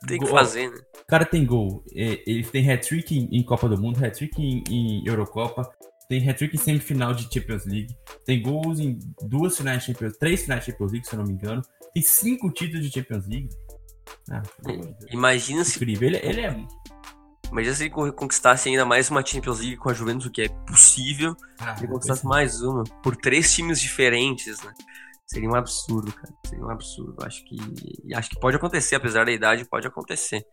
Tem 0.07 0.17
que 0.17 0.27
fazer, 0.27 0.69
né? 0.69 0.77
O 1.01 1.05
cara 1.05 1.25
tem 1.25 1.45
gol. 1.45 1.83
É, 1.93 2.23
ele 2.25 2.43
tem 2.45 2.71
hat-trick 2.71 3.27
em, 3.29 3.43
Copa 3.43 3.67
do 3.67 3.79
Mundo, 3.79 4.03
hat-trick 4.03 4.41
em, 4.41 4.63
em 4.69 5.05
Eurocopa, 5.05 5.69
tem 6.07 6.27
hat-trick 6.29 6.55
em 6.55 6.59
semifinal 6.59 7.13
de 7.13 7.23
Champions 7.23 7.65
League, 7.65 7.93
tem 8.25 8.41
gols 8.41 8.79
em 8.79 8.97
duas 9.23 9.57
finais 9.57 9.83
de 9.83 9.87
Champions 9.87 10.17
três 10.17 10.43
finais 10.43 10.63
de 10.63 10.71
Champions 10.71 10.91
League, 10.91 11.07
se 11.07 11.13
eu 11.13 11.19
não 11.19 11.25
me 11.25 11.33
engano, 11.33 11.61
tem 11.93 12.01
cinco 12.01 12.49
títulos 12.51 12.85
de 12.85 12.93
Champions 12.93 13.27
League. 13.27 13.49
Ah, 14.31 14.41
Imagina 15.11 15.63
se. 15.63 15.75
Incrível, 15.75 16.07
ele, 16.07 16.17
ele 16.23 16.41
é 16.41 16.65
Imagina 17.51 17.75
se 17.75 17.83
ele 17.83 18.11
conquistasse 18.11 18.69
ainda 18.69 18.85
mais 18.85 19.09
uma 19.09 19.25
Champions 19.25 19.59
League 19.59 19.77
com 19.77 19.89
a 19.89 19.93
Juventus, 19.93 20.25
o 20.25 20.31
que 20.31 20.41
é 20.43 20.49
possível. 20.67 21.35
Ah, 21.59 21.75
ele 21.77 21.87
conquistasse 21.87 22.25
mais 22.25 22.61
uma, 22.61 22.83
por 23.01 23.15
três 23.15 23.53
times 23.53 23.79
diferentes, 23.79 24.61
né? 24.61 24.73
Seria 25.27 25.49
um 25.49 25.55
absurdo, 25.55 26.11
cara. 26.13 26.33
Seria 26.45 26.65
um 26.65 26.69
absurdo. 26.69 27.15
Acho 27.23 27.43
que. 27.45 27.57
Acho 28.13 28.29
que 28.29 28.39
pode 28.39 28.57
acontecer, 28.57 28.95
apesar 28.95 29.25
da 29.25 29.31
idade, 29.31 29.65
pode 29.65 29.87
acontecer. 29.87 30.45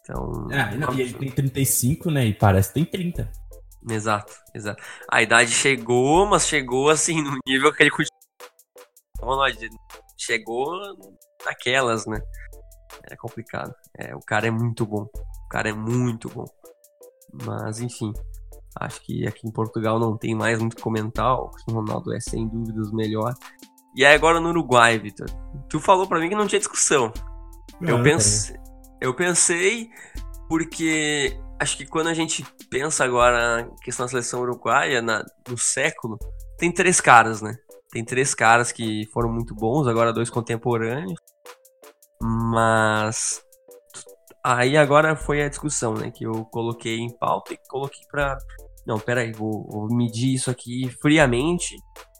Então. 0.00 0.48
É, 0.50 0.74
não, 0.76 0.94
e 0.94 1.02
ele 1.02 1.14
tem 1.14 1.30
35, 1.30 2.10
né? 2.10 2.26
E 2.26 2.34
parece 2.34 2.68
que 2.68 2.74
tem 2.74 2.84
30. 2.84 3.30
Exato, 3.90 4.32
exato. 4.54 4.82
A 5.10 5.22
idade 5.22 5.50
chegou, 5.52 6.26
mas 6.26 6.46
chegou 6.46 6.88
assim, 6.88 7.20
no 7.22 7.38
nível 7.46 7.72
que 7.72 7.82
ele 7.82 7.90
continua. 7.90 9.52
chegou 10.16 10.72
naquelas, 11.44 12.06
né? 12.06 12.20
É 13.10 13.16
complicado. 13.16 13.74
É, 13.96 14.14
o 14.14 14.20
cara 14.20 14.46
é 14.46 14.50
muito 14.50 14.86
bom. 14.86 15.06
O 15.48 15.50
cara 15.50 15.70
é 15.70 15.72
muito 15.72 16.28
bom. 16.28 16.44
Mas, 17.42 17.80
enfim. 17.80 18.12
Acho 18.78 19.00
que 19.00 19.26
aqui 19.26 19.48
em 19.48 19.50
Portugal 19.50 19.98
não 19.98 20.14
tem 20.14 20.34
mais 20.34 20.58
muito 20.58 20.76
que 20.76 20.82
comentar. 20.82 21.34
O 21.34 21.48
Cristiano 21.48 21.80
Ronaldo 21.80 22.14
é 22.14 22.20
sem 22.20 22.46
dúvidas 22.46 22.90
o 22.90 22.94
melhor. 22.94 23.32
E 23.96 24.04
aí 24.04 24.14
agora 24.14 24.40
no 24.40 24.50
Uruguai, 24.50 24.98
Vitor. 24.98 25.26
Tu 25.70 25.80
falou 25.80 26.06
para 26.06 26.20
mim 26.20 26.28
que 26.28 26.34
não 26.34 26.46
tinha 26.46 26.58
discussão. 26.58 27.10
Não, 27.80 27.96
eu, 27.96 28.02
pense... 28.02 28.52
eu 29.00 29.14
pensei 29.14 29.88
porque 30.50 31.40
acho 31.58 31.78
que 31.78 31.86
quando 31.86 32.08
a 32.08 32.14
gente 32.14 32.44
pensa 32.70 33.04
agora 33.04 33.62
na 33.62 33.70
questão 33.82 34.04
da 34.04 34.10
seleção 34.10 34.42
uruguaia, 34.42 35.00
na, 35.00 35.24
no 35.48 35.56
século, 35.56 36.18
tem 36.58 36.70
três 36.70 37.00
caras, 37.00 37.40
né? 37.40 37.56
Tem 37.90 38.04
três 38.04 38.34
caras 38.34 38.70
que 38.70 39.06
foram 39.14 39.32
muito 39.32 39.54
bons, 39.54 39.86
agora 39.86 40.12
dois 40.12 40.28
contemporâneos. 40.28 41.18
Mas 42.22 43.42
aí 44.44 44.76
agora 44.76 45.16
foi 45.16 45.42
a 45.42 45.48
discussão, 45.48 45.94
né? 45.94 46.10
Que 46.10 46.24
eu 46.24 46.44
coloquei 46.46 46.98
em 46.98 47.16
pauta 47.16 47.52
e 47.52 47.58
coloquei 47.68 48.02
pra. 48.10 48.36
Não, 48.86 48.98
peraí, 48.98 49.32
vou, 49.32 49.68
vou 49.70 49.88
medir 49.94 50.34
isso 50.34 50.50
aqui 50.50 50.88
friamente, 51.02 51.76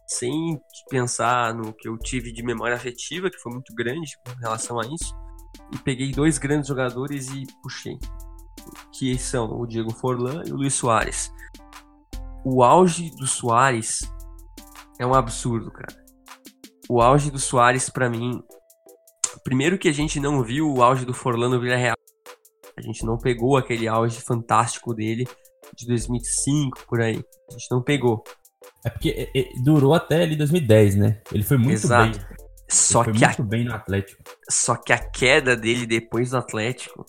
sem 0.06 0.60
pensar 0.90 1.54
no 1.54 1.72
que 1.72 1.88
eu 1.88 1.96
tive 1.98 2.32
de 2.32 2.42
memória 2.42 2.76
afetiva, 2.76 3.30
que 3.30 3.38
foi 3.38 3.52
muito 3.52 3.74
grande 3.74 4.18
com 4.26 4.34
relação 4.40 4.78
a 4.78 4.84
isso. 4.84 5.16
E 5.72 5.78
peguei 5.78 6.12
dois 6.12 6.38
grandes 6.38 6.68
jogadores 6.68 7.28
e 7.28 7.44
puxei 7.62 7.98
que 8.92 9.18
são 9.18 9.46
o 9.58 9.66
Diego 9.66 9.92
Forlan 9.92 10.42
e 10.46 10.52
o 10.52 10.56
Luiz 10.56 10.74
Soares. 10.74 11.32
O 12.44 12.62
auge 12.62 13.10
do 13.16 13.26
Soares 13.26 14.00
é 14.98 15.06
um 15.06 15.14
absurdo, 15.14 15.70
cara. 15.70 15.94
O 16.88 17.00
auge 17.00 17.30
do 17.30 17.38
Soares, 17.38 17.90
para 17.90 18.08
mim, 18.08 18.42
primeiro 19.44 19.78
que 19.78 19.88
a 19.88 19.92
gente 19.92 20.18
não 20.18 20.42
viu 20.42 20.72
o 20.72 20.82
auge 20.82 21.04
do 21.04 21.14
Forlan 21.14 21.50
no 21.50 21.60
Villarreal. 21.60 21.97
A 22.78 22.80
gente 22.80 23.04
não 23.04 23.18
pegou 23.18 23.56
aquele 23.56 23.88
auge 23.88 24.20
fantástico 24.20 24.94
dele 24.94 25.26
de 25.74 25.84
2005 25.86 26.86
por 26.86 27.00
aí. 27.00 27.24
A 27.48 27.52
gente 27.52 27.66
não 27.72 27.82
pegou. 27.82 28.22
É 28.84 28.90
porque 28.90 29.08
é, 29.10 29.38
é, 29.38 29.48
durou 29.64 29.94
até 29.94 30.22
ali 30.22 30.36
2010, 30.36 30.94
né? 30.94 31.20
Ele 31.32 31.42
foi 31.42 31.58
muito 31.58 31.72
Exato. 31.72 32.16
bem. 32.16 32.26
Só 32.68 33.02
Ele 33.02 33.12
que 33.12 33.24
muito 33.24 33.42
a... 33.42 33.44
bem 33.44 33.64
no 33.64 33.74
Atlético. 33.74 34.22
Só 34.48 34.76
que 34.76 34.92
a 34.92 34.98
queda 34.98 35.56
dele 35.56 35.86
depois 35.86 36.30
do 36.30 36.38
Atlético 36.38 37.04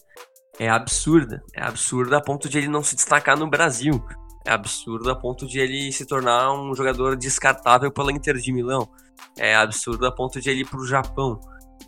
é 0.58 0.68
absurda. 0.68 1.44
É 1.54 1.62
absurda 1.62 2.18
a 2.18 2.22
ponto 2.22 2.50
de 2.50 2.58
ele 2.58 2.68
não 2.68 2.82
se 2.82 2.96
destacar 2.96 3.38
no 3.38 3.48
Brasil. 3.48 4.04
É 4.48 4.52
absurdo 4.52 5.12
a 5.12 5.16
ponto 5.16 5.46
de 5.46 5.60
ele 5.60 5.92
se 5.92 6.06
tornar 6.08 6.52
um 6.52 6.74
jogador 6.74 7.16
descartável 7.16 7.92
pela 7.92 8.12
Inter 8.12 8.38
de 8.38 8.52
Milão. 8.52 8.90
É 9.38 9.56
absurdo 9.56 10.08
a 10.08 10.12
ponto 10.12 10.42
de 10.42 10.50
ele 10.50 10.62
ir 10.62 10.66
para 10.66 10.80
o 10.80 10.88
Japão. 10.88 11.40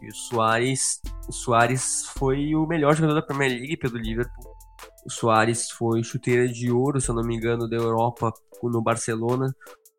E 0.01 0.07
o 0.07 0.15
Soares, 0.15 1.01
o 1.27 1.31
Soares 1.31 2.05
foi 2.17 2.55
o 2.55 2.67
melhor 2.67 2.95
jogador 2.95 3.15
da 3.15 3.25
Premier 3.25 3.51
League 3.51 3.77
pelo 3.77 3.97
Liverpool. 3.97 4.51
O 5.05 5.09
Soares 5.09 5.71
foi 5.71 6.03
chuteira 6.03 6.47
de 6.47 6.71
ouro, 6.71 7.01
se 7.01 7.09
eu 7.09 7.15
não 7.15 7.23
me 7.23 7.35
engano, 7.35 7.67
da 7.67 7.75
Europa 7.75 8.31
no 8.63 8.81
Barcelona. 8.81 9.53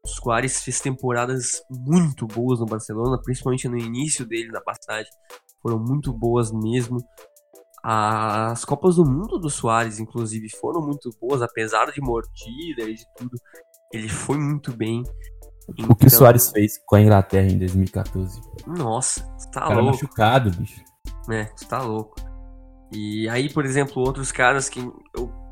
O 0.05 0.09
Soares 0.09 0.62
fez 0.62 0.80
temporadas 0.80 1.62
muito 1.70 2.26
boas 2.26 2.61
no 2.61 2.66
Barcelona, 2.66 3.20
principalmente 3.22 3.68
no 3.68 3.78
início 3.78 4.26
dele 4.26 4.51
na 4.51 4.61
passagem. 4.61 5.11
Foram 5.61 5.78
muito 5.78 6.12
boas 6.12 6.53
mesmo. 6.53 6.99
As 7.84 8.64
Copas 8.64 8.97
do 8.97 9.05
Mundo 9.05 9.38
do 9.38 9.51
Soares, 9.51 9.99
inclusive, 9.99 10.49
foram 10.61 10.80
muito 10.80 11.11
boas, 11.20 11.43
apesar 11.43 11.86
de 11.90 12.01
mordida 12.01 12.82
e 12.82 12.95
de 12.95 13.05
tudo. 13.16 13.36
Ele 13.93 14.09
foi 14.09 14.38
muito 14.38 14.72
bem. 14.76 15.03
Então... 15.69 15.91
O 15.91 15.97
que 15.97 16.05
o 16.05 16.07
então 16.07 16.19
Soares 16.19 16.51
fez 16.51 16.79
com 16.85 16.97
a 16.97 17.01
Inglaterra 17.01 17.49
em 17.49 17.59
2014? 17.59 18.41
Nossa, 18.67 19.23
tá 19.53 19.69
louco. 19.69 19.85
machucado, 19.85 20.51
bicho. 20.51 20.81
É, 21.31 21.45
tá 21.69 21.83
louco. 21.83 22.17
E 22.93 23.29
aí, 23.29 23.51
por 23.51 23.65
exemplo, 23.65 24.03
outros 24.03 24.31
caras 24.31 24.69
que 24.69 24.81
eu 25.15 25.43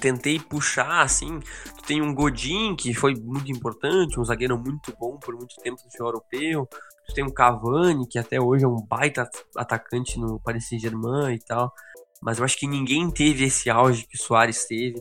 tentei 0.00 0.40
puxar, 0.40 1.02
assim, 1.02 1.40
tem 1.86 2.00
um 2.00 2.14
Godin, 2.14 2.74
que 2.74 2.94
foi 2.94 3.14
muito 3.14 3.52
importante, 3.52 4.18
um 4.18 4.24
zagueiro 4.24 4.58
muito 4.58 4.94
bom 4.98 5.18
por 5.18 5.34
muito 5.34 5.54
tempo 5.56 5.76
no 5.76 5.82
futebol 5.82 6.08
europeu. 6.08 6.68
Tu 7.06 7.14
tem 7.14 7.24
um 7.24 7.30
Cavani, 7.30 8.08
que 8.08 8.18
até 8.18 8.40
hoje 8.40 8.64
é 8.64 8.68
um 8.68 8.80
baita 8.80 9.28
atacante 9.56 10.18
no 10.18 10.40
Paris 10.40 10.68
Saint-Germain 10.68 11.34
e 11.34 11.38
tal. 11.38 11.72
Mas 12.22 12.38
eu 12.38 12.44
acho 12.44 12.56
que 12.56 12.66
ninguém 12.66 13.10
teve 13.10 13.44
esse 13.44 13.68
auge 13.68 14.06
que 14.06 14.16
o 14.16 14.22
Soares 14.22 14.64
teve. 14.64 15.00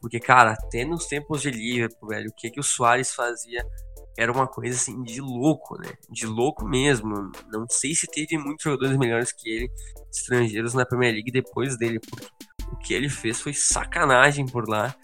Porque, 0.00 0.18
cara, 0.18 0.52
até 0.52 0.84
nos 0.84 1.06
tempos 1.06 1.40
de 1.40 1.50
Liverpool, 1.50 2.08
velho, 2.08 2.28
o 2.28 2.34
que, 2.34 2.50
que 2.50 2.60
o 2.60 2.64
Soares 2.64 3.14
fazia 3.14 3.64
era 4.16 4.32
uma 4.32 4.46
coisa 4.46 4.74
assim 4.74 5.02
de 5.02 5.20
louco, 5.20 5.78
né? 5.78 5.92
De 6.10 6.26
louco 6.26 6.66
mesmo. 6.66 7.30
Não 7.52 7.66
sei 7.68 7.94
se 7.94 8.06
teve 8.06 8.38
muitos 8.38 8.64
jogadores 8.64 8.96
melhores 8.96 9.32
que 9.32 9.48
ele, 9.48 9.70
estrangeiros 10.10 10.74
na 10.74 10.86
Premier 10.86 11.12
League 11.12 11.30
depois 11.30 11.76
dele, 11.76 12.00
porque 12.00 12.26
o 12.72 12.76
que 12.78 12.94
ele 12.94 13.08
fez 13.08 13.40
foi 13.40 13.52
sacanagem 13.52 14.46
por 14.46 14.68
lá. 14.68 14.94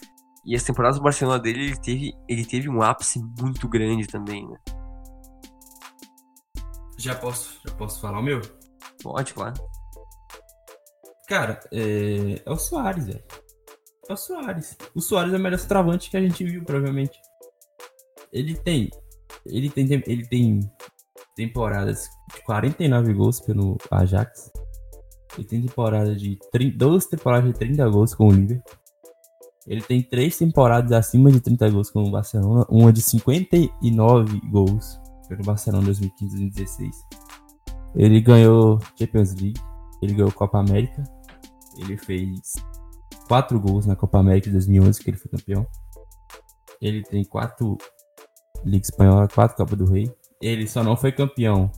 E 0.44 0.56
as 0.56 0.64
temporadas 0.64 0.98
do 0.98 1.04
Barcelona 1.04 1.38
dele, 1.38 1.66
ele 1.66 1.76
teve, 1.76 2.12
ele 2.28 2.44
teve 2.44 2.68
um 2.68 2.82
ápice 2.82 3.20
muito 3.38 3.68
grande 3.68 4.06
também, 4.06 4.48
né? 4.48 4.56
Já 6.98 7.14
posso, 7.14 7.60
já 7.66 7.74
posso 7.74 8.00
falar 8.00 8.18
o 8.18 8.22
meu? 8.22 8.40
Pode, 9.02 9.34
claro. 9.34 9.54
Cara, 11.28 11.60
é, 11.72 12.42
é 12.44 12.50
o 12.50 12.56
Soares, 12.56 13.06
velho. 13.06 13.24
É 14.08 14.12
o 14.12 14.16
Soares. 14.16 14.76
O 14.94 15.00
Soares 15.00 15.32
é 15.32 15.36
o 15.36 15.40
melhor 15.40 15.60
travante 15.60 16.10
que 16.10 16.16
a 16.16 16.20
gente 16.20 16.44
viu, 16.44 16.64
provavelmente. 16.64 17.18
Ele 18.32 18.54
tem. 18.54 18.90
Ele 19.46 19.70
tem, 19.70 19.86
ele 20.06 20.26
tem 20.26 20.60
temporadas 21.34 22.08
de 22.34 22.42
49 22.42 23.12
gols 23.14 23.40
pelo 23.40 23.76
Ajax. 23.90 24.50
Ele 25.36 25.46
tem 25.46 25.62
temporada 25.62 26.14
de 26.14 26.38
30, 26.52 26.76
12 26.76 27.10
temporadas 27.10 27.52
de 27.52 27.58
30 27.58 27.88
gols 27.88 28.14
com 28.14 28.28
o 28.28 28.32
Liverpool. 28.32 28.82
Ele 29.66 29.80
tem 29.80 30.02
três 30.02 30.36
temporadas 30.36 30.92
acima 30.92 31.30
de 31.30 31.40
30 31.40 31.70
gols 31.70 31.90
com 31.90 32.02
o 32.02 32.10
Barcelona, 32.10 32.66
uma 32.68 32.92
de 32.92 33.00
59 33.00 34.40
gols 34.50 35.00
pelo 35.28 35.44
Barcelona 35.44 35.84
2015 35.84 36.36
2016. 36.36 36.96
Ele 37.94 38.20
ganhou 38.20 38.78
Champions 38.98 39.34
League, 39.34 39.60
ele 40.02 40.14
ganhou 40.14 40.32
Copa 40.32 40.58
América, 40.58 41.04
ele 41.78 41.96
fez 41.96 42.54
quatro 43.28 43.60
gols 43.60 43.86
na 43.86 43.94
Copa 43.94 44.18
América 44.18 44.46
de 44.46 44.52
2011, 44.52 45.00
que 45.02 45.10
ele 45.10 45.16
foi 45.16 45.30
campeão. 45.30 45.66
Ele 46.80 47.02
tem 47.04 47.24
quatro 47.24 47.78
Liga 48.64 48.84
Espanhola, 48.84 49.28
quatro 49.28 49.56
Copa 49.56 49.76
do 49.76 49.84
Rei. 49.84 50.10
Ele 50.40 50.66
só 50.66 50.82
não 50.82 50.96
foi 50.96 51.12
campeão 51.12 51.70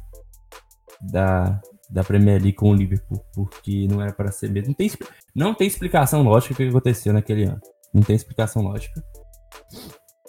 da, 1.00 1.60
da 1.90 2.02
Premier 2.02 2.40
League 2.40 2.56
com 2.56 2.70
o 2.70 2.74
Liverpool, 2.74 3.24
porque 3.34 3.86
não 3.88 4.00
era 4.00 4.12
para 4.12 4.32
ser 4.32 4.50
mesmo. 4.50 4.68
Não 4.68 4.74
tem, 4.74 4.90
não 5.34 5.54
tem 5.54 5.66
explicação 5.66 6.22
lógica 6.22 6.54
o 6.54 6.56
que 6.56 6.68
aconteceu 6.68 7.12
naquele 7.12 7.44
ano. 7.44 7.60
Não 7.92 8.02
tem 8.02 8.16
explicação 8.16 8.62
lógica. 8.62 9.02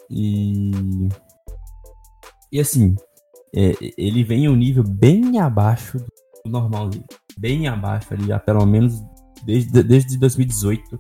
E. 0.10 0.72
E 2.51 2.60
assim, 2.60 2.95
é, 3.56 3.72
ele 3.97 4.24
vem 4.24 4.45
em 4.45 4.49
um 4.49 4.56
nível 4.56 4.84
bem 4.84 5.39
abaixo 5.39 5.97
do 6.45 6.51
normal 6.51 6.89
dele. 6.89 7.06
Bem 7.38 7.68
abaixo 7.68 8.14
ali, 8.14 8.28
pelo 8.45 8.66
menos 8.66 9.01
desde, 9.43 9.84
desde 9.84 10.18
2018. 10.18 10.99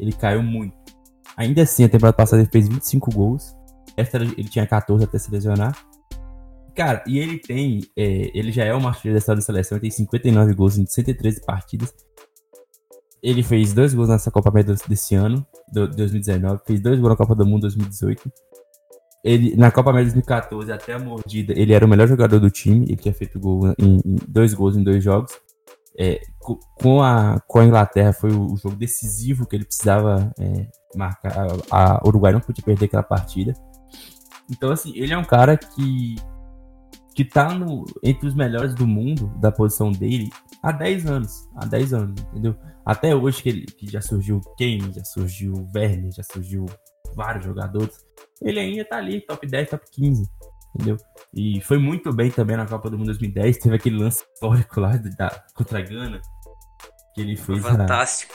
Ele 0.00 0.12
caiu 0.12 0.42
muito. 0.42 0.76
Ainda 1.36 1.62
assim, 1.62 1.84
a 1.84 1.88
temporada 1.88 2.16
passada 2.16 2.42
ele 2.42 2.50
fez 2.50 2.68
25 2.68 3.10
gols. 3.12 3.54
Esta 3.96 4.18
ele 4.18 4.44
tinha 4.44 4.66
14 4.66 5.04
até 5.04 5.18
se 5.18 5.30
lesionar. 5.30 5.76
Cara, 6.74 7.02
e 7.06 7.18
ele 7.18 7.38
tem. 7.38 7.80
É, 7.96 8.30
ele 8.34 8.52
já 8.52 8.64
é 8.64 8.74
o 8.74 8.86
artilheiro 8.86 9.14
da 9.14 9.18
história 9.18 9.40
da 9.40 9.46
seleção, 9.46 9.76
ele 9.76 9.82
tem 9.82 9.90
59 9.90 10.54
gols 10.54 10.76
em 10.76 10.84
113 10.84 11.40
partidas. 11.44 11.94
Ele 13.22 13.42
fez 13.42 13.72
dois 13.72 13.94
gols 13.94 14.10
nessa 14.10 14.30
Copa 14.30 14.50
América 14.50 14.76
desse 14.86 15.14
ano, 15.14 15.44
do, 15.72 15.88
2019, 15.88 16.60
fez 16.66 16.80
dois 16.80 17.00
gols 17.00 17.10
na 17.10 17.16
Copa 17.16 17.34
do 17.34 17.46
Mundo 17.46 17.62
2018. 17.62 18.30
Ele, 19.24 19.56
na 19.56 19.70
Copa 19.70 19.90
América 19.90 20.12
2014, 20.12 20.70
até 20.70 20.92
a 20.92 20.98
mordida, 20.98 21.52
ele 21.56 21.72
era 21.72 21.84
o 21.84 21.88
melhor 21.88 22.06
jogador 22.06 22.38
do 22.38 22.50
time. 22.50 22.84
Ele 22.84 22.96
tinha 22.96 23.14
feito 23.14 23.40
gol 23.40 23.74
em, 23.78 23.96
em 24.04 24.16
dois 24.28 24.52
gols 24.52 24.76
em 24.76 24.84
dois 24.84 25.02
jogos. 25.02 25.32
É, 25.98 26.20
com, 26.78 27.02
a, 27.02 27.40
com 27.48 27.58
a 27.58 27.64
Inglaterra 27.64 28.12
foi 28.12 28.30
o, 28.30 28.52
o 28.52 28.56
jogo 28.58 28.76
decisivo 28.76 29.46
que 29.46 29.56
ele 29.56 29.64
precisava 29.64 30.30
é, 30.38 30.66
marcar. 30.94 31.32
A, 31.70 31.94
a 31.94 32.06
Uruguai 32.06 32.34
não 32.34 32.40
podia 32.40 32.62
perder 32.62 32.84
aquela 32.84 33.02
partida. 33.02 33.54
Então, 34.50 34.70
assim, 34.70 34.92
ele 34.94 35.12
é 35.12 35.18
um 35.18 35.24
cara 35.24 35.56
que, 35.56 36.16
que 37.14 37.24
tá 37.24 37.52
no, 37.52 37.84
entre 38.02 38.28
os 38.28 38.34
melhores 38.34 38.74
do 38.74 38.86
mundo, 38.86 39.32
da 39.40 39.50
posição 39.50 39.90
dele, 39.90 40.30
há 40.62 40.72
10 40.72 41.06
anos. 41.06 41.48
Há 41.56 41.66
10 41.66 41.94
anos, 41.94 42.20
entendeu? 42.22 42.56
Até 42.84 43.14
hoje 43.14 43.42
que, 43.42 43.48
ele, 43.48 43.66
que 43.66 43.90
já 43.90 44.00
surgiu 44.00 44.40
Kane, 44.58 44.92
já 44.92 45.04
surgiu 45.04 45.68
Werner, 45.74 46.12
já 46.12 46.22
surgiu 46.22 46.66
vários 47.14 47.44
jogadores 47.44 48.06
ele 48.42 48.60
ainda 48.60 48.84
tá 48.84 48.96
ali, 48.98 49.20
top 49.20 49.46
10, 49.46 49.70
top 49.70 49.84
15, 49.90 50.30
entendeu? 50.74 50.96
E 51.34 51.60
foi 51.62 51.78
muito 51.78 52.12
bem 52.12 52.30
também 52.30 52.56
na 52.56 52.66
Copa 52.66 52.90
do 52.90 52.98
Mundo 52.98 53.06
2010, 53.06 53.58
teve 53.58 53.76
aquele 53.76 53.98
lance 53.98 54.24
histórico 54.34 54.80
lá 54.80 54.96
da, 54.96 55.44
contra 55.54 55.78
a 55.78 55.82
Gana, 55.82 56.20
que 57.14 57.22
ele 57.22 57.36
fez. 57.36 57.62
Fantástico. 57.62 58.34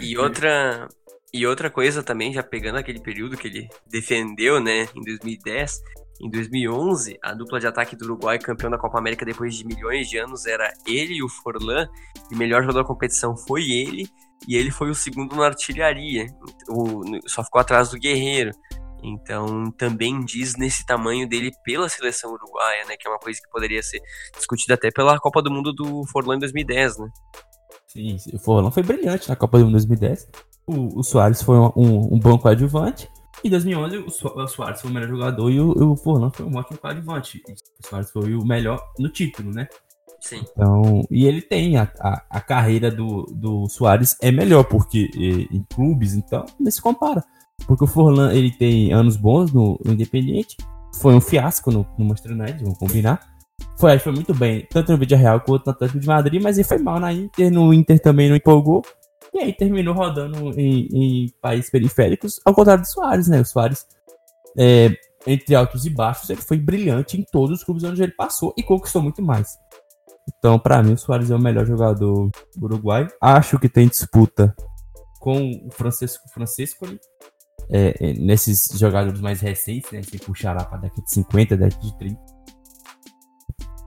e 0.00 0.18
outra, 0.18 0.88
e 1.32 1.46
outra 1.46 1.70
coisa 1.70 2.02
também, 2.02 2.32
já 2.32 2.42
pegando 2.42 2.78
aquele 2.78 3.00
período 3.00 3.36
que 3.36 3.48
ele 3.48 3.68
defendeu, 3.86 4.60
né, 4.60 4.88
em 4.94 5.02
2010, 5.02 5.80
Em 6.20 6.28
2011, 6.28 7.18
a 7.22 7.32
dupla 7.32 7.58
de 7.58 7.66
ataque 7.66 7.96
do 7.96 8.04
Uruguai, 8.04 8.38
campeão 8.38 8.70
da 8.70 8.76
Copa 8.76 8.98
América 8.98 9.24
depois 9.24 9.54
de 9.54 9.64
milhões 9.64 10.06
de 10.06 10.18
anos, 10.18 10.44
era 10.44 10.70
ele 10.86 11.14
e 11.14 11.22
o 11.22 11.28
Forlan. 11.30 11.88
E 12.30 12.34
o 12.34 12.38
melhor 12.38 12.60
jogador 12.60 12.82
da 12.82 12.86
competição 12.86 13.34
foi 13.34 13.70
ele. 13.70 14.06
E 14.46 14.54
ele 14.54 14.70
foi 14.70 14.90
o 14.90 14.94
segundo 14.94 15.34
na 15.36 15.46
artilharia. 15.46 16.26
O, 16.68 17.02
só 17.26 17.42
ficou 17.42 17.58
atrás 17.58 17.88
do 17.88 17.98
Guerreiro. 17.98 18.50
Então, 19.02 19.70
também 19.78 20.22
diz 20.22 20.56
nesse 20.58 20.84
tamanho 20.84 21.26
dele 21.26 21.52
pela 21.64 21.88
seleção 21.88 22.30
uruguaia, 22.32 22.84
né? 22.84 22.96
Que 22.98 23.08
é 23.08 23.10
uma 23.10 23.18
coisa 23.18 23.40
que 23.40 23.48
poderia 23.50 23.82
ser 23.82 24.00
discutida 24.36 24.74
até 24.74 24.90
pela 24.90 25.18
Copa 25.18 25.40
do 25.40 25.50
Mundo 25.50 25.72
do 25.72 26.04
Forlan 26.12 26.36
em 26.36 26.40
2010, 26.40 26.98
né? 26.98 27.08
Sim, 27.88 28.16
o 28.34 28.38
Forlan 28.38 28.70
foi 28.70 28.82
brilhante 28.82 29.26
na 29.26 29.36
Copa 29.36 29.58
do 29.58 29.64
Mundo 29.64 29.72
2010. 29.72 30.28
O, 30.70 31.00
o 31.00 31.02
Soares 31.02 31.42
foi 31.42 31.56
um, 31.56 32.14
um 32.14 32.18
bom 32.18 32.38
coadjuvante. 32.38 33.08
Em 33.44 33.50
2011, 33.50 33.98
o 33.98 34.46
Soares 34.46 34.80
foi 34.80 34.90
o 34.90 34.94
melhor 34.94 35.08
jogador 35.08 35.50
e 35.50 35.60
o, 35.60 35.92
o 35.92 35.96
Forlan 35.96 36.30
foi 36.30 36.46
um 36.46 36.56
ótimo 36.56 36.78
coadjuvante. 36.78 37.42
O 37.82 37.88
Soares 37.88 38.10
foi 38.10 38.34
o 38.34 38.44
melhor 38.44 38.80
no 38.98 39.08
título, 39.08 39.50
né? 39.50 39.66
Sim. 40.20 40.44
Então, 40.52 41.02
e 41.10 41.26
ele 41.26 41.40
tem 41.40 41.76
a, 41.76 41.90
a, 41.98 42.22
a 42.28 42.40
carreira 42.40 42.90
do, 42.90 43.22
do 43.32 43.68
Soares 43.68 44.16
é 44.20 44.30
melhor, 44.30 44.64
porque 44.64 45.10
e, 45.14 45.48
em 45.50 45.64
clubes, 45.74 46.14
então, 46.14 46.44
nem 46.58 46.70
se 46.70 46.80
compara. 46.80 47.24
Porque 47.66 47.84
o 47.84 47.86
Forlan, 47.86 48.32
ele 48.32 48.50
tem 48.50 48.92
anos 48.92 49.16
bons 49.16 49.52
no, 49.52 49.78
no 49.84 49.92
Independiente, 49.92 50.56
foi 50.94 51.14
um 51.14 51.20
fiasco 51.20 51.70
no, 51.70 51.86
no 51.98 52.04
Manchester 52.04 52.32
United, 52.32 52.62
vamos 52.62 52.78
combinar. 52.78 53.20
Foi, 53.76 53.98
foi 53.98 54.12
muito 54.12 54.34
bem, 54.34 54.66
tanto 54.70 54.92
no 54.92 54.98
Vídeo 54.98 55.16
Real 55.16 55.40
quanto 55.40 55.66
no 55.66 55.72
Atlético 55.72 56.00
de 56.00 56.06
Madrid, 56.06 56.42
mas 56.42 56.58
ele 56.58 56.68
foi 56.68 56.78
mal 56.78 57.00
na 57.00 57.12
Inter, 57.12 57.50
no 57.50 57.72
Inter 57.72 58.00
também 58.00 58.28
não 58.28 58.36
empolgou. 58.36 58.82
E 59.32 59.38
aí 59.38 59.52
terminou 59.52 59.94
rodando 59.94 60.50
em, 60.58 60.88
em 60.92 61.28
países 61.40 61.70
periféricos, 61.70 62.40
ao 62.44 62.54
contrário 62.54 62.82
do 62.82 62.88
Soares, 62.88 63.28
né? 63.28 63.40
O 63.40 63.44
Soares, 63.44 63.86
é, 64.58 64.90
entre 65.26 65.54
altos 65.54 65.86
e 65.86 65.90
baixos, 65.90 66.28
ele 66.30 66.42
foi 66.42 66.58
brilhante 66.58 67.20
em 67.20 67.24
todos 67.24 67.58
os 67.58 67.64
clubes 67.64 67.84
onde 67.84 68.02
ele 68.02 68.12
passou 68.12 68.52
e 68.56 68.62
conquistou 68.62 69.02
muito 69.02 69.22
mais. 69.22 69.56
Então, 70.28 70.58
para 70.58 70.82
mim, 70.82 70.94
o 70.94 70.98
Soares 70.98 71.30
é 71.30 71.34
o 71.34 71.40
melhor 71.40 71.66
jogador 71.66 72.30
uruguaio. 72.60 73.08
Acho 73.20 73.58
que 73.58 73.68
tem 73.68 73.88
disputa 73.88 74.54
com 75.18 75.50
o 75.66 75.70
Francisco 75.70 76.28
Francisco 76.32 76.86
é, 77.70 77.94
é, 78.00 78.12
nesses 78.14 78.68
jogadores 78.78 79.20
mais 79.20 79.40
recentes, 79.40 79.90
né? 79.92 80.02
Se 80.02 80.18
puxar 80.18 80.54
lá 80.54 80.64
para 80.64 80.78
década 80.78 81.02
de 81.02 81.14
50, 81.14 81.56
década 81.56 81.82
de 81.82 81.98
30. 81.98 82.20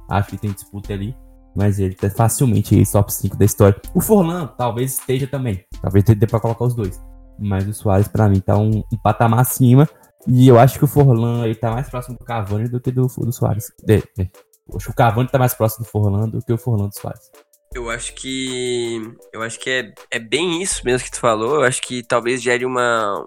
Acho 0.10 0.30
que 0.30 0.38
tem 0.38 0.52
disputa 0.52 0.94
ali. 0.94 1.16
Mas 1.56 1.80
ele 1.80 1.94
tá 1.94 2.10
facilmente 2.10 2.76
aí, 2.76 2.84
top 2.86 3.14
5 3.14 3.38
da 3.38 3.46
história. 3.46 3.80
O 3.94 4.02
Forlan 4.02 4.48
talvez 4.58 4.94
esteja 4.94 5.28
também. 5.28 5.64
Talvez 5.82 6.04
dê 6.04 6.28
pra 6.28 6.40
colocar 6.40 6.66
os 6.66 6.74
dois. 6.74 7.00
Mas 7.40 7.68
o 7.68 7.74
Soares, 7.74 8.08
para 8.08 8.28
mim, 8.28 8.40
tá 8.40 8.58
um, 8.58 8.84
um, 8.92 8.98
patamar 9.02 9.40
acima. 9.42 9.88
E 10.28 10.48
eu 10.48 10.58
acho 10.58 10.80
que 10.80 10.86
o 10.86 10.88
Forlan 10.88 11.44
aí 11.44 11.56
tá 11.56 11.72
mais 11.72 11.90
próximo 11.90 12.18
do 12.18 12.26
Cavani 12.26 12.70
do 12.70 12.80
que 12.80 12.92
do, 12.92 13.06
do 13.06 13.32
Soares. 13.32 13.72
De, 13.84 14.04
de. 14.18 14.32
Acho 14.76 14.86
que 14.86 14.92
o 14.92 14.96
Cavani 14.96 15.30
tá 15.30 15.38
mais 15.38 15.54
próximo 15.54 15.86
do 15.86 15.90
Forlan 15.90 16.30
do 16.30 16.42
que 16.42 16.54
o 16.54 16.58
Forlan 16.58 16.88
do 16.88 16.98
Soares. 16.98 17.30
Eu 17.74 17.90
acho 17.90 18.14
que. 18.16 19.02
Eu 19.32 19.42
acho 19.42 19.60
que 19.60 19.70
é, 19.70 19.94
é 20.12 20.20
bem 20.20 20.62
isso 20.62 20.82
mesmo 20.86 21.06
que 21.06 21.12
tu 21.12 21.20
falou. 21.20 21.56
Eu 21.56 21.64
acho 21.64 21.82
que 21.82 22.04
talvez 22.04 22.42
gere 22.42 22.66
uma, 22.66 23.26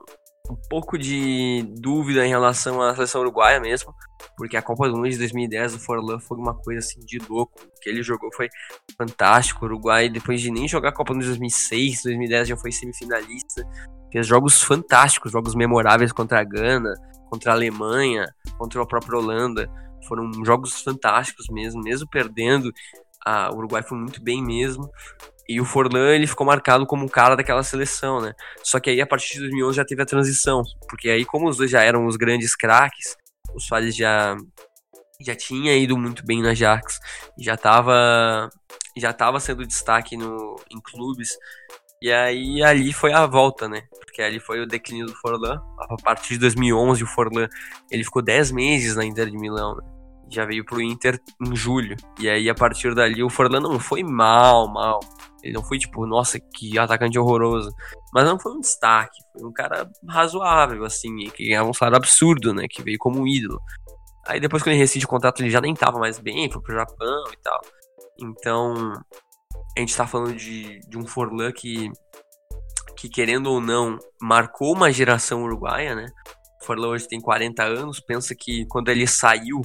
um 0.50 0.56
pouco 0.68 0.96
de 0.96 1.64
dúvida 1.80 2.24
em 2.24 2.28
relação 2.28 2.80
à 2.80 2.94
seleção 2.94 3.20
uruguaia 3.20 3.60
mesmo, 3.60 3.92
porque 4.36 4.56
a 4.56 4.62
Copa 4.62 4.88
do 4.88 4.96
Mundo 4.96 5.08
de 5.08 5.18
2010 5.18 5.72
do 5.72 5.78
Forlan 5.78 6.18
foi 6.18 6.38
uma 6.38 6.54
coisa 6.54 6.80
assim 6.80 7.00
de 7.00 7.18
louco. 7.18 7.60
O 7.62 7.80
que 7.80 7.88
ele 7.88 8.02
jogou 8.02 8.30
foi 8.34 8.48
fantástico. 8.96 9.64
O 9.64 9.68
Uruguai, 9.68 10.08
depois 10.08 10.40
de 10.40 10.50
nem 10.50 10.68
jogar 10.68 10.90
a 10.90 10.92
Copa 10.92 11.12
do 11.12 11.16
Mundo 11.16 11.22
de 11.22 11.30
2006, 11.30 12.02
2010 12.02 12.48
já 12.48 12.56
foi 12.56 12.72
semifinalista. 12.72 13.66
Fez 14.12 14.26
jogos 14.26 14.62
fantásticos, 14.62 15.32
jogos 15.32 15.54
memoráveis 15.54 16.12
contra 16.12 16.40
a 16.40 16.44
Gana, 16.44 16.94
contra 17.30 17.52
a 17.52 17.54
Alemanha, 17.54 18.26
contra 18.58 18.82
a 18.82 18.86
própria 18.86 19.18
Holanda. 19.18 19.70
Foram 20.06 20.30
jogos 20.44 20.80
fantásticos 20.82 21.46
mesmo, 21.48 21.82
mesmo 21.82 22.08
perdendo. 22.08 22.72
A, 23.24 23.50
o 23.50 23.56
Uruguai 23.56 23.82
foi 23.82 23.98
muito 23.98 24.22
bem 24.22 24.42
mesmo. 24.42 24.90
E 25.48 25.60
o 25.60 25.64
Forlan, 25.64 26.12
ele 26.12 26.26
ficou 26.26 26.44
marcado 26.44 26.86
como 26.86 27.04
um 27.04 27.08
cara 27.08 27.36
daquela 27.36 27.62
seleção, 27.62 28.20
né? 28.20 28.32
Só 28.64 28.80
que 28.80 28.90
aí, 28.90 29.00
a 29.00 29.06
partir 29.06 29.34
de 29.34 29.40
2011, 29.40 29.76
já 29.76 29.84
teve 29.84 30.02
a 30.02 30.06
transição. 30.06 30.62
Porque 30.88 31.08
aí, 31.08 31.24
como 31.24 31.48
os 31.48 31.56
dois 31.56 31.70
já 31.70 31.82
eram 31.82 32.06
os 32.06 32.16
grandes 32.16 32.56
craques, 32.56 33.16
o 33.54 33.60
Soares 33.60 33.94
já, 33.94 34.36
já 35.20 35.34
tinha 35.34 35.76
ido 35.76 35.96
muito 35.96 36.24
bem 36.24 36.42
na 36.42 36.50
Ajax. 36.50 36.98
Já 37.38 37.54
estava 37.54 38.50
já 38.96 39.12
tava 39.12 39.38
sendo 39.38 39.66
destaque 39.66 40.16
no, 40.16 40.56
em 40.70 40.80
clubes. 40.80 41.36
E 42.00 42.10
aí, 42.12 42.62
ali 42.62 42.92
foi 42.92 43.12
a 43.12 43.26
volta, 43.26 43.68
né? 43.68 43.82
Porque 44.04 44.22
ali 44.22 44.40
foi 44.40 44.60
o 44.60 44.66
declínio 44.66 45.06
do 45.06 45.14
Forlan. 45.14 45.60
A 45.78 45.96
partir 46.02 46.34
de 46.34 46.40
2011, 46.40 47.02
o 47.02 47.06
Forlan, 47.06 47.48
ele 47.90 48.04
ficou 48.04 48.22
10 48.22 48.52
meses 48.52 48.96
na 48.96 49.04
Inter 49.04 49.30
de 49.30 49.36
Milão, 49.36 49.76
né? 49.76 49.82
já 50.28 50.44
veio 50.44 50.64
pro 50.64 50.80
Inter 50.80 51.20
em 51.40 51.54
julho. 51.54 51.96
E 52.18 52.28
aí, 52.28 52.50
a 52.50 52.54
partir 52.54 52.94
dali, 52.94 53.22
o 53.22 53.30
Forlan 53.30 53.60
não 53.60 53.78
foi 53.78 54.02
mal, 54.02 54.68
mal. 54.68 55.00
Ele 55.46 55.52
não 55.52 55.62
foi 55.62 55.78
tipo, 55.78 56.04
nossa, 56.06 56.40
que 56.40 56.76
atacante 56.76 57.16
horroroso. 57.16 57.72
Mas 58.12 58.24
não 58.24 58.38
foi 58.38 58.52
um 58.52 58.60
destaque. 58.60 59.16
Foi 59.32 59.48
um 59.48 59.52
cara 59.52 59.88
razoável, 60.08 60.84
assim, 60.84 61.14
que 61.30 61.46
ganhava 61.46 61.70
um 61.70 61.72
salário 61.72 61.98
absurdo, 61.98 62.52
né? 62.52 62.66
Que 62.68 62.82
veio 62.82 62.98
como 62.98 63.20
um 63.20 63.26
ídolo. 63.26 63.60
Aí 64.26 64.40
depois 64.40 64.62
que 64.62 64.68
ele 64.68 64.78
rescinde 64.78 65.04
o 65.04 65.08
contrato, 65.08 65.40
ele 65.40 65.50
já 65.50 65.60
nem 65.60 65.72
tava 65.72 66.00
mais 66.00 66.18
bem, 66.18 66.50
foi 66.50 66.60
pro 66.60 66.74
Japão 66.74 67.24
e 67.32 67.36
tal. 67.42 67.60
Então, 68.20 68.92
a 69.76 69.80
gente 69.80 69.96
tá 69.96 70.04
falando 70.04 70.34
de, 70.34 70.80
de 70.80 70.98
um 70.98 71.06
Forlan 71.06 71.52
que, 71.52 71.92
que, 72.96 73.08
querendo 73.08 73.46
ou 73.46 73.60
não, 73.60 73.98
marcou 74.20 74.74
uma 74.74 74.90
geração 74.90 75.44
uruguaia, 75.44 75.94
né? 75.94 76.06
O 76.60 76.64
Forlan 76.64 76.88
hoje 76.88 77.06
tem 77.06 77.20
40 77.20 77.62
anos, 77.62 78.00
pensa 78.00 78.34
que 78.34 78.66
quando 78.66 78.88
ele 78.88 79.06
saiu 79.06 79.62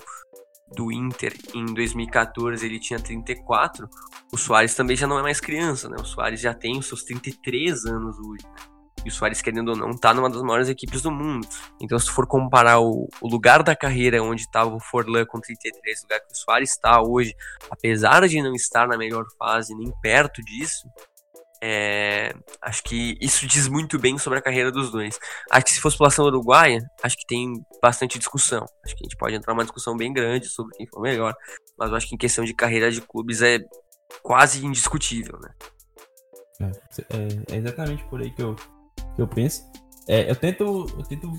do 0.76 0.92
Inter 0.92 1.34
em 1.54 1.66
2014 1.66 2.66
ele 2.66 2.80
tinha 2.80 3.00
34, 3.00 3.90
o 4.32 4.38
Soares 4.38 4.76
também 4.76 4.96
já 4.96 5.08
não 5.08 5.20
é 5.20 5.22
mais 5.22 5.40
criança, 5.40 5.90
né? 5.90 5.98
O 6.00 6.06
Soares 6.06 6.40
já 6.40 6.54
tem 6.54 6.78
os 6.78 6.88
seus 6.88 7.04
33 7.04 7.86
anos 7.86 8.18
hoje. 8.20 8.46
Né? 8.46 8.82
E 9.04 9.10
o 9.10 9.12
Soares, 9.12 9.42
querendo 9.42 9.70
ou 9.70 9.76
não, 9.76 9.98
tá 9.98 10.14
numa 10.14 10.30
das 10.30 10.42
maiores 10.44 10.70
equipes 10.70 11.02
do 11.02 11.12
mundo. 11.12 11.48
Então, 11.82 11.98
se 11.98 12.10
for 12.10 12.28
comparar 12.28 12.80
o, 12.80 13.10
o 13.20 13.28
lugar 13.28 13.64
da 13.64 13.76
carreira 13.76 14.22
onde 14.22 14.42
estava 14.42 14.74
o 14.74 14.80
Forlan 14.80 15.26
com 15.26 15.40
33, 15.40 16.00
o 16.00 16.04
lugar 16.04 16.20
que 16.20 16.32
o 16.32 16.36
Soares 16.36 16.72
está 16.72 17.02
hoje, 17.02 17.34
apesar 17.70 18.28
de 18.28 18.42
não 18.42 18.54
estar 18.54 18.88
na 18.88 18.98
melhor 18.98 19.26
fase, 19.40 19.76
nem 19.76 19.92
perto 20.02 20.42
disso, 20.44 20.88
é, 21.64 22.34
acho 22.59 22.84
que 22.84 23.18
isso 23.22 23.45
diz 23.45 23.68
muito 23.68 23.99
bem 23.99 24.18
sobre 24.18 24.39
a 24.39 24.41
carreira 24.41 24.72
dos 24.72 24.91
dois. 24.91 25.20
Acho 25.49 25.66
que 25.66 25.72
se 25.72 25.80
fosse 25.80 25.95
população 25.95 26.26
uruguaia, 26.26 26.80
acho 27.03 27.16
que 27.16 27.26
tem 27.28 27.64
bastante 27.82 28.18
discussão. 28.18 28.66
Acho 28.84 28.95
que 28.95 29.03
a 29.03 29.05
gente 29.05 29.18
pode 29.18 29.36
entrar 29.36 29.53
numa 29.53 29.64
discussão 29.64 29.95
bem 29.95 30.12
grande 30.12 30.47
sobre 30.47 30.76
quem 30.76 30.88
for 30.88 31.01
melhor. 31.01 31.36
Mas 31.78 31.93
acho 31.93 32.07
que 32.07 32.16
em 32.16 32.18
questão 32.18 32.43
de 32.43 32.53
carreira 32.53 32.91
de 32.91 33.01
clubes 33.01 33.43
é 33.43 33.59
quase 34.24 34.66
indiscutível, 34.66 35.39
né? 35.39 35.49
É, 36.62 36.66
é, 36.66 37.55
é 37.55 37.57
exatamente 37.57 38.03
por 38.05 38.22
aí 38.22 38.32
que 38.32 38.41
eu, 38.41 38.55
que 39.16 39.22
eu 39.22 39.28
penso. 39.28 39.62
É, 40.07 40.30
eu 40.30 40.36
tento, 40.36 40.88
eu 40.97 41.03
tento 41.03 41.32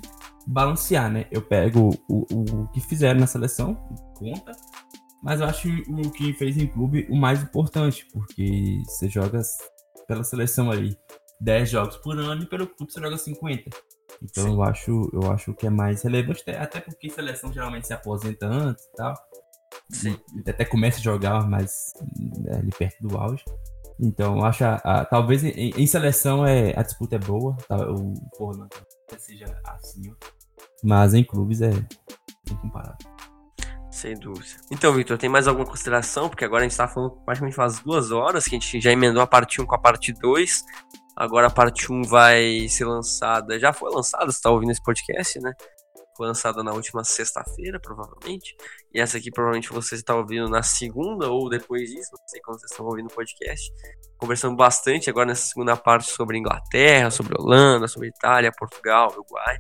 balancear, 0.47 1.11
né? 1.11 1.27
Eu 1.33 1.43
pego 1.43 1.91
o, 2.09 2.27
o, 2.33 2.63
o 2.63 2.69
que 2.69 2.81
fizeram 2.81 3.19
na 3.19 3.27
seleção, 3.27 3.75
conta, 4.15 4.53
mas 5.23 5.41
eu 5.41 5.47
acho 5.47 5.69
o 5.69 6.11
que 6.11 6.33
fez 6.33 6.57
em 6.57 6.67
clube 6.67 7.07
o 7.11 7.17
mais 7.17 7.43
importante, 7.43 8.07
porque 8.13 8.83
você 8.87 9.09
joga 9.09 9.41
pela 10.07 10.25
seleção 10.25 10.71
ali 10.71 10.97
10 11.41 11.71
jogos 11.71 11.97
por 11.97 12.17
ano 12.19 12.43
e 12.43 12.47
pelo 12.47 12.67
clube 12.67 12.93
você 12.93 13.01
joga 13.01 13.19
50. 13.19 13.71
Então 14.23 14.53
eu 14.53 14.63
acho, 14.63 15.11
eu 15.13 15.33
acho 15.33 15.55
que 15.55 15.67
é 15.67 15.71
mais 15.71 16.03
relevante, 16.03 16.49
até 16.51 16.81
porque 16.81 17.11
seleção 17.11 17.53
geralmente 17.53 17.87
se 17.87 17.93
aposenta 17.93 18.47
antes 18.47 18.85
e 18.85 18.93
tal. 18.93 19.15
Sim. 19.91 20.19
E 20.35 20.51
até 20.51 20.65
começa 20.65 20.99
a 20.99 21.03
jogar 21.03 21.49
mais 21.49 21.93
né, 22.41 22.59
ali 22.59 22.71
perto 22.71 23.07
do 23.07 23.17
auge. 23.17 23.45
Então, 24.01 24.39
eu 24.39 24.45
acho 24.45 24.65
a, 24.65 24.75
a, 24.77 25.05
talvez 25.05 25.45
em, 25.45 25.71
em, 25.71 25.87
seleção 25.87 26.45
é, 26.45 26.73
a 26.77 26.83
disputa 26.83 27.17
é 27.17 27.19
boa, 27.19 27.57
tá, 27.69 27.77
o 27.91 28.15
Forlan 28.37 28.69
seja 29.19 29.45
assim, 29.65 30.13
mas 30.83 31.15
em 31.15 31.23
clubes 31.23 31.61
é 31.61 31.71
incomparável. 32.51 33.12
Sem 34.03 34.17
dúvida. 34.17 34.57
Então, 34.69 34.93
Victor, 34.93 35.17
tem 35.17 35.31
mais 35.31 35.47
alguma 35.47 35.65
consideração? 35.65 36.29
Porque 36.29 36.45
agora 36.45 36.65
a 36.65 36.69
gente 36.69 36.77
tá 36.77 36.89
falando 36.89 37.13
praticamente 37.25 37.55
faz 37.55 37.79
duas 37.79 38.11
horas 38.11 38.47
que 38.47 38.57
a 38.57 38.59
gente 38.59 38.81
já 38.81 38.91
emendou 38.91 39.23
a 39.23 39.29
parte 39.29 39.63
1 39.63 39.65
com 39.65 39.77
a 39.77 39.79
parte 39.79 40.13
2. 40.13 40.65
Agora 41.17 41.47
a 41.47 41.51
parte 41.51 41.93
1 41.93 42.03
vai 42.03 42.67
ser 42.69 42.85
lançada. 42.85 43.61
Já 43.61 43.73
foi 43.73 43.95
lançada, 43.95 44.27
você 44.27 44.41
tá 44.43 44.51
ouvindo 44.51 44.73
esse 44.73 44.83
podcast, 44.83 45.39
né? 45.39 45.53
Foi 46.17 46.27
lançada 46.27 46.65
na 46.65 46.73
última 46.73 47.05
sexta-feira, 47.05 47.79
provavelmente. 47.79 48.57
E 48.93 49.01
essa 49.01 49.19
aqui 49.19 49.31
provavelmente 49.31 49.73
você 49.73 49.95
está 49.95 50.17
ouvindo 50.17 50.49
na 50.49 50.65
segunda 50.65 51.31
ou 51.31 51.49
depois 51.49 51.89
disso. 51.89 52.11
Não 52.11 52.27
sei 52.27 52.41
quando 52.41 52.59
vocês 52.59 52.73
estão 52.73 52.85
ouvindo 52.85 53.07
o 53.07 53.15
podcast. 53.15 53.73
Conversando 54.19 54.57
bastante 54.57 55.09
agora 55.09 55.27
nessa 55.27 55.47
segunda 55.47 55.77
parte 55.77 56.11
sobre 56.11 56.37
Inglaterra, 56.37 57.09
sobre 57.09 57.41
Holanda, 57.41 57.87
sobre 57.87 58.09
Itália, 58.09 58.51
Portugal, 58.51 59.13
Uruguai. 59.13 59.59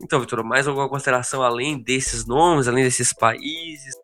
Então, 0.00 0.20
Vitor, 0.20 0.44
mais 0.44 0.66
alguma 0.66 0.88
consideração 0.88 1.42
além 1.42 1.80
desses 1.80 2.26
nomes, 2.26 2.68
além 2.68 2.84
desses 2.84 3.12
países? 3.12 3.94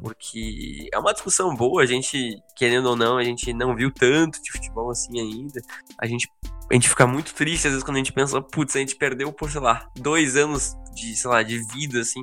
Porque 0.00 0.88
é 0.92 0.98
uma 0.98 1.12
discussão 1.12 1.54
boa, 1.54 1.82
a 1.82 1.86
gente, 1.86 2.36
querendo 2.56 2.86
ou 2.86 2.96
não, 2.96 3.18
a 3.18 3.24
gente 3.24 3.52
não 3.52 3.74
viu 3.74 3.90
tanto 3.90 4.40
de 4.42 4.52
futebol 4.52 4.90
assim 4.90 5.20
ainda. 5.20 5.60
A 6.00 6.06
gente, 6.06 6.28
a 6.70 6.74
gente 6.74 6.88
fica 6.88 7.06
muito 7.06 7.34
triste 7.34 7.66
às 7.66 7.72
vezes 7.72 7.84
quando 7.84 7.96
a 7.96 7.98
gente 7.98 8.12
pensa, 8.12 8.40
putz, 8.40 8.76
a 8.76 8.78
gente 8.78 8.96
perdeu 8.96 9.32
por, 9.32 9.50
sei 9.50 9.60
lá, 9.60 9.88
dois 9.96 10.36
anos 10.36 10.76
de, 10.94 11.16
sei 11.16 11.30
lá, 11.30 11.42
de 11.42 11.58
vida, 11.72 12.00
assim, 12.00 12.22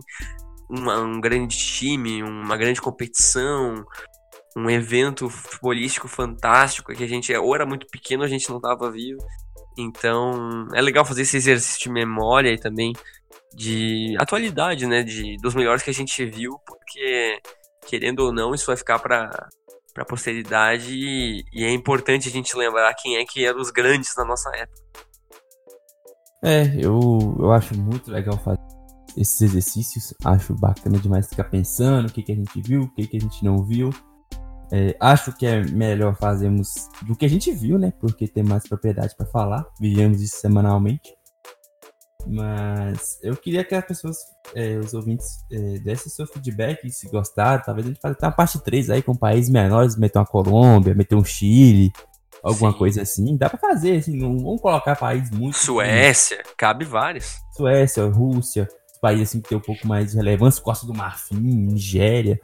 uma, 0.70 1.00
um 1.00 1.20
grande 1.20 1.58
time, 1.58 2.24
uma 2.24 2.56
grande 2.56 2.82
competição, 2.82 3.86
um 4.56 4.70
evento 4.70 5.30
futebolístico 5.30 6.08
fantástico 6.08 6.94
que 6.94 7.04
a 7.04 7.08
gente 7.08 7.36
ou 7.36 7.54
era 7.54 7.66
muito 7.66 7.88
pequeno 7.88 8.24
a 8.24 8.28
gente 8.28 8.50
não 8.50 8.58
estava 8.58 8.90
vivo. 8.90 9.20
Então 9.78 10.68
é 10.74 10.82
legal 10.82 11.06
fazer 11.06 11.24
esse 11.24 11.38
exercício 11.38 11.84
de 11.84 11.90
memória 11.90 12.52
e 12.52 12.60
também 12.60 12.94
de 13.54 14.16
atualidade, 14.20 14.86
né? 14.86 15.04
De, 15.04 15.38
dos 15.38 15.56
melhores 15.56 15.84
que 15.84 15.90
a 15.90 15.94
gente 15.94 16.26
viu, 16.26 16.58
porque 16.66 17.40
querendo 17.88 18.20
ou 18.20 18.34
não, 18.34 18.54
isso 18.54 18.68
vai 18.68 18.78
ficar 18.78 19.00
para 19.00 19.30
para 19.94 20.04
a 20.04 20.06
posteridade 20.06 20.94
e, 20.94 21.46
e, 21.54 21.64
é 21.64 21.72
importante 21.72 22.28
a 22.28 22.32
gente 22.32 22.54
lembrar 22.58 22.94
quem 22.96 23.16
é 23.16 23.24
que 23.24 23.46
eram 23.46 23.62
os 23.62 23.72
grandes 23.72 24.14
na 24.18 24.26
nossa 24.26 24.50
época. 24.54 24.82
É, 26.44 26.76
eu, 26.78 27.34
eu 27.40 27.54
acho 27.54 27.74
muito 27.80 28.12
legal 28.12 28.38
fazer 28.38 28.60
esses 29.16 29.42
exercícios, 29.42 30.14
acho 30.26 30.54
bacana 30.54 31.00
demais 31.00 31.30
ficar 31.30 31.46
pensando 31.46 32.10
o 32.10 32.12
que, 32.12 32.22
que 32.22 32.34
a 32.34 32.36
gente 32.36 32.62
viu, 32.62 32.82
o 32.82 32.94
que, 32.94 33.08
que 33.08 33.16
a 33.16 33.20
gente 33.22 33.42
não 33.42 33.64
viu. 33.64 33.90
É, 34.72 34.96
acho 35.00 35.36
que 35.36 35.46
é 35.46 35.64
melhor 35.64 36.16
fazermos 36.16 36.70
do 37.04 37.16
que 37.16 37.26
a 37.26 37.30
gente 37.30 37.52
viu, 37.52 37.78
né? 37.78 37.94
Porque 38.00 38.28
tem 38.28 38.44
mais 38.44 38.68
propriedade 38.68 39.16
para 39.16 39.26
falar, 39.26 39.66
vivemos 39.80 40.22
isso 40.22 40.38
semanalmente. 40.38 41.16
Mas 42.28 43.20
eu 43.22 43.36
queria 43.36 43.64
que 43.64 43.76
as 43.76 43.86
pessoas, 43.86 44.18
é, 44.56 44.78
os 44.78 44.94
ouvintes, 44.94 45.46
é, 45.52 45.80
dessem 45.80 46.12
seu 46.12 46.26
feedback, 46.26 46.90
se 46.90 47.08
gostaram. 47.10 47.62
Talvez 47.64 47.86
a 47.86 47.90
gente 47.90 48.02
faça 48.02 48.18
uma 48.22 48.32
parte 48.32 48.60
3 48.64 48.90
aí 48.90 49.02
com 49.02 49.16
países 49.16 49.50
menores, 49.50 49.96
meter 49.96 50.18
uma 50.18 50.26
Colômbia, 50.26 50.96
meter 50.96 51.16
um 51.16 51.24
Chile, 51.24 51.94
alguma 52.44 52.72
Sim. 52.72 52.78
coisa 52.78 53.02
assim. 53.04 53.38
Dá 53.38 53.50
pra 53.50 53.60
fazer, 53.60 53.98
assim, 53.98 54.18
não 54.18 54.38
vamos 54.38 54.62
colocar 54.62 54.96
países 54.96 55.30
muito. 55.30 55.58
Suécia, 55.58 56.42
cabe 56.58 56.84
vários. 56.84 57.38
Suécia, 57.56 58.06
Rússia, 58.06 58.68
países 59.00 59.30
assim 59.30 59.42
que 59.42 59.50
tem 59.50 59.58
um 59.58 59.62
pouco 59.62 59.88
mais 59.88 60.12
de 60.12 60.18
relevância, 60.18 60.62
Costa 60.62 60.86
do 60.86 60.94
Marfim, 60.94 61.40
Nigéria. 61.40 62.40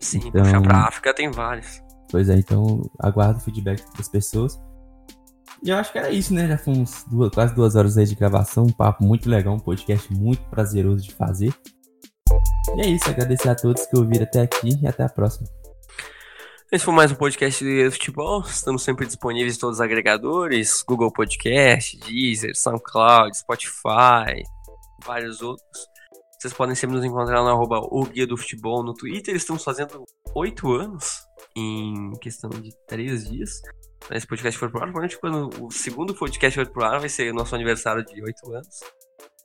Sim, 0.00 0.18
então, 0.24 0.42
puxar 0.42 0.62
pra 0.62 0.78
África 0.78 1.14
tem 1.14 1.30
vários. 1.30 1.82
Pois 2.10 2.28
é, 2.28 2.36
então 2.36 2.82
aguardo 3.00 3.38
o 3.38 3.42
feedback 3.42 3.82
das 3.96 4.08
pessoas. 4.08 4.58
E 5.62 5.70
eu 5.70 5.76
acho 5.76 5.90
que 5.90 5.98
era 5.98 6.10
isso, 6.10 6.34
né? 6.34 6.46
Já 6.46 6.58
fomos 6.58 7.04
duas, 7.10 7.30
quase 7.30 7.54
duas 7.54 7.74
horas 7.76 7.96
aí 7.96 8.04
de 8.04 8.14
gravação, 8.14 8.64
um 8.64 8.72
papo 8.72 9.04
muito 9.04 9.28
legal, 9.28 9.54
um 9.54 9.58
podcast 9.58 10.12
muito 10.12 10.42
prazeroso 10.50 11.02
de 11.02 11.14
fazer. 11.14 11.52
E 12.76 12.80
é 12.82 12.86
isso, 12.88 13.08
agradecer 13.08 13.48
a 13.48 13.54
todos 13.54 13.86
que 13.86 13.96
ouviram 13.96 14.24
até 14.24 14.42
aqui 14.42 14.78
e 14.80 14.86
até 14.86 15.04
a 15.04 15.08
próxima. 15.08 15.48
Esse 16.70 16.84
foi 16.84 16.92
mais 16.92 17.12
um 17.12 17.14
podcast 17.14 17.64
de 17.64 17.90
futebol. 17.92 18.40
Estamos 18.40 18.82
sempre 18.82 19.06
disponíveis 19.06 19.56
em 19.56 19.58
todos 19.58 19.76
os 19.76 19.80
agregadores: 19.80 20.82
Google 20.82 21.12
Podcast, 21.12 21.96
Deezer, 22.00 22.56
SoundCloud, 22.56 23.38
Spotify, 23.38 24.42
vários 25.06 25.40
outros. 25.40 25.86
Vocês 26.38 26.52
podem 26.52 26.74
sempre 26.74 26.96
nos 26.96 27.04
encontrar 27.04 27.42
no 27.42 27.48
arroba 27.48 27.80
o 27.80 28.04
Guia 28.04 28.26
do 28.26 28.36
Futebol 28.36 28.84
no 28.84 28.92
Twitter. 28.92 29.34
Estamos 29.34 29.64
fazendo 29.64 30.04
oito 30.34 30.72
anos 30.72 31.20
em 31.56 32.12
questão 32.20 32.50
de 32.50 32.70
três 32.86 33.28
dias. 33.28 33.62
Esse 34.10 34.26
podcast 34.26 34.58
foi 34.58 34.68
pro 34.68 34.78
ar. 34.78 34.84
Provavelmente 34.84 35.18
quando 35.18 35.64
o 35.64 35.70
segundo 35.70 36.14
podcast 36.14 36.54
foi 36.54 36.70
pro 36.70 36.84
ar 36.84 37.00
vai 37.00 37.08
ser 37.08 37.32
o 37.32 37.34
nosso 37.34 37.54
aniversário 37.54 38.04
de 38.04 38.22
oito 38.22 38.52
anos. 38.52 38.80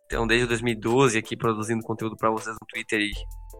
Então, 0.05 0.27
desde 0.27 0.45
2012 0.45 1.17
aqui 1.17 1.37
produzindo 1.37 1.81
conteúdo 1.83 2.17
para 2.17 2.29
vocês 2.29 2.53
no 2.53 2.67
Twitter 2.67 2.99
e 2.99 3.11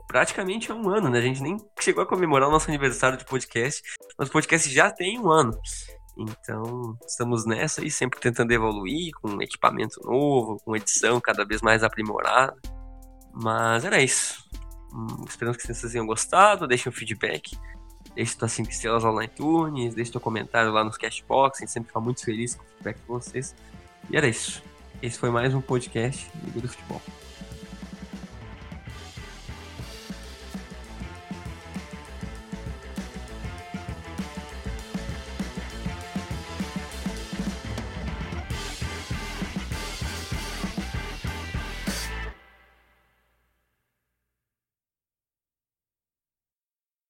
praticamente 0.07 0.69
é 0.69 0.73
um 0.73 0.89
ano, 0.89 1.09
né? 1.09 1.19
A 1.19 1.21
gente 1.21 1.41
nem 1.41 1.55
chegou 1.79 2.03
a 2.03 2.05
comemorar 2.05 2.49
o 2.49 2.51
nosso 2.51 2.69
aniversário 2.69 3.17
de 3.17 3.23
podcast. 3.23 3.81
Nosso 4.19 4.31
podcast 4.31 4.69
já 4.69 4.91
tem 4.91 5.17
um 5.17 5.31
ano. 5.31 5.57
Então, 6.17 6.97
estamos 7.07 7.45
nessa 7.45 7.83
e 7.85 7.89
sempre 7.89 8.19
tentando 8.19 8.51
evoluir 8.51 9.11
com 9.21 9.41
equipamento 9.41 10.01
novo, 10.03 10.59
com 10.63 10.75
edição 10.75 11.19
cada 11.21 11.45
vez 11.45 11.61
mais 11.61 11.83
aprimorada. 11.83 12.55
Mas 13.33 13.85
era 13.85 14.01
isso. 14.01 14.43
Hum, 14.93 15.23
esperamos 15.27 15.57
que 15.57 15.65
vocês 15.65 15.91
tenham 15.91 16.05
gostado. 16.05 16.67
Deixem 16.67 16.89
um 16.89 16.93
feedback. 16.93 17.57
Deixe 18.13 18.37
suas 18.37 18.51
5 18.51 18.69
estrelas 18.69 19.03
lá 19.03 19.11
no 19.11 19.23
iTunes. 19.23 19.95
Deixe 19.95 20.11
seu 20.11 20.19
comentário 20.19 20.71
lá 20.71 20.83
nos 20.83 20.97
Cashbox. 20.97 21.57
A 21.57 21.61
gente 21.61 21.71
sempre 21.71 21.87
fica 21.87 21.99
muito 21.99 22.23
feliz 22.23 22.55
com 22.55 22.63
o 22.63 22.67
feedback 22.67 22.97
de 22.97 23.07
vocês. 23.07 23.55
E 24.09 24.17
era 24.17 24.27
isso. 24.27 24.61
Esse 25.01 25.17
foi 25.17 25.29
mais 25.29 25.53
um 25.53 25.61
podcast 25.61 26.29
do 26.53 26.67
Futebol. 26.67 27.01